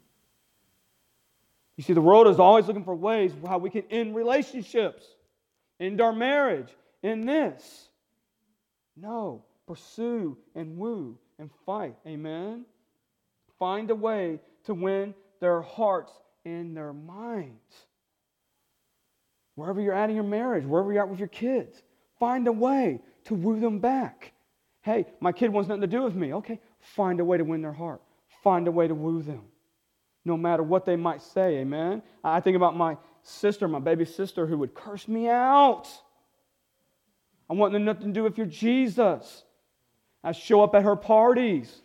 You 1.76 1.82
see, 1.82 1.94
the 1.94 2.00
world 2.00 2.28
is 2.28 2.38
always 2.38 2.66
looking 2.66 2.84
for 2.84 2.94
ways 2.94 3.32
how 3.46 3.58
we 3.58 3.70
can 3.70 3.84
end 3.90 4.14
relationships, 4.14 5.06
end 5.80 6.00
our 6.00 6.12
marriage, 6.12 6.68
in 7.02 7.24
this. 7.26 7.88
No, 8.96 9.44
pursue 9.66 10.36
and 10.54 10.76
woo 10.76 11.16
and 11.38 11.50
fight. 11.64 11.96
Amen? 12.06 12.66
Find 13.58 13.90
a 13.90 13.94
way 13.94 14.40
to 14.64 14.74
win 14.74 15.14
their 15.40 15.62
hearts 15.62 16.12
and 16.44 16.76
their 16.76 16.92
minds. 16.92 17.86
Wherever 19.54 19.80
you're 19.80 19.94
at 19.94 20.10
in 20.10 20.16
your 20.16 20.24
marriage, 20.24 20.64
wherever 20.64 20.92
you're 20.92 21.02
at 21.02 21.08
with 21.08 21.18
your 21.18 21.28
kids, 21.28 21.82
find 22.18 22.46
a 22.46 22.52
way 22.52 23.00
to 23.24 23.34
woo 23.34 23.60
them 23.60 23.78
back. 23.78 24.32
Hey, 24.82 25.06
my 25.20 25.32
kid 25.32 25.50
wants 25.52 25.68
nothing 25.68 25.82
to 25.82 25.86
do 25.86 26.02
with 26.02 26.14
me. 26.14 26.34
Okay, 26.34 26.60
find 26.78 27.20
a 27.20 27.24
way 27.24 27.36
to 27.36 27.44
win 27.44 27.60
their 27.62 27.72
heart. 27.72 28.00
Find 28.42 28.68
a 28.68 28.70
way 28.70 28.88
to 28.88 28.94
woo 28.94 29.22
them 29.22 29.42
no 30.24 30.36
matter 30.36 30.62
what 30.62 30.84
they 30.84 30.96
might 30.96 31.22
say. 31.22 31.58
Amen. 31.58 32.02
I 32.22 32.40
think 32.40 32.56
about 32.56 32.76
my 32.76 32.96
sister, 33.22 33.68
my 33.68 33.78
baby 33.78 34.04
sister, 34.04 34.46
who 34.46 34.58
would 34.58 34.74
curse 34.74 35.08
me 35.08 35.28
out. 35.28 35.88
I 37.48 37.54
want 37.54 37.74
nothing 37.74 38.06
to 38.06 38.12
do 38.12 38.22
with 38.22 38.38
your 38.38 38.46
Jesus. 38.46 39.44
I 40.22 40.32
show 40.32 40.62
up 40.62 40.74
at 40.74 40.84
her 40.84 40.96
parties 40.96 41.82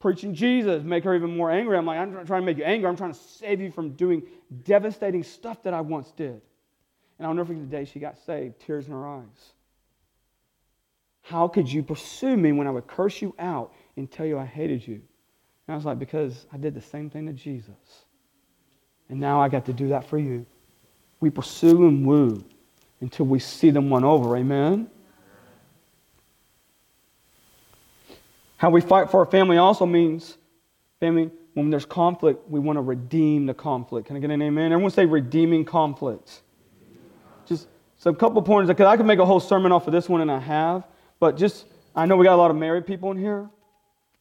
preaching 0.00 0.34
Jesus, 0.34 0.82
make 0.84 1.04
her 1.04 1.14
even 1.14 1.36
more 1.36 1.50
angry. 1.50 1.76
I'm 1.76 1.86
like, 1.86 1.98
I'm 1.98 2.12
not 2.12 2.26
trying 2.26 2.42
to 2.42 2.46
make 2.46 2.58
you 2.58 2.64
angry. 2.64 2.88
I'm 2.88 2.96
trying 2.96 3.12
to 3.12 3.18
save 3.18 3.60
you 3.60 3.70
from 3.70 3.90
doing 3.90 4.22
devastating 4.64 5.22
stuff 5.22 5.62
that 5.64 5.74
I 5.74 5.80
once 5.80 6.10
did. 6.12 6.40
And 7.18 7.26
I'll 7.26 7.34
never 7.34 7.46
forget 7.46 7.68
the 7.68 7.76
day 7.76 7.84
she 7.84 7.98
got 7.98 8.16
saved, 8.18 8.60
tears 8.60 8.86
in 8.86 8.92
her 8.92 9.06
eyes. 9.06 9.52
How 11.22 11.48
could 11.48 11.70
you 11.70 11.82
pursue 11.82 12.36
me 12.36 12.52
when 12.52 12.66
I 12.66 12.70
would 12.70 12.86
curse 12.86 13.20
you 13.20 13.34
out 13.38 13.72
and 13.96 14.10
tell 14.10 14.24
you 14.24 14.38
I 14.38 14.46
hated 14.46 14.86
you? 14.86 14.94
And 14.94 15.74
I 15.74 15.74
was 15.74 15.84
like, 15.84 15.98
because 15.98 16.46
I 16.52 16.56
did 16.56 16.74
the 16.74 16.80
same 16.80 17.10
thing 17.10 17.26
to 17.26 17.32
Jesus. 17.32 18.04
And 19.08 19.20
now 19.20 19.40
I 19.40 19.48
got 19.48 19.66
to 19.66 19.72
do 19.72 19.88
that 19.88 20.04
for 20.04 20.18
you. 20.18 20.44
We 21.20 21.30
pursue 21.30 21.88
and 21.88 22.06
woo 22.06 22.44
until 23.00 23.26
we 23.26 23.38
see 23.38 23.70
them 23.70 23.90
won 23.90 24.04
over. 24.04 24.36
Amen? 24.36 24.90
How 28.56 28.70
we 28.70 28.80
fight 28.80 29.10
for 29.10 29.20
our 29.20 29.26
family 29.26 29.56
also 29.56 29.86
means, 29.86 30.36
family, 31.00 31.30
when 31.54 31.70
there's 31.70 31.86
conflict, 31.86 32.48
we 32.50 32.60
want 32.60 32.76
to 32.76 32.82
redeem 32.82 33.46
the 33.46 33.54
conflict. 33.54 34.08
Can 34.08 34.16
I 34.16 34.20
get 34.20 34.30
an 34.30 34.42
amen? 34.42 34.72
Everyone 34.72 34.90
say 34.90 35.06
redeeming 35.06 35.64
conflict. 35.64 36.42
Just 37.46 37.68
so 37.96 38.10
a 38.10 38.14
couple 38.14 38.42
points, 38.42 38.68
because 38.68 38.86
I 38.86 38.96
could 38.96 39.06
make 39.06 39.18
a 39.18 39.26
whole 39.26 39.40
sermon 39.40 39.72
off 39.72 39.86
of 39.86 39.92
this 39.92 40.08
one, 40.08 40.20
and 40.20 40.30
I 40.30 40.38
have. 40.38 40.84
But 41.18 41.36
just, 41.36 41.66
I 41.96 42.06
know 42.06 42.16
we 42.16 42.24
got 42.24 42.34
a 42.34 42.36
lot 42.36 42.50
of 42.50 42.56
married 42.56 42.86
people 42.86 43.10
in 43.10 43.16
here, 43.16 43.48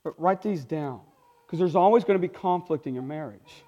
but 0.04 0.20
write 0.20 0.42
these 0.42 0.64
down. 0.64 1.02
Because 1.46 1.60
there's 1.60 1.76
always 1.76 2.04
going 2.04 2.20
to 2.20 2.28
be 2.28 2.32
conflict 2.32 2.88
in 2.88 2.94
your 2.94 3.04
marriage. 3.04 3.64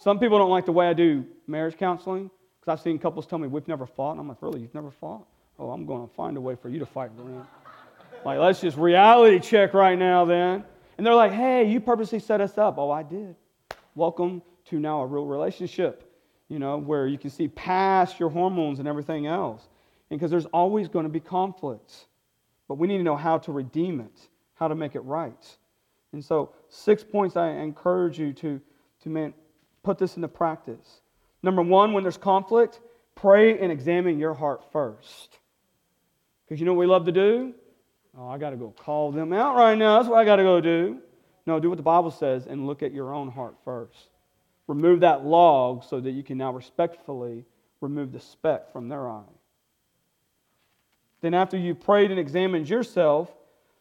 Some 0.00 0.18
people 0.18 0.38
don't 0.38 0.48
like 0.48 0.64
the 0.64 0.72
way 0.72 0.88
I 0.88 0.94
do 0.94 1.26
marriage 1.46 1.76
counseling 1.76 2.30
because 2.58 2.72
I've 2.72 2.82
seen 2.82 2.98
couples 2.98 3.26
tell 3.26 3.38
me, 3.38 3.48
We've 3.48 3.68
never 3.68 3.84
fought. 3.86 4.12
And 4.12 4.20
I'm 4.20 4.28
like, 4.28 4.40
Really? 4.40 4.60
You've 4.60 4.74
never 4.74 4.90
fought? 4.90 5.26
Oh, 5.58 5.70
I'm 5.70 5.84
going 5.84 6.08
to 6.08 6.14
find 6.14 6.38
a 6.38 6.40
way 6.40 6.54
for 6.54 6.70
you 6.70 6.78
to 6.78 6.86
fight, 6.86 7.10
Brian. 7.14 7.46
like, 8.24 8.38
let's 8.38 8.62
just 8.62 8.78
reality 8.78 9.38
check 9.38 9.74
right 9.74 9.98
now 9.98 10.24
then. 10.24 10.64
And 10.96 11.06
they're 11.06 11.14
like, 11.14 11.32
Hey, 11.32 11.70
you 11.70 11.80
purposely 11.80 12.18
set 12.18 12.40
us 12.40 12.56
up. 12.56 12.78
Oh, 12.78 12.90
I 12.90 13.02
did. 13.02 13.36
Welcome 13.94 14.40
to 14.70 14.80
now 14.80 15.02
a 15.02 15.06
real 15.06 15.26
relationship, 15.26 16.10
you 16.48 16.58
know, 16.58 16.78
where 16.78 17.06
you 17.06 17.18
can 17.18 17.28
see 17.28 17.48
past 17.48 18.18
your 18.18 18.30
hormones 18.30 18.78
and 18.78 18.88
everything 18.88 19.26
else. 19.26 19.68
And 20.08 20.18
because 20.18 20.30
there's 20.30 20.46
always 20.46 20.88
going 20.88 21.04
to 21.04 21.10
be 21.10 21.20
conflicts. 21.20 22.06
But 22.68 22.78
we 22.78 22.88
need 22.88 22.98
to 22.98 23.04
know 23.04 23.16
how 23.16 23.36
to 23.36 23.52
redeem 23.52 24.00
it, 24.00 24.28
how 24.54 24.66
to 24.66 24.74
make 24.74 24.94
it 24.94 25.00
right. 25.00 25.56
And 26.14 26.24
so, 26.24 26.54
six 26.70 27.04
points 27.04 27.36
I 27.36 27.50
encourage 27.50 28.18
you 28.18 28.32
to, 28.32 28.60
to 29.02 29.08
man, 29.10 29.34
put 29.82 29.98
this 29.98 30.16
into 30.16 30.28
practice. 30.28 31.00
Number 31.42 31.62
one, 31.62 31.92
when 31.92 32.02
there's 32.02 32.16
conflict, 32.16 32.80
pray 33.14 33.58
and 33.58 33.72
examine 33.72 34.18
your 34.18 34.34
heart 34.34 34.62
first. 34.72 35.38
Because 36.44 36.60
you 36.60 36.66
know 36.66 36.74
what 36.74 36.80
we 36.80 36.86
love 36.86 37.06
to 37.06 37.12
do? 37.12 37.54
Oh, 38.18 38.28
I 38.28 38.38
got 38.38 38.50
to 38.50 38.56
go 38.56 38.74
call 38.76 39.12
them 39.12 39.32
out 39.32 39.56
right 39.56 39.78
now. 39.78 39.98
That's 39.98 40.08
what 40.08 40.18
I 40.18 40.24
got 40.24 40.36
to 40.36 40.42
go 40.42 40.60
do. 40.60 40.98
No, 41.46 41.60
do 41.60 41.68
what 41.68 41.76
the 41.76 41.82
Bible 41.82 42.10
says 42.10 42.46
and 42.46 42.66
look 42.66 42.82
at 42.82 42.92
your 42.92 43.14
own 43.14 43.30
heart 43.30 43.54
first. 43.64 44.10
Remove 44.66 45.00
that 45.00 45.24
log 45.24 45.84
so 45.84 46.00
that 46.00 46.10
you 46.10 46.22
can 46.22 46.38
now 46.38 46.52
respectfully 46.52 47.44
remove 47.80 48.12
the 48.12 48.20
speck 48.20 48.72
from 48.72 48.88
their 48.88 49.08
eye. 49.08 49.22
Then, 51.22 51.34
after 51.34 51.56
you've 51.56 51.80
prayed 51.80 52.10
and 52.10 52.20
examined 52.20 52.68
yourself, 52.68 53.30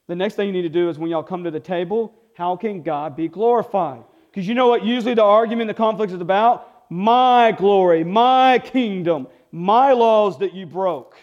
the 0.08 0.16
next 0.16 0.36
thing 0.36 0.48
you 0.48 0.54
need 0.54 0.64
to 0.64 0.70
do 0.70 0.90
is 0.90 0.98
when 0.98 1.10
y'all 1.10 1.24
come 1.24 1.44
to 1.44 1.52
the 1.52 1.60
table, 1.60 2.14
how 2.34 2.56
can 2.56 2.82
God 2.82 3.16
be 3.16 3.28
glorified? 3.28 4.04
Because 4.40 4.48
you 4.48 4.56
know 4.56 4.70
what 4.70 4.86
usually 4.86 5.16
the 5.16 5.24
argument, 5.24 5.68
the 5.68 5.74
conflict 5.74 6.14
is 6.14 6.22
about? 6.22 6.90
My 6.90 7.52
glory, 7.52 8.06
my 8.06 8.58
kingdom, 8.60 9.28
my 9.52 9.92
laws 9.92 10.40
that 10.40 10.54
you 10.54 10.66
broke. 10.66 11.18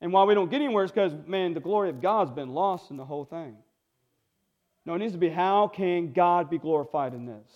And 0.00 0.12
why 0.12 0.22
we 0.22 0.34
don't 0.34 0.48
get 0.48 0.62
anywhere 0.62 0.84
is 0.84 0.92
because, 0.92 1.12
man, 1.26 1.52
the 1.52 1.58
glory 1.58 1.90
of 1.90 2.00
God's 2.00 2.30
been 2.30 2.50
lost 2.50 2.92
in 2.92 2.96
the 2.96 3.04
whole 3.04 3.24
thing. 3.24 3.56
No, 4.86 4.94
it 4.94 4.98
needs 4.98 5.14
to 5.14 5.18
be 5.18 5.28
how 5.28 5.66
can 5.66 6.12
God 6.12 6.50
be 6.50 6.58
glorified 6.58 7.14
in 7.14 7.26
this? 7.26 7.50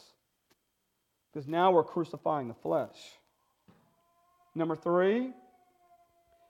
Because 1.32 1.46
now 1.46 1.70
we're 1.70 1.84
crucifying 1.84 2.48
the 2.48 2.54
flesh. 2.54 2.98
Number 4.56 4.74
three, 4.74 5.30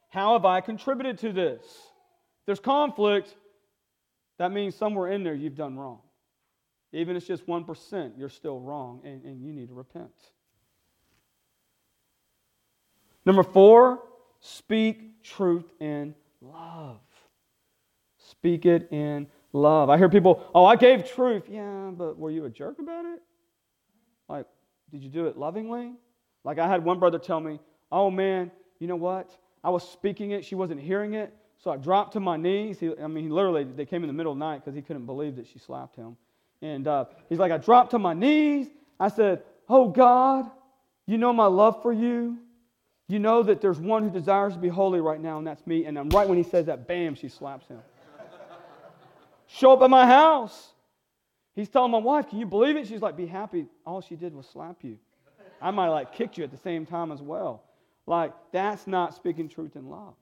how 0.09 0.33
have 0.33 0.47
I 0.47 0.63
contributed 0.63 1.19
to 1.19 1.33
this? 1.35 1.61
There's 2.47 2.59
conflict. 2.59 3.35
That 4.39 4.51
means 4.51 4.75
somewhere 4.75 5.13
in 5.13 5.25
there 5.25 5.35
you've 5.35 5.57
done 5.57 5.77
wrong. 5.77 5.99
Even 6.95 7.17
if 7.17 7.23
it's 7.23 7.27
just 7.27 7.47
1%, 7.47 8.13
you're 8.17 8.29
still 8.29 8.61
wrong 8.61 9.01
and, 9.05 9.25
and 9.25 9.43
you 9.43 9.53
need 9.53 9.69
to 9.69 9.75
repent. 9.75 10.13
Number 13.27 13.43
four, 13.43 14.03
Speak 14.45 15.23
truth 15.23 15.65
in 15.81 16.15
love. 16.43 17.01
Speak 18.19 18.67
it 18.67 18.93
in 18.93 19.27
love. 19.55 19.89
I 19.89 19.97
hear 19.97 20.11
people, 20.11 20.45
oh, 20.55 20.67
I 20.67 20.77
gave 20.77 21.11
truth. 21.11 21.45
Yeah, 21.49 21.91
but 21.97 22.19
were 22.19 22.31
you 22.31 22.45
a 22.45 22.51
jerk 22.51 22.79
about 22.79 23.07
it? 23.07 23.23
Like, 24.29 24.45
did 24.91 25.03
you 25.03 25.09
do 25.09 25.29
it 25.29 25.39
lovingly? 25.39 25.95
Like, 26.45 26.59
I 26.59 26.69
had 26.69 26.85
one 26.85 26.99
brother 26.99 27.19
tell 27.19 27.41
me, 27.41 27.59
oh 27.91 28.11
man, 28.11 28.51
you 28.81 28.87
know 28.87 28.97
what? 28.97 29.35
I 29.65 29.71
was 29.71 29.89
speaking 29.89 30.33
it, 30.33 30.45
she 30.45 30.57
wasn't 30.57 30.83
hearing 30.83 31.15
it. 31.15 31.35
So 31.57 31.71
I 31.71 31.79
dropped 31.79 32.13
to 32.13 32.21
my 32.21 32.37
knees. 32.37 32.79
He, 32.79 32.93
I 33.03 33.07
mean, 33.07 33.25
he 33.25 33.31
literally, 33.31 33.65
they 33.65 33.87
came 33.87 34.03
in 34.03 34.09
the 34.09 34.13
middle 34.13 34.33
of 34.33 34.39
the 34.39 34.45
night 34.45 34.63
because 34.63 34.75
he 34.75 34.83
couldn't 34.83 35.07
believe 35.07 35.37
that 35.37 35.47
she 35.47 35.59
slapped 35.59 35.97
him. 35.97 36.19
And 36.63 36.87
uh, 36.87 37.07
he's 37.29 37.39
like, 37.39 37.53
I 37.53 37.59
dropped 37.59 37.91
to 37.93 37.99
my 37.99 38.15
knees. 38.15 38.69
I 38.99 39.09
said, 39.09 39.43
Oh 39.69 39.89
God, 39.89 40.51
you 41.07 41.19
know 41.19 41.33
my 41.33 41.47
love 41.47 41.83
for 41.83 41.93
you. 41.93 42.39
You 43.09 43.19
know 43.19 43.43
that 43.43 43.61
there's 43.61 43.79
one 43.79 44.03
who 44.03 44.11
desires 44.11 44.55
to 44.55 44.59
be 44.59 44.69
holy 44.69 45.01
right 45.01 45.21
now, 45.21 45.39
and 45.39 45.47
that's 45.47 45.67
me. 45.67 45.85
And 45.85 45.97
then 45.97 46.09
right 46.09 46.27
when 46.27 46.39
he 46.39 46.45
says 46.45 46.67
that, 46.67 46.89
bam, 46.89 47.15
she 47.15 47.29
slaps 47.29 47.69
him. 47.69 47.81
Show 49.47 49.73
up 49.73 49.83
at 49.83 49.91
my 49.91 50.07
house. 50.07 50.73
He's 51.55 51.69
telling 51.69 51.91
my 51.91 51.99
wife, 51.99 52.29
Can 52.29 52.39
you 52.39 52.47
believe 52.47 52.77
it? 52.77 52.87
She's 52.87 53.03
like, 53.03 53.17
Be 53.17 53.27
happy. 53.27 53.67
All 53.87 54.01
she 54.01 54.17
did 54.17 54.35
was 54.35 54.47
slap 54.47 54.83
you. 54.83 54.99
I 55.61 55.71
might 55.71 55.89
like 55.89 56.13
kicked 56.13 56.37
you 56.37 56.45
at 56.45 56.51
the 56.51 56.59
same 56.59 56.87
time 56.87 57.13
as 57.13 57.23
well. 57.23 57.63
Like, 58.07 58.33
that's 58.53 58.87
not 58.87 59.15
speaking 59.15 59.49
truth 59.49 59.77
in 59.77 59.89
love. 59.89 60.15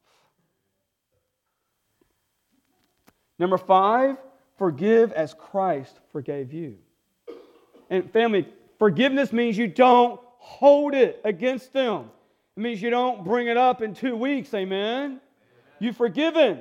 Number 3.38 3.58
five, 3.58 4.18
forgive 4.58 5.12
as 5.12 5.34
Christ 5.34 5.98
forgave 6.12 6.52
you. 6.52 6.78
And 7.90 8.10
family, 8.10 8.48
forgiveness 8.78 9.32
means 9.32 9.58
you 9.58 9.68
don't 9.68 10.20
hold 10.38 10.94
it 10.94 11.20
against 11.24 11.72
them. 11.72 12.10
It 12.56 12.60
means 12.60 12.82
you 12.82 12.90
don't 12.90 13.24
bring 13.24 13.48
it 13.48 13.56
up 13.56 13.82
in 13.82 13.94
two 13.94 14.16
weeks, 14.16 14.52
amen? 14.54 15.20
You've 15.78 15.96
forgiven. 15.96 16.60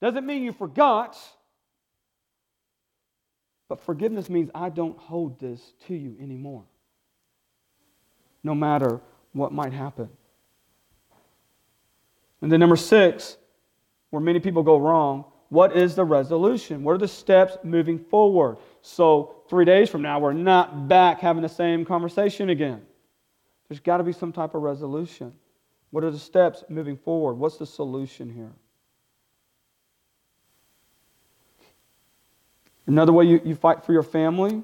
Doesn't 0.00 0.26
mean 0.26 0.42
you 0.42 0.52
forgot. 0.52 1.16
But 3.68 3.80
forgiveness 3.82 4.30
means 4.30 4.50
I 4.54 4.70
don't 4.70 4.98
hold 4.98 5.38
this 5.38 5.60
to 5.86 5.94
you 5.94 6.16
anymore, 6.20 6.64
no 8.42 8.54
matter 8.54 9.00
what 9.32 9.52
might 9.52 9.72
happen. 9.72 10.08
And 12.40 12.50
then, 12.50 12.60
number 12.60 12.76
six, 12.76 13.36
where 14.10 14.22
many 14.22 14.40
people 14.40 14.62
go 14.62 14.78
wrong, 14.78 15.24
what 15.50 15.76
is 15.76 15.94
the 15.94 16.04
resolution? 16.04 16.84
What 16.84 16.92
are 16.92 16.98
the 16.98 17.08
steps 17.08 17.56
moving 17.62 17.98
forward? 17.98 18.58
So, 18.82 19.36
three 19.48 19.64
days 19.64 19.88
from 19.88 20.02
now, 20.02 20.18
we're 20.18 20.34
not 20.34 20.88
back 20.88 21.20
having 21.20 21.42
the 21.42 21.48
same 21.48 21.84
conversation 21.84 22.50
again. 22.50 22.82
There's 23.68 23.80
got 23.80 23.98
to 23.98 24.04
be 24.04 24.12
some 24.12 24.32
type 24.32 24.54
of 24.54 24.62
resolution. 24.62 25.32
What 25.90 26.04
are 26.04 26.10
the 26.10 26.18
steps 26.18 26.64
moving 26.68 26.96
forward? 26.96 27.34
What's 27.34 27.56
the 27.56 27.66
solution 27.66 28.30
here? 28.30 28.52
Another 32.86 33.12
way 33.12 33.26
you, 33.26 33.40
you 33.44 33.54
fight 33.54 33.84
for 33.84 33.92
your 33.92 34.02
family 34.02 34.62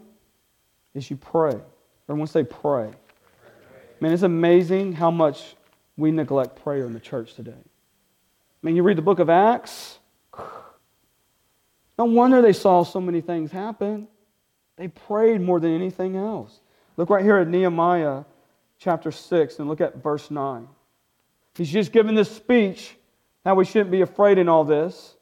is 0.95 1.11
you 1.11 1.16
pray. 1.16 1.59
Everyone 2.09 2.26
say 2.26 2.45
pray. 2.45 2.91
Man, 4.01 4.12
it's 4.12 4.22
amazing 4.22 4.95
how 4.95 5.11
much 5.11 5.57
we 5.97 6.11
neglect 6.11 6.62
prayer 6.62 6.87
in 6.87 6.93
the 6.93 7.01
church 7.01 7.35
today. 7.35 7.53
I 7.53 8.66
mean, 8.66 8.76
you 8.76 8.82
read 8.82 8.99
the 8.99 9.03
book 9.03 9.18
of 9.18 9.30
Acts. 9.30 9.99
No 11.99 12.07
wonder 12.07 12.42
they 12.42 12.53
saw 12.53 12.82
so 12.82 13.01
many 13.01 13.20
things 13.20 13.51
happen. 13.51 14.09
They 14.76 14.88
prayed 14.88 15.40
more 15.40 15.61
than 15.61 15.74
anything 15.74 16.16
else. 16.16 16.61
Look 16.97 17.11
right 17.11 17.24
here 17.24 17.38
at 17.38 17.49
Nehemiah 17.49 18.24
chapter 18.78 19.11
6 19.11 19.59
and 19.59 19.68
look 19.68 19.80
at 19.80 20.03
verse 20.03 20.30
9. 20.30 20.68
He's 21.57 21.70
just 21.70 21.92
given 21.92 22.14
this 22.14 22.30
speech 22.30 22.97
how 23.45 23.55
we 23.55 23.64
shouldn't 23.64 23.90
be 23.90 24.01
afraid 24.01 24.38
in 24.38 24.49
all 24.49 24.64
this. 24.64 25.16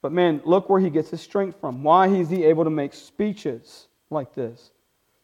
But 0.00 0.12
man, 0.12 0.40
look 0.44 0.70
where 0.70 0.80
he 0.80 0.88
gets 0.88 1.10
his 1.10 1.20
strength 1.20 1.60
from. 1.60 1.82
Why 1.82 2.06
is 2.06 2.30
he 2.30 2.44
able 2.44 2.64
to 2.64 2.70
make 2.70 2.94
speeches 2.94 3.88
like 4.08 4.34
this? 4.34 4.70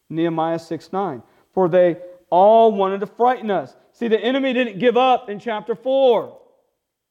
Nehemiah 0.09 0.59
6 0.59 0.91
9. 0.91 1.23
For 1.53 1.69
they 1.69 1.97
all 2.29 2.71
wanted 2.71 2.99
to 2.99 3.07
frighten 3.07 3.49
us. 3.49 3.75
See, 3.93 4.07
the 4.07 4.19
enemy 4.19 4.53
didn't 4.53 4.79
give 4.79 4.97
up 4.97 5.29
in 5.29 5.39
chapter 5.39 5.75
4. 5.75 6.37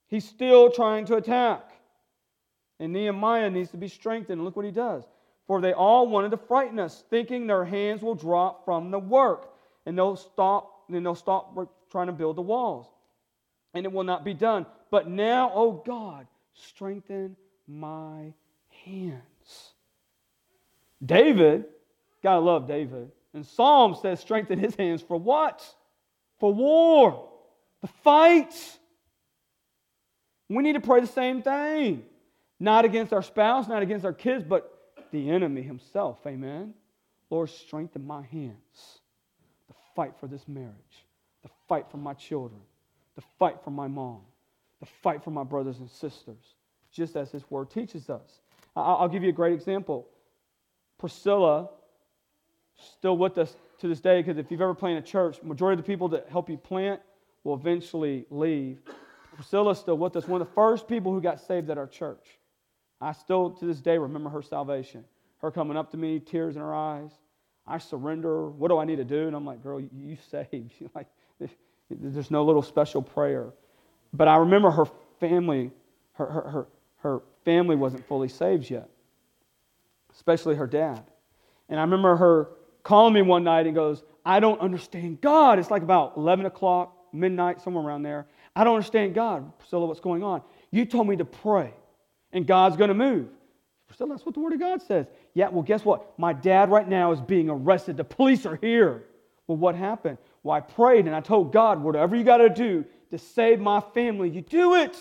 He's 0.09 0.29
still 0.29 0.71
trying 0.71 1.07
to 1.07 1.17
attack. 1.17 1.72
And 2.83 2.93
Nehemiah 2.93 3.49
needs 3.49 3.71
to 3.71 3.77
be 3.77 3.87
strengthened. 3.87 4.43
Look 4.43 4.57
what 4.57 4.65
he 4.65 4.73
does. 4.73 5.05
For 5.47 5.61
they 5.61 5.73
all 5.73 6.09
wanted 6.09 6.33
to 6.33 6.37
frighten 6.37 6.81
us, 6.81 7.05
thinking 7.11 7.47
their 7.47 7.65
hands 7.65 8.03
will 8.03 8.17
drop 8.17 8.65
from 8.65 8.91
the 8.91 8.99
work, 8.99 9.55
and 9.87 9.97
they'll 9.97 10.17
stop, 10.17 10.83
and 10.89 11.07
they'll 11.07 11.15
stop 11.15 11.57
trying 11.93 12.09
to 12.09 12.13
build 12.13 12.37
the 12.37 12.43
walls. 12.43 12.89
And 13.73 13.87
it 13.87 13.93
will 13.93 14.03
not 14.03 14.25
be 14.25 14.35
done. 14.35 14.67
But 14.91 15.09
now, 15.09 15.53
oh 15.55 15.81
God, 15.87 16.27
strengthen 16.55 17.37
my 17.69 18.33
hands. 18.85 19.75
David, 21.07 21.67
gotta 22.21 22.41
love 22.41 22.67
David. 22.67 23.13
And 23.33 23.47
Psalm 23.47 23.97
says, 24.03 24.19
strengthen 24.19 24.59
his 24.59 24.75
hands 24.75 25.03
for 25.03 25.17
what? 25.17 25.65
For 26.41 26.53
war, 26.53 27.29
the 27.81 27.87
fight. 28.03 28.55
We 30.49 30.65
need 30.65 30.73
to 30.73 30.81
pray 30.81 31.01
the 31.01 31.07
same 31.07 31.43
thing. 31.43 32.07
Not 32.63 32.85
against 32.85 33.13
our 33.13 33.23
spouse, 33.23 33.67
not 33.67 33.83
against 33.83 34.05
our 34.05 34.13
kids, 34.13 34.45
but 34.45 34.73
the 35.11 35.31
enemy 35.31 35.63
himself. 35.63 36.19
Amen. 36.25 36.75
Lord, 37.29 37.51
strengthen 37.51 38.07
my 38.07 38.23
hands 38.23 39.01
to 39.67 39.75
fight 39.97 40.13
for 40.21 40.29
this 40.29 40.47
marriage, 40.47 41.05
to 41.43 41.51
fight 41.67 41.87
for 41.91 41.97
my 41.97 42.15
children, 42.15 42.61
to 43.17 43.23
fight 43.37 43.57
for 43.65 43.71
my 43.71 43.89
mom, 43.89 44.21
to 44.79 44.87
fight 45.03 45.25
for 45.25 45.33
my 45.33 45.43
brothers 45.43 45.81
and 45.81 45.91
sisters, 45.91 46.55
just 46.93 47.17
as 47.17 47.33
his 47.33 47.43
word 47.51 47.69
teaches 47.69 48.09
us. 48.09 48.41
I'll 48.77 49.09
give 49.09 49.25
you 49.25 49.31
a 49.31 49.33
great 49.33 49.55
example. 49.55 50.07
Priscilla, 50.99 51.69
still 52.77 53.19
with 53.19 53.39
us 53.39 53.57
to 53.81 53.89
this 53.89 54.01
day, 54.01 54.23
because 54.23 54.39
if 54.39 54.53
you've 54.53 54.61
ever 54.61 54.73
planted 54.73 55.03
a 55.03 55.07
church, 55.07 55.43
majority 55.43 55.81
of 55.81 55.85
the 55.85 55.93
people 55.93 56.11
that 56.11 56.29
help 56.31 56.49
you 56.49 56.59
plant 56.59 57.01
will 57.43 57.55
eventually 57.55 58.25
leave. 58.31 58.79
Priscilla's 59.35 59.81
still 59.81 59.99
with 59.99 60.15
us, 60.15 60.29
one 60.29 60.41
of 60.41 60.47
the 60.47 60.55
first 60.55 60.87
people 60.87 61.13
who 61.13 61.21
got 61.21 61.41
saved 61.41 61.69
at 61.69 61.77
our 61.77 61.89
church. 61.89 62.39
I 63.03 63.13
still, 63.13 63.51
to 63.51 63.67
this 63.67 63.81
day, 63.81 63.99
remember 63.99 64.31
her 64.31 64.43
salvation. 64.43 65.05
Her 65.39 65.51
coming 65.51 65.77
up 65.77 65.91
to 65.91 65.97
me, 65.97 66.21
tears 66.21 66.55
in 66.55 66.63
her 66.63 66.75
eyes. 66.75 67.11
I 67.67 67.79
surrender. 67.79 68.49
What 68.49 68.69
do 68.69 68.79
I 68.79 68.85
need 68.85 68.97
to 68.97 69.05
do? 69.05 69.27
And 69.27 69.35
I'm 69.35 69.45
like, 69.45 69.63
girl, 69.63 69.81
you 69.81 70.17
saved. 70.31 70.73
like, 70.95 71.09
there's 71.91 72.31
no 72.31 72.45
little 72.45 72.63
special 72.63 73.03
prayer. 73.03 73.53
But 74.13 74.29
I 74.29 74.37
remember 74.37 74.71
her 74.71 74.87
family, 75.19 75.73
her, 76.13 76.27
her, 76.27 76.51
her, 76.51 76.67
her 76.99 77.23
family 77.45 77.77
wasn't 77.77 78.07
fully 78.07 78.29
saved 78.29 78.71
yet, 78.71 78.89
especially 80.15 80.55
her 80.55 80.67
dad. 80.67 81.03
And 81.69 81.81
I 81.81 81.83
remember 81.83 82.17
her 82.17 82.51
calling 82.83 83.15
me 83.15 83.23
one 83.23 83.45
night 83.45 83.67
and 83.67 83.75
goes, 83.75 84.03
I 84.25 84.39
don't 84.41 84.61
understand 84.61 85.21
God. 85.21 85.59
It's 85.59 85.71
like 85.71 85.83
about 85.83 86.17
11 86.17 86.47
o'clock, 86.47 86.97
midnight, 87.13 87.61
somewhere 87.61 87.85
around 87.85 88.03
there. 88.03 88.27
I 88.55 88.65
don't 88.65 88.75
understand 88.77 89.15
God. 89.15 89.59
Priscilla, 89.59 89.87
what's 89.87 90.01
going 90.01 90.23
on? 90.23 90.43
You 90.71 90.85
told 90.85 91.09
me 91.09 91.17
to 91.17 91.25
pray, 91.25 91.75
and 92.33 92.47
God's 92.47 92.77
going 92.77 92.89
to 92.89 92.95
move. 92.95 93.29
Priscilla, 93.87 94.11
that's 94.11 94.25
what 94.25 94.35
the 94.35 94.41
Word 94.41 94.55
of 94.55 94.61
God 94.61 94.81
says. 94.83 95.07
Yeah, 95.35 95.49
well, 95.49 95.63
guess 95.63 95.85
what? 95.85 96.19
My 96.19 96.33
dad 96.33 96.71
right 96.71 96.89
now 96.89 97.13
is 97.13 97.21
being 97.21 97.51
arrested. 97.51 97.97
The 97.97 98.05
police 98.05 98.47
are 98.47 98.57
here. 98.57 99.05
Well, 99.47 99.59
what 99.59 99.75
happened? 99.75 100.19
Well, 100.43 100.57
I 100.57 100.61
prayed 100.61 101.07
and 101.07 101.15
I 101.15 101.21
told 101.21 101.53
God, 101.53 101.83
whatever 101.83 102.17
you 102.17 102.25
got 102.25 102.39
to 102.39 102.49
do 102.49 102.85
to 103.11 103.19
save 103.19 103.61
my 103.61 103.81
family, 103.81 104.31
you 104.31 104.41
do 104.41 104.75
it. 104.77 104.97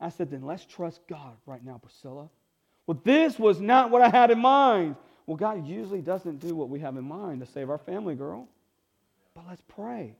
I 0.00 0.10
said, 0.10 0.30
then 0.30 0.42
let's 0.42 0.64
trust 0.64 1.00
God 1.08 1.36
right 1.46 1.64
now, 1.64 1.78
Priscilla. 1.78 2.28
Well, 2.86 3.00
this 3.04 3.38
was 3.38 3.60
not 3.60 3.90
what 3.90 4.02
I 4.02 4.08
had 4.08 4.30
in 4.30 4.38
mind. 4.38 4.96
Well, 5.26 5.36
God 5.36 5.66
usually 5.66 6.00
doesn't 6.00 6.38
do 6.38 6.54
what 6.54 6.68
we 6.68 6.80
have 6.80 6.96
in 6.96 7.04
mind 7.04 7.40
to 7.40 7.46
save 7.46 7.68
our 7.68 7.78
family, 7.78 8.14
girl. 8.14 8.48
But 9.34 9.44
let's 9.48 9.62
pray. 9.68 10.14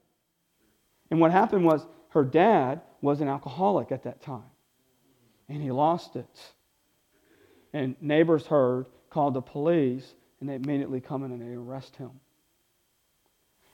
And 1.11 1.21
what 1.21 1.31
happened 1.31 1.65
was 1.65 1.87
her 2.11 2.25
dad 2.25 2.83
was 3.01 3.21
an 3.21 3.29
alcoholic 3.29 3.93
at 3.93 4.03
that 4.03 4.21
time, 4.21 4.51
and 5.49 5.63
he 5.63 5.71
lost 5.71 6.17
it. 6.17 6.53
And 7.73 7.97
neighbors 8.01 8.47
heard, 8.47 8.87
called 9.11 9.35
the 9.35 9.41
police, 9.41 10.15
and 10.41 10.49
they 10.49 10.55
immediately 10.55 11.01
come 11.01 11.25
in 11.25 11.33
and 11.33 11.41
they 11.41 11.55
arrest 11.55 11.97
him. 11.97 12.11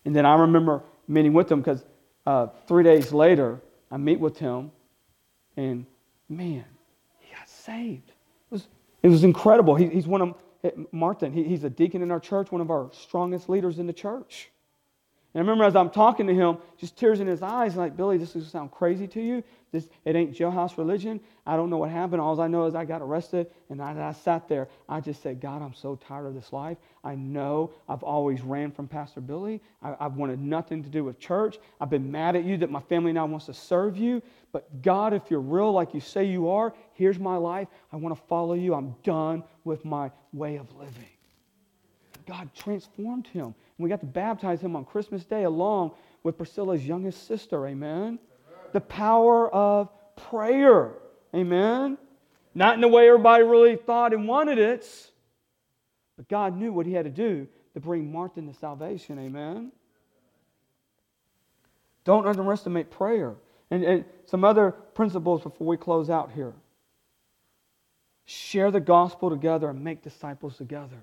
And 0.05 0.15
then 0.15 0.27
I 0.27 0.35
remember 0.35 0.83
meeting 1.09 1.33
with 1.33 1.51
him 1.51 1.61
because 1.61 1.85
uh, 2.27 2.49
three 2.67 2.83
days 2.83 3.13
later, 3.13 3.61
I 3.91 3.97
meet 3.97 4.21
with 4.21 4.39
him, 4.39 4.71
and 5.57 5.87
man, 6.29 6.65
he 7.21 7.35
got 7.35 7.49
saved. 7.49 8.09
It 8.09 8.15
was, 8.51 8.69
it 9.03 9.09
was 9.09 9.25
incredible. 9.25 9.75
He, 9.75 9.89
he's 9.89 10.07
one 10.07 10.23
of, 10.23 10.35
Martin, 10.93 11.33
he, 11.33 11.45
he's 11.45 11.65
a 11.65 11.71
deacon 11.71 12.03
in 12.03 12.11
our 12.11 12.21
church, 12.21 12.51
one 12.51 12.61
of 12.61 12.71
our 12.71 12.91
strongest 12.93 13.49
leaders 13.49 13.79
in 13.79 13.87
the 13.87 13.93
church. 13.93 14.51
And 15.35 15.41
I 15.41 15.43
remember 15.43 15.65
as 15.65 15.75
I'm 15.75 15.91
talking 15.91 16.29
to 16.29 16.35
him, 16.35 16.59
just 16.79 16.97
tears 16.97 17.19
in 17.19 17.27
his 17.27 17.43
eyes, 17.43 17.75
like, 17.75 17.97
Billy, 17.97 18.19
this 18.19 18.37
is 18.37 18.47
sound 18.47 18.71
crazy 18.71 19.09
to 19.09 19.21
you. 19.21 19.43
This, 19.73 19.89
it 20.05 20.15
ain't 20.15 20.33
jailhouse 20.33 20.79
religion. 20.79 21.19
I 21.45 21.57
don't 21.57 21.71
know 21.71 21.79
what 21.79 21.91
happened. 21.91 22.21
All 22.21 22.41
I 22.41 22.47
know 22.47 22.67
is 22.67 22.77
I 22.77 22.85
got 22.85 23.03
arrested, 23.03 23.49
and 23.69 23.83
I, 23.83 24.11
I 24.11 24.13
sat 24.13 24.47
there. 24.47 24.69
I 24.89 25.01
just 25.01 25.21
said, 25.25 25.41
God, 25.41 25.61
I'm 25.61 25.75
so 25.75 25.97
tired 25.97 26.27
of 26.27 26.35
this 26.35 26.53
life. 26.53 26.79
I 27.03 27.17
know 27.17 27.73
I've 27.89 28.05
always 28.05 28.43
ran 28.43 28.71
from 28.71 28.87
Pastor 28.87 29.21
Billy. 29.21 29.61
I, 29.83 29.97
I've 29.99 30.15
wanted 30.15 30.39
nothing 30.39 30.85
to 30.85 30.89
do 30.89 31.03
with 31.03 31.19
church. 31.19 31.59
I've 31.81 31.91
been 31.91 32.13
mad 32.13 32.37
at 32.37 32.45
you 32.45 32.57
that 32.59 32.71
my 32.71 32.81
family 32.83 33.13
now 33.13 33.27
wants 33.27 33.47
to 33.47 33.55
serve 33.55 33.97
you. 33.97 34.23
But 34.53 34.83
God, 34.83 35.13
if 35.13 35.33
you're 35.33 35.41
real 35.41 35.73
like 35.73 35.95
you 35.95 36.01
say 36.01 36.27
you 36.27 36.49
are, 36.51 36.73
here's 36.93 37.19
my 37.19 37.37
life. 37.37 37.67
I 37.93 37.97
want 37.97 38.15
to 38.15 38.23
follow 38.29 38.55
you. 38.55 38.73
I'm 38.73 38.95
done 39.03 39.43
with 39.65 39.85
my 39.85 40.13
way 40.33 40.59
of 40.59 40.73
living. 40.77 41.14
God 42.27 42.51
transformed 42.55 43.27
him. 43.27 43.47
And 43.47 43.55
we 43.79 43.89
got 43.89 44.01
to 44.01 44.07
baptize 44.07 44.61
him 44.61 44.77
on 44.77 44.85
Christmas 44.85 45.25
Day 45.25 45.45
along 45.45 45.93
with 46.23 46.37
Priscilla's 46.37 46.85
youngest 46.87 47.27
sister. 47.27 47.67
Amen. 47.67 48.19
The 48.73 48.81
power 48.81 49.53
of 49.53 49.89
prayer. 50.17 50.93
Amen. 51.35 51.99
Not 52.55 52.75
in 52.75 52.81
the 52.81 52.89
way 52.89 53.09
everybody 53.09 53.43
really 53.43 53.77
thought 53.77 54.13
and 54.13 54.29
wanted 54.29 54.59
it, 54.59 55.11
but 56.17 56.29
God 56.29 56.57
knew 56.57 56.73
what 56.73 56.87
he 56.87 56.93
had 56.93 57.05
to 57.05 57.11
do 57.11 57.49
to 57.75 57.81
bring 57.81 58.11
Martha 58.11 58.41
to 58.41 58.55
salvation. 58.55 59.19
Amen. 59.19 59.73
Don't 62.05 62.27
underestimate 62.27 62.91
prayer. 62.91 63.35
And, 63.71 63.83
and 63.83 64.05
some 64.27 64.45
other 64.45 64.71
principles 64.71 65.43
before 65.43 65.67
we 65.67 65.77
close 65.77 66.11
out 66.11 66.31
here. 66.33 66.53
Share 68.27 68.71
the 68.71 68.81
gospel 68.81 69.31
together 69.31 69.69
and 69.69 69.83
make 69.83 70.03
disciples 70.03 70.57
together. 70.57 71.03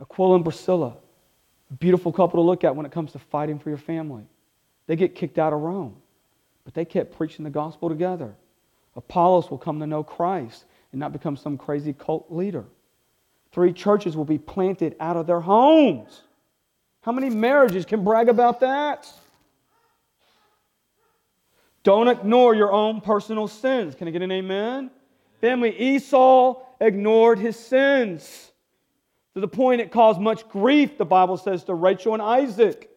Aquila 0.00 0.36
and 0.36 0.44
Priscilla, 0.44 0.96
a 1.70 1.74
beautiful 1.74 2.12
couple 2.12 2.42
to 2.42 2.46
look 2.46 2.64
at 2.64 2.74
when 2.74 2.86
it 2.86 2.92
comes 2.92 3.12
to 3.12 3.18
fighting 3.18 3.58
for 3.58 3.68
your 3.68 3.78
family. 3.78 4.24
They 4.86 4.96
get 4.96 5.14
kicked 5.14 5.38
out 5.38 5.52
of 5.52 5.60
Rome, 5.60 5.96
but 6.64 6.74
they 6.74 6.84
kept 6.84 7.16
preaching 7.16 7.44
the 7.44 7.50
gospel 7.50 7.88
together. 7.88 8.34
Apollos 8.96 9.50
will 9.50 9.58
come 9.58 9.80
to 9.80 9.86
know 9.86 10.02
Christ 10.02 10.64
and 10.92 10.98
not 10.98 11.12
become 11.12 11.36
some 11.36 11.58
crazy 11.58 11.92
cult 11.92 12.26
leader. 12.30 12.64
Three 13.52 13.72
churches 13.72 14.16
will 14.16 14.24
be 14.24 14.38
planted 14.38 14.96
out 15.00 15.16
of 15.16 15.26
their 15.26 15.40
homes. 15.40 16.22
How 17.02 17.12
many 17.12 17.30
marriages 17.30 17.84
can 17.84 18.04
brag 18.04 18.28
about 18.28 18.60
that? 18.60 19.10
Don't 21.82 22.08
ignore 22.08 22.54
your 22.54 22.72
own 22.72 23.00
personal 23.00 23.48
sins. 23.48 23.94
Can 23.94 24.08
I 24.08 24.10
get 24.10 24.22
an 24.22 24.32
amen? 24.32 24.90
Family, 25.40 25.76
Esau 25.78 26.60
ignored 26.80 27.38
his 27.38 27.58
sins 27.58 28.47
to 29.38 29.40
the 29.40 29.48
point 29.48 29.80
it 29.80 29.92
caused 29.92 30.20
much 30.20 30.48
grief, 30.48 30.98
the 30.98 31.04
Bible 31.04 31.36
says, 31.36 31.62
to 31.64 31.74
Rachel 31.74 32.12
and 32.12 32.22
Isaac. 32.22 32.90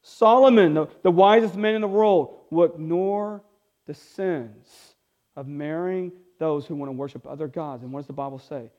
Solomon, 0.00 0.72
the, 0.72 0.86
the 1.02 1.10
wisest 1.10 1.56
man 1.56 1.74
in 1.74 1.82
the 1.82 1.88
world, 1.88 2.38
will 2.50 2.64
ignore 2.64 3.42
the 3.86 3.92
sins 3.92 4.94
of 5.36 5.46
marrying 5.46 6.10
those 6.38 6.64
who 6.64 6.74
want 6.74 6.88
to 6.88 6.94
worship 6.94 7.26
other 7.26 7.48
gods. 7.48 7.82
And 7.82 7.92
what 7.92 8.00
does 8.00 8.06
the 8.06 8.14
Bible 8.14 8.38
say? 8.38 8.70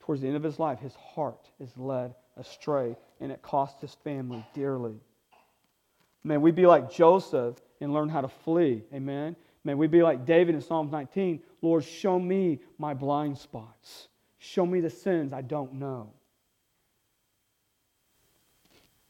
Towards 0.00 0.22
the 0.22 0.28
end 0.28 0.36
of 0.36 0.42
his 0.42 0.58
life, 0.58 0.78
his 0.78 0.94
heart 0.94 1.50
is 1.60 1.76
led 1.76 2.14
astray, 2.38 2.96
and 3.20 3.30
it 3.30 3.42
cost 3.42 3.82
his 3.82 3.94
family 4.04 4.42
dearly. 4.54 4.98
May 6.24 6.38
we 6.38 6.52
be 6.52 6.66
like 6.66 6.90
Joseph 6.90 7.56
and 7.82 7.92
learn 7.92 8.08
how 8.08 8.22
to 8.22 8.28
flee. 8.28 8.84
Amen. 8.94 9.36
May 9.62 9.74
we 9.74 9.88
be 9.88 10.02
like 10.02 10.24
David 10.24 10.54
in 10.54 10.62
Psalm 10.62 10.90
19. 10.90 11.42
Lord, 11.60 11.84
show 11.84 12.18
me 12.18 12.60
my 12.78 12.94
blind 12.94 13.36
spots. 13.36 14.07
Show 14.38 14.64
me 14.64 14.80
the 14.80 14.90
sins 14.90 15.32
I 15.32 15.42
don't 15.42 15.74
know. 15.74 16.12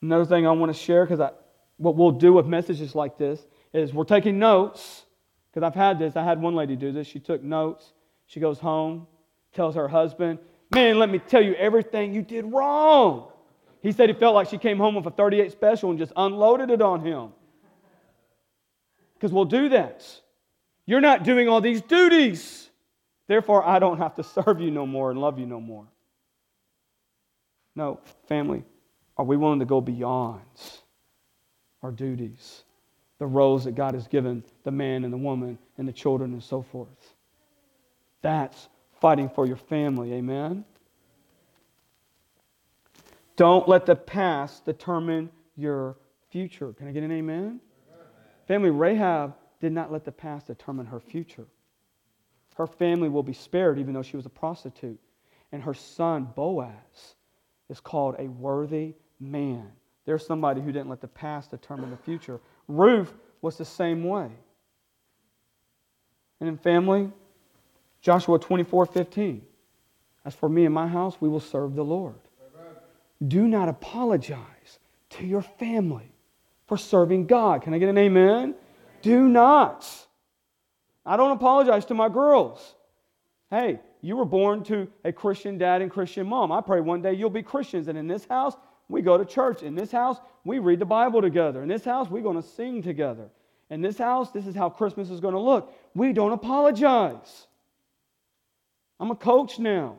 Another 0.00 0.24
thing 0.24 0.46
I 0.46 0.52
want 0.52 0.72
to 0.72 0.78
share, 0.78 1.04
because 1.04 1.20
I 1.20 1.30
what 1.78 1.96
we'll 1.96 2.10
do 2.10 2.32
with 2.32 2.46
messages 2.46 2.94
like 2.94 3.16
this 3.16 3.40
is 3.72 3.94
we're 3.94 4.04
taking 4.04 4.38
notes. 4.38 5.04
Because 5.50 5.66
I've 5.66 5.74
had 5.74 5.98
this. 5.98 6.14
I 6.14 6.24
had 6.24 6.40
one 6.42 6.54
lady 6.54 6.76
do 6.76 6.92
this. 6.92 7.06
She 7.06 7.20
took 7.20 7.42
notes. 7.42 7.92
She 8.26 8.38
goes 8.40 8.58
home, 8.58 9.06
tells 9.54 9.74
her 9.76 9.88
husband, 9.88 10.38
Man, 10.74 10.98
let 10.98 11.08
me 11.08 11.18
tell 11.18 11.40
you 11.40 11.54
everything 11.54 12.12
you 12.12 12.20
did 12.20 12.44
wrong. 12.44 13.28
He 13.80 13.92
said 13.92 14.10
he 14.10 14.14
felt 14.14 14.34
like 14.34 14.50
she 14.50 14.58
came 14.58 14.76
home 14.76 14.96
with 14.96 15.06
a 15.06 15.10
38 15.10 15.50
special 15.50 15.88
and 15.88 15.98
just 15.98 16.12
unloaded 16.14 16.68
it 16.70 16.82
on 16.82 17.00
him. 17.00 17.30
Because 19.14 19.32
we'll 19.32 19.46
do 19.46 19.70
that. 19.70 20.04
You're 20.84 21.00
not 21.00 21.24
doing 21.24 21.48
all 21.48 21.60
these 21.60 21.80
duties. 21.80 22.67
Therefore, 23.28 23.64
I 23.64 23.78
don't 23.78 23.98
have 23.98 24.16
to 24.16 24.22
serve 24.24 24.60
you 24.60 24.70
no 24.70 24.86
more 24.86 25.10
and 25.10 25.20
love 25.20 25.38
you 25.38 25.46
no 25.46 25.60
more. 25.60 25.86
No, 27.76 28.00
family, 28.26 28.64
are 29.16 29.24
we 29.24 29.36
willing 29.36 29.60
to 29.60 29.64
go 29.64 29.80
beyond 29.80 30.40
our 31.82 31.92
duties, 31.92 32.64
the 33.18 33.26
roles 33.26 33.64
that 33.64 33.76
God 33.76 33.94
has 33.94 34.08
given 34.08 34.42
the 34.64 34.72
man 34.72 35.04
and 35.04 35.12
the 35.12 35.18
woman 35.18 35.58
and 35.76 35.86
the 35.86 35.92
children 35.92 36.32
and 36.32 36.42
so 36.42 36.62
forth? 36.62 37.14
That's 38.22 38.68
fighting 39.00 39.28
for 39.28 39.46
your 39.46 39.56
family, 39.56 40.12
amen? 40.14 40.64
Don't 43.36 43.68
let 43.68 43.86
the 43.86 43.94
past 43.94 44.64
determine 44.64 45.30
your 45.56 45.96
future. 46.30 46.72
Can 46.72 46.88
I 46.88 46.92
get 46.92 47.04
an 47.04 47.12
amen? 47.12 47.38
amen? 47.38 47.60
Family, 48.48 48.70
Rahab 48.70 49.34
did 49.60 49.72
not 49.72 49.92
let 49.92 50.04
the 50.04 50.10
past 50.10 50.48
determine 50.48 50.86
her 50.86 50.98
future. 50.98 51.46
Her 52.58 52.66
family 52.66 53.08
will 53.08 53.22
be 53.22 53.32
spared 53.32 53.78
even 53.78 53.94
though 53.94 54.02
she 54.02 54.16
was 54.16 54.26
a 54.26 54.30
prostitute. 54.30 54.98
And 55.52 55.62
her 55.62 55.74
son, 55.74 56.28
Boaz, 56.34 57.14
is 57.70 57.78
called 57.78 58.16
a 58.18 58.24
worthy 58.24 58.94
man. 59.20 59.70
There's 60.04 60.26
somebody 60.26 60.60
who 60.60 60.72
didn't 60.72 60.88
let 60.88 61.00
the 61.00 61.08
past 61.08 61.52
determine 61.52 61.90
the 61.90 61.96
future. 61.96 62.40
Ruth 62.66 63.14
was 63.40 63.56
the 63.56 63.64
same 63.64 64.02
way. 64.04 64.28
And 66.40 66.48
in 66.48 66.56
family, 66.58 67.12
Joshua 68.00 68.38
24 68.40 68.86
15. 68.86 69.42
As 70.24 70.34
for 70.34 70.48
me 70.48 70.64
and 70.64 70.74
my 70.74 70.88
house, 70.88 71.16
we 71.20 71.28
will 71.28 71.40
serve 71.40 71.76
the 71.76 71.84
Lord. 71.84 72.18
Amen. 72.54 72.74
Do 73.28 73.46
not 73.46 73.68
apologize 73.68 74.80
to 75.10 75.24
your 75.24 75.42
family 75.42 76.12
for 76.66 76.76
serving 76.76 77.26
God. 77.26 77.62
Can 77.62 77.72
I 77.72 77.78
get 77.78 77.88
an 77.88 77.98
amen? 77.98 78.56
Do 79.00 79.28
not. 79.28 80.07
I 81.08 81.16
don't 81.16 81.30
apologize 81.30 81.86
to 81.86 81.94
my 81.94 82.10
girls. 82.10 82.74
Hey, 83.48 83.80
you 84.02 84.14
were 84.14 84.26
born 84.26 84.62
to 84.64 84.88
a 85.06 85.12
Christian 85.12 85.56
dad 85.56 85.80
and 85.80 85.90
Christian 85.90 86.26
mom. 86.26 86.52
I 86.52 86.60
pray 86.60 86.82
one 86.82 87.00
day 87.00 87.14
you'll 87.14 87.30
be 87.30 87.42
Christians. 87.42 87.88
And 87.88 87.96
in 87.96 88.06
this 88.06 88.26
house, 88.26 88.54
we 88.90 89.00
go 89.00 89.16
to 89.16 89.24
church. 89.24 89.62
In 89.62 89.74
this 89.74 89.90
house, 89.90 90.18
we 90.44 90.58
read 90.58 90.80
the 90.80 90.84
Bible 90.84 91.22
together. 91.22 91.62
In 91.62 91.68
this 91.68 91.82
house, 91.82 92.10
we're 92.10 92.22
going 92.22 92.40
to 92.40 92.46
sing 92.46 92.82
together. 92.82 93.30
In 93.70 93.80
this 93.80 93.96
house, 93.96 94.32
this 94.32 94.46
is 94.46 94.54
how 94.54 94.68
Christmas 94.68 95.08
is 95.08 95.20
going 95.20 95.32
to 95.32 95.40
look. 95.40 95.74
We 95.94 96.12
don't 96.12 96.32
apologize. 96.32 97.46
I'm 99.00 99.10
a 99.10 99.16
coach 99.16 99.58
now. 99.58 99.98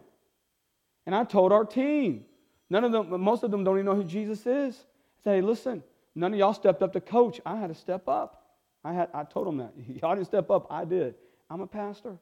And 1.07 1.16
I 1.16 1.24
told 1.24 1.51
our 1.51 1.66
team, 1.66 2.26
none 2.70 2.84
of 2.84 2.91
them, 2.91 3.20
most 3.20 3.41
of 3.41 3.49
them 3.49 3.64
don't 3.64 3.78
even 3.78 3.88
know 3.88 3.95
who 3.95 4.03
Jesus 4.03 4.45
is. 4.45 4.76
I 4.76 5.24
said, 5.24 5.36
hey, 5.38 5.41
listen, 5.41 5.82
none 6.14 6.34
of 6.34 6.39
y'all 6.39 6.53
stepped 6.53 6.84
up 6.84 6.93
to 6.93 7.01
coach. 7.01 7.41
I 7.47 7.55
had 7.55 7.70
to 7.70 7.76
step 7.76 8.07
up. 8.07 8.39
I, 8.84 8.94
had, 8.94 9.10
I 9.14 9.24
told 9.24 9.48
them 9.48 9.58
that. 9.58 9.74
Y'all 10.02 10.16
didn't 10.16 10.28
step 10.28 10.50
up. 10.50 10.68
I 10.70 10.86
did. 10.86 11.16
I'm 11.50 11.62
a 11.62 11.68
pastor. 11.68 12.18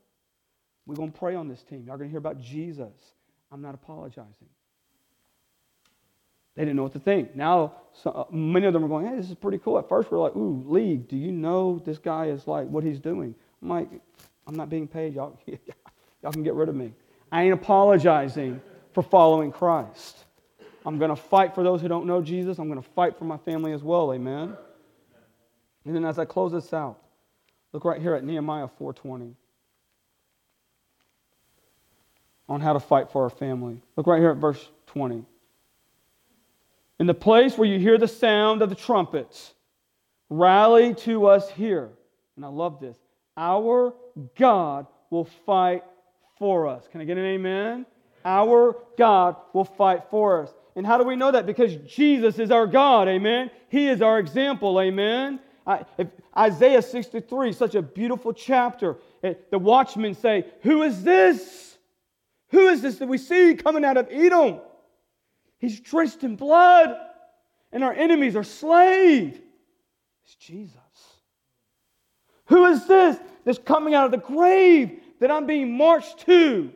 We're 0.86 0.96
going 0.96 1.12
to 1.12 1.18
pray 1.18 1.36
on 1.36 1.48
this 1.48 1.64
team. 1.64 1.84
Y'all 1.86 1.98
going 1.98 2.10
to 2.10 2.12
hear 2.12 2.20
about 2.20 2.40
Jesus. 2.40 2.94
I'm 3.52 3.62
not 3.62 3.76
apologizing. 3.76 4.48
They 6.56 6.64
didn't 6.64 6.78
know 6.78 6.84
what 6.84 6.94
to 6.94 7.00
think. 7.00 7.36
Now, 7.36 7.76
so, 7.94 8.10
uh, 8.10 8.26
many 8.32 8.66
of 8.66 8.74
them 8.74 8.84
are 8.84 8.88
going, 8.88 9.06
hey, 9.06 9.16
this 9.16 9.30
is 9.30 9.36
pretty 9.36 9.60
cool. 9.60 9.78
At 9.78 9.88
first, 9.88 10.12
we're 10.12 10.18
like, 10.18 10.36
ooh, 10.36 10.64
league, 10.66 11.08
do 11.08 11.16
you 11.16 11.32
know 11.32 11.80
this 11.86 12.00
guy 12.00 12.28
is 12.28 12.48
like 12.48 12.68
what 12.68 12.84
he's 12.84 13.00
doing? 13.00 13.36
I'm 13.62 13.70
like, 13.70 13.90
I'm 14.48 14.56
not 14.56 14.70
being 14.70 14.88
paid. 14.88 15.14
Y'all, 15.14 15.40
y'all 16.24 16.32
can 16.32 16.42
get 16.42 16.56
rid 16.56 16.68
of 16.68 16.76
me. 16.76 16.94
I 17.32 17.44
ain't 17.44 17.54
apologizing 17.54 18.60
for 18.94 19.04
following 19.04 19.52
Christ. 19.52 20.26
I'm 20.84 20.98
going 20.98 21.10
to 21.10 21.16
fight 21.16 21.54
for 21.54 21.64
those 21.64 21.82
who 21.82 21.88
don't 21.88 22.08
know 22.08 22.22
Jesus. 22.22 22.58
I'm 22.58 22.70
going 22.70 22.82
to 22.82 22.90
fight 22.90 23.20
for 23.20 23.26
my 23.26 23.38
family 23.38 23.74
as 23.74 23.84
well. 23.84 24.14
Amen. 24.14 24.58
And 25.88 25.96
then 25.96 26.04
as 26.04 26.20
I 26.20 26.26
close 26.26 26.52
this 26.52 26.74
out, 26.74 26.98
look 27.72 27.86
right 27.86 28.02
here 28.02 28.14
at 28.14 28.22
Nehemiah 28.22 28.68
4:20 28.68 29.36
on 32.50 32.60
how 32.60 32.74
to 32.74 32.80
fight 32.80 33.10
for 33.10 33.24
our 33.24 33.30
family. 33.30 33.82
Look 33.96 34.06
right 34.06 34.20
here 34.20 34.32
at 34.32 34.38
verse 34.38 34.70
20. 34.88 35.24
In 37.00 37.08
the 37.08 37.14
place 37.14 37.58
where 37.58 37.70
you 37.70 37.80
hear 37.80 37.98
the 37.98 38.08
sound 38.08 38.62
of 38.62 38.70
the 38.70 38.76
trumpets, 38.76 39.54
rally 40.30 40.94
to 40.96 41.28
us 41.28 41.50
here. 41.52 41.90
And 42.36 42.44
I 42.44 42.50
love 42.50 42.82
this. 42.82 42.98
Our 43.38 43.94
God 44.36 44.88
will 45.10 45.26
fight 45.46 45.86
for 46.38 46.68
us. 46.68 46.86
Can 46.92 47.00
I 47.00 47.06
get 47.06 47.18
an 47.18 47.26
amen? 47.26 47.86
Our 48.26 48.76
God 48.98 49.38
will 49.54 49.64
fight 49.64 50.04
for 50.10 50.42
us. 50.42 50.54
And 50.76 50.86
how 50.86 50.98
do 50.98 51.06
we 51.06 51.16
know 51.16 51.32
that? 51.32 51.46
Because 51.46 51.76
Jesus 51.78 52.40
is 52.40 52.52
our 52.52 52.68
God, 52.68 53.08
amen? 53.08 53.52
He 53.70 53.88
is 53.88 54.02
our 54.02 54.20
example, 54.20 54.82
amen? 54.82 55.40
I, 55.68 55.84
Isaiah 56.36 56.82
63, 56.82 57.52
such 57.52 57.76
a 57.76 57.82
beautiful 57.82 58.32
chapter. 58.32 58.96
Eh, 59.22 59.34
the 59.52 59.60
watchmen 59.60 60.16
say, 60.16 60.46
Who 60.62 60.84
is 60.84 61.04
this? 61.04 61.78
Who 62.50 62.68
is 62.70 62.82
this 62.82 63.00
that 63.00 63.08
we 63.08 63.18
see 63.18 63.56
coming 63.56 63.84
out 63.84 63.98
of 63.98 64.08
Edom? 64.10 64.62
He's 65.60 65.80
drenched 65.80 66.24
in 66.24 66.38
blood. 66.38 66.96
and 67.74 67.84
our 67.84 67.92
enemies 67.92 68.38
are 68.38 68.46
slayed. 68.46 69.42
It's 70.24 70.36
Jesus. 70.36 70.78
Who 72.46 72.66
is 72.68 72.88
this 72.88 73.18
that's 73.44 73.60
coming 73.60 73.94
out 73.94 74.06
of 74.06 74.12
the 74.12 74.26
grave 74.26 75.02
that 75.20 75.30
I'm 75.30 75.46
being 75.46 75.76
marched 75.76 76.20
to? 76.28 76.72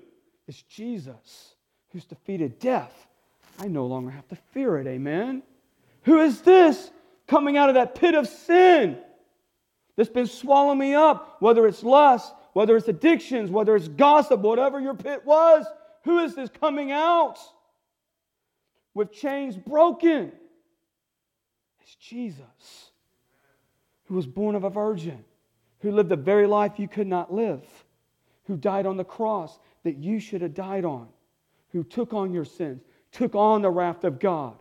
It's 0.48 0.62
Jesus 0.64 1.56
who's 1.92 2.04
defeated 2.04 2.60
death. 2.60 3.08
I 3.58 3.68
no 3.68 3.86
longer 3.86 4.12
have 4.12 4.28
to 4.30 4.36
fear 4.54 4.78
it. 4.80 4.88
Amen. 4.88 5.44
Who 6.04 6.20
is 6.20 6.42
this 6.42 6.92
coming 7.32 7.56
out 7.56 7.70
of 7.70 7.76
that 7.76 7.96
pit 7.96 8.14
of 8.14 8.28
sin 8.28 8.98
that's 9.96 10.10
been 10.10 10.28
swallowing 10.28 10.78
me 10.78 10.94
up, 10.94 11.38
whether 11.40 11.66
it's 11.66 11.82
lust, 11.82 12.34
whether 12.52 12.76
it's 12.76 12.90
addictions, 12.90 13.50
whether 13.50 13.74
it's 13.74 13.88
gossip, 13.88 14.42
whatever 14.42 14.82
your 14.82 14.94
pit 14.94 15.26
was? 15.26 15.66
Who 16.04 16.20
is 16.20 16.36
this 16.36 16.50
coming 16.50 16.92
out 16.92 17.38
with 18.94 19.14
chains 19.14 19.56
broken? 19.56 20.34
It's 21.82 21.96
Jesus, 21.96 22.92
who 24.06 24.16
was 24.16 24.28
born 24.28 24.56
of 24.56 24.66
a 24.66 24.70
virgin, 24.70 25.24
who 25.80 25.92
lived 25.92 26.10
the 26.10 26.18
very 26.18 26.48
life 26.48 26.74
you 26.80 26.90
could 26.90 27.08
not 27.08 27.34
live, 27.34 27.64
who 28.44 28.58
died 28.58 28.86
on 28.86 28.98
the 28.98 29.06
cross 29.06 29.58
that 29.86 29.96
you 29.96 30.20
should 30.20 30.42
have 30.42 30.54
died 30.54 30.84
on, 30.84 31.08
who 31.70 31.86
took 31.86 32.14
on 32.14 32.34
your 32.34 32.46
sins, 32.46 32.82
took 33.14 33.36
on 33.36 33.62
the 33.62 33.72
wrath 33.72 34.04
of 34.04 34.20
God, 34.20 34.58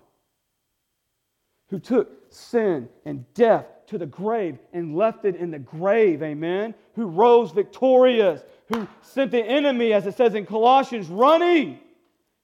who 1.71 1.79
took 1.79 2.33
sin 2.33 2.89
and 3.05 3.25
death 3.35 3.67
to 3.87 3.99
the 3.99 4.07
grave 4.07 4.59
and 4.73 4.97
left 4.97 5.25
it 5.25 5.37
in 5.37 5.51
the 5.51 5.59
grave, 5.59 6.23
amen, 6.23 6.75
who 6.95 7.07
rose 7.07 7.53
victorious, 7.53 8.43
who 8.69 8.87
sent 9.03 9.31
the 9.31 9.43
enemy, 9.43 9.93
as 9.93 10.07
it 10.07 10.17
says 10.17 10.35
in 10.35 10.47
Colossians, 10.47 11.09
running. 11.09 11.79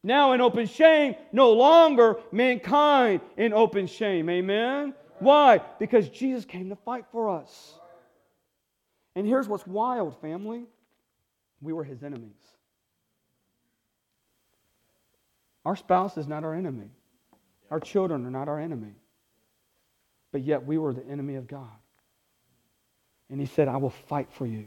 Now 0.03 0.33
in 0.33 0.41
open 0.41 0.67
shame, 0.67 1.17
no 1.33 1.53
longer 1.53 2.17
mankind 2.31 3.21
in 3.37 3.53
open 3.53 3.87
shame. 3.87 4.31
Amen? 4.31 4.95
Why? 5.19 5.61
Because 5.79 6.09
Jesus 6.09 6.45
came 6.45 6.69
to 6.69 6.77
fight 6.77 7.05
for 7.11 7.29
us. 7.29 7.75
And 9.17 9.27
here's 9.27 9.49
what's 9.49 9.67
wild, 9.67 10.21
family 10.21 10.65
we 11.63 11.73
were 11.73 11.85
his 11.85 12.03
enemies. 12.03 12.37
Our 15.65 15.75
spouse 15.75 16.17
is 16.17 16.29
not 16.29 16.45
our 16.45 16.55
enemy, 16.55 16.91
our 17.71 17.81
children 17.81 18.25
are 18.25 18.31
not 18.31 18.49
our 18.49 18.61
enemy. 18.61 18.95
But 20.37 20.45
yet 20.45 20.67
we 20.67 20.77
were 20.77 20.93
the 20.93 21.07
enemy 21.07 21.37
of 21.37 21.49
God. 21.49 21.79
And 23.31 23.41
he 23.41 23.47
said, 23.47 23.69
I 23.69 23.79
will 23.79 23.89
fight 23.89 24.29
for 24.31 24.45
you 24.45 24.67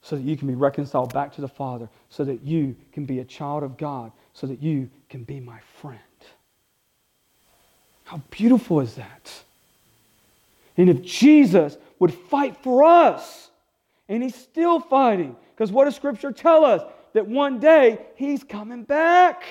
so 0.00 0.16
that 0.16 0.22
you 0.22 0.34
can 0.34 0.48
be 0.48 0.54
reconciled 0.54 1.12
back 1.12 1.34
to 1.34 1.42
the 1.42 1.48
Father, 1.48 1.90
so 2.08 2.24
that 2.24 2.40
you 2.42 2.74
can 2.90 3.04
be 3.04 3.18
a 3.18 3.24
child 3.26 3.64
of 3.64 3.76
God, 3.76 4.12
so 4.32 4.46
that 4.46 4.62
you 4.62 4.88
can 5.10 5.24
be 5.24 5.40
my 5.40 5.60
friend. 5.82 6.00
How 8.04 8.22
beautiful 8.30 8.80
is 8.80 8.94
that? 8.94 9.42
And 10.78 10.88
if 10.88 11.02
Jesus 11.02 11.76
would 11.98 12.14
fight 12.14 12.56
for 12.62 12.84
us, 12.84 13.50
and 14.08 14.22
he's 14.22 14.34
still 14.34 14.80
fighting, 14.80 15.36
because 15.54 15.70
what 15.70 15.84
does 15.84 15.96
Scripture 15.96 16.32
tell 16.32 16.64
us? 16.64 16.80
That 17.12 17.26
one 17.26 17.60
day 17.60 17.98
he's 18.14 18.42
coming 18.42 18.84
back 18.84 19.42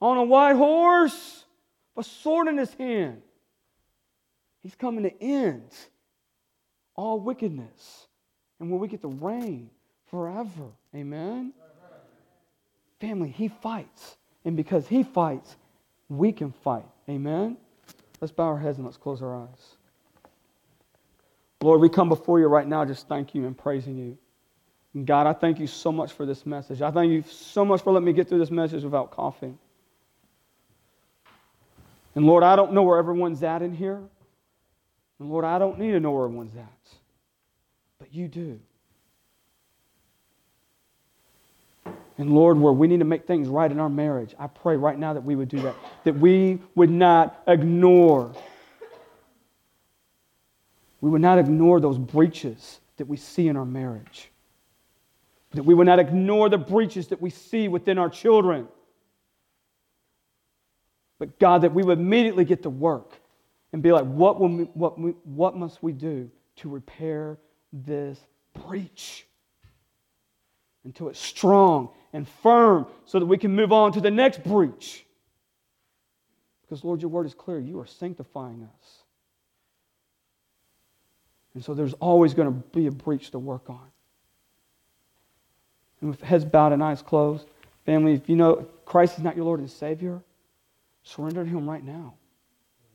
on 0.00 0.16
a 0.16 0.24
white 0.24 0.56
horse, 0.56 1.44
a 1.94 2.02
sword 2.02 2.48
in 2.48 2.56
his 2.56 2.72
hand. 2.72 3.20
He's 4.62 4.74
coming 4.74 5.04
to 5.04 5.22
end 5.22 5.70
all 6.94 7.18
wickedness 7.20 8.06
and 8.58 8.70
where 8.70 8.78
we 8.78 8.88
get 8.88 9.00
to 9.02 9.08
reign 9.08 9.70
forever. 10.10 10.68
Amen? 10.94 11.52
Family, 13.00 13.30
he 13.30 13.48
fights. 13.48 14.16
And 14.44 14.56
because 14.56 14.86
he 14.86 15.02
fights, 15.02 15.56
we 16.08 16.32
can 16.32 16.52
fight. 16.52 16.84
Amen? 17.08 17.56
Let's 18.20 18.32
bow 18.32 18.44
our 18.44 18.58
heads 18.58 18.76
and 18.76 18.86
let's 18.86 18.98
close 18.98 19.22
our 19.22 19.34
eyes. 19.34 19.76
Lord, 21.62 21.80
we 21.80 21.88
come 21.88 22.08
before 22.08 22.40
you 22.40 22.46
right 22.46 22.66
now 22.66 22.84
just 22.84 23.08
thank 23.08 23.34
you 23.34 23.46
and 23.46 23.56
praising 23.56 23.96
you. 23.96 24.18
And 24.94 25.06
God, 25.06 25.26
I 25.26 25.32
thank 25.32 25.58
you 25.58 25.66
so 25.66 25.92
much 25.92 26.12
for 26.12 26.26
this 26.26 26.44
message. 26.44 26.82
I 26.82 26.90
thank 26.90 27.12
you 27.12 27.22
so 27.30 27.64
much 27.64 27.82
for 27.82 27.92
letting 27.92 28.06
me 28.06 28.12
get 28.12 28.28
through 28.28 28.40
this 28.40 28.50
message 28.50 28.82
without 28.82 29.10
coughing. 29.10 29.58
And 32.14 32.26
Lord, 32.26 32.42
I 32.42 32.56
don't 32.56 32.72
know 32.72 32.82
where 32.82 32.98
everyone's 32.98 33.42
at 33.42 33.62
in 33.62 33.74
here. 33.74 34.02
And 35.20 35.30
Lord, 35.30 35.44
I 35.44 35.58
don't 35.58 35.78
need 35.78 35.92
to 35.92 36.00
know 36.00 36.10
where 36.10 36.26
one's 36.26 36.56
at 36.56 36.80
but 38.00 38.12
you 38.12 38.26
do. 38.26 38.58
And 42.18 42.34
Lord, 42.34 42.58
where 42.58 42.72
we 42.72 42.88
need 42.88 42.98
to 42.98 43.04
make 43.04 43.26
things 43.26 43.48
right 43.48 43.70
in 43.70 43.78
our 43.78 43.88
marriage, 43.88 44.34
I 44.38 44.46
pray 44.46 44.76
right 44.76 44.98
now 44.98 45.14
that 45.14 45.24
we 45.24 45.36
would 45.36 45.48
do 45.48 45.60
that. 45.62 45.76
That 46.04 46.18
we 46.18 46.58
would 46.74 46.90
not 46.90 47.42
ignore. 47.46 48.34
We 51.00 51.08
would 51.08 51.22
not 51.22 51.38
ignore 51.38 51.80
those 51.80 51.98
breaches 51.98 52.80
that 52.96 53.06
we 53.06 53.16
see 53.16 53.48
in 53.48 53.56
our 53.56 53.64
marriage. 53.64 54.30
That 55.52 55.64
we 55.64 55.74
would 55.74 55.86
not 55.86 55.98
ignore 55.98 56.48
the 56.48 56.58
breaches 56.58 57.08
that 57.08 57.22
we 57.22 57.30
see 57.30 57.68
within 57.68 57.96
our 57.96 58.10
children. 58.10 58.68
But 61.18 61.38
God, 61.38 61.62
that 61.62 61.72
we 61.72 61.82
would 61.82 61.98
immediately 61.98 62.44
get 62.44 62.62
to 62.64 62.70
work 62.70 63.20
and 63.72 63.82
be 63.82 63.92
like, 63.92 64.04
what, 64.04 64.40
will 64.40 64.48
we, 64.48 64.64
what, 64.74 64.98
what 65.26 65.56
must 65.56 65.82
we 65.82 65.92
do 65.92 66.30
to 66.56 66.68
repair 66.68 67.38
this 67.72 68.18
breach 68.66 69.26
until 70.84 71.08
it's 71.08 71.20
strong 71.20 71.90
and 72.12 72.28
firm 72.28 72.86
so 73.04 73.18
that 73.18 73.26
we 73.26 73.38
can 73.38 73.54
move 73.54 73.72
on 73.72 73.92
to 73.92 74.00
the 74.00 74.10
next 74.10 74.42
breach. 74.42 75.04
Because, 76.62 76.84
Lord, 76.84 77.00
your 77.00 77.10
word 77.10 77.26
is 77.26 77.34
clear. 77.34 77.58
You 77.58 77.78
are 77.80 77.86
sanctifying 77.86 78.62
us. 78.62 79.02
And 81.54 81.64
so 81.64 81.74
there's 81.74 81.94
always 81.94 82.34
going 82.34 82.48
to 82.48 82.68
be 82.70 82.86
a 82.86 82.92
breach 82.92 83.30
to 83.32 83.38
work 83.38 83.68
on. 83.68 83.90
And 86.00 86.10
with 86.10 86.20
heads 86.22 86.44
bowed 86.44 86.72
and 86.72 86.82
eyes 86.82 87.02
closed, 87.02 87.46
family, 87.84 88.14
if 88.14 88.28
you 88.28 88.36
know 88.36 88.66
Christ 88.84 89.18
is 89.18 89.24
not 89.24 89.36
your 89.36 89.44
Lord 89.44 89.60
and 89.60 89.70
Savior, 89.70 90.22
surrender 91.02 91.44
to 91.44 91.50
Him 91.50 91.68
right 91.68 91.84
now. 91.84 92.14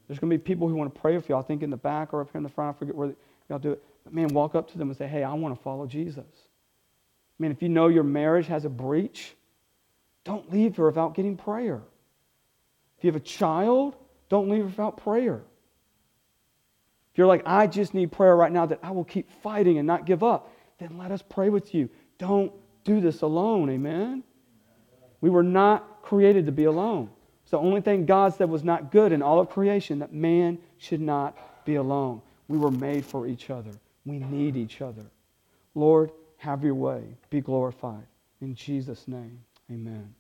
There's 0.08 0.20
going 0.20 0.30
to 0.32 0.38
be 0.38 0.42
people 0.42 0.68
who 0.68 0.76
want 0.76 0.94
to 0.94 1.00
pray 1.00 1.16
with 1.16 1.28
you. 1.30 1.36
I 1.36 1.42
think 1.42 1.64
in 1.64 1.70
the 1.70 1.78
back 1.78 2.14
or 2.14 2.22
up 2.22 2.32
here 2.32 2.38
in 2.38 2.44
the 2.44 2.50
front. 2.50 2.76
I 2.76 2.80
forget 2.80 2.96
where 2.96 3.16
y'all 3.50 3.60
do 3.60 3.72
it. 3.72 3.84
But 4.04 4.14
man, 4.14 4.28
walk 4.30 4.56
up 4.56 4.72
to 4.72 4.78
them 4.78 4.90
and 4.90 4.98
say, 4.98 5.08
hey, 5.08 5.24
I 5.24 5.34
want 5.34 5.56
to 5.56 5.62
follow 5.62 5.86
Jesus. 5.88 6.26
Man, 7.40 7.52
if 7.52 7.62
you 7.62 7.70
know 7.70 7.88
your 7.88 8.04
marriage 8.04 8.48
has 8.48 8.66
a 8.66 8.70
breach, 8.70 9.36
don't 10.24 10.52
leave 10.52 10.76
her 10.78 10.86
without 10.86 11.16
getting 11.16 11.36
prayer. 11.36 11.82
If 12.98 13.04
you 13.04 13.08
have 13.10 13.16
a 13.16 13.26
child, 13.26 13.96
don't 14.30 14.50
leave 14.50 14.66
without 14.66 14.98
prayer. 14.98 15.42
If 17.12 17.18
you're 17.18 17.28
like, 17.28 17.44
I 17.46 17.68
just 17.68 17.94
need 17.94 18.12
prayer 18.12 18.36
right 18.36 18.52
now 18.52 18.66
that 18.66 18.80
I 18.84 18.92
will 18.92 19.04
keep 19.04 19.32
fighting 19.42 19.78
and 19.78 19.88
not 19.88 20.06
give 20.06 20.24
up, 20.24 20.52
then 20.80 20.98
let 20.98 21.12
us 21.12 21.22
pray 21.22 21.50
with 21.50 21.74
you. 21.74 21.90
Don't 22.18 22.52
do 22.84 23.02
this 23.02 23.22
alone. 23.22 23.70
Amen? 23.70 24.24
We 25.22 25.30
were 25.30 25.44
not 25.44 26.02
created 26.02 26.46
to 26.46 26.52
be 26.52 26.66
alone. 26.66 27.10
It's 27.46 27.52
the 27.52 27.60
only 27.60 27.80
thing 27.80 28.08
God 28.08 28.34
said 28.34 28.50
was 28.50 28.64
not 28.64 28.92
good 28.92 29.12
in 29.12 29.22
all 29.22 29.40
of 29.40 29.52
creation 29.52 30.00
that 30.00 30.12
man 30.12 30.58
should 30.80 31.00
not 31.00 31.64
be 31.64 31.76
alone. 31.76 32.24
We 32.48 32.58
were 32.58 32.72
made 32.72 33.06
for 33.06 33.28
each 33.28 33.52
other. 33.52 33.70
We 34.04 34.18
need 34.18 34.56
each 34.56 34.82
other. 34.82 35.06
Lord, 35.76 36.10
have 36.38 36.64
your 36.64 36.74
way. 36.74 37.04
Be 37.30 37.42
glorified. 37.42 38.08
In 38.42 38.56
Jesus' 38.56 39.08
name, 39.08 39.40
amen. 39.72 40.16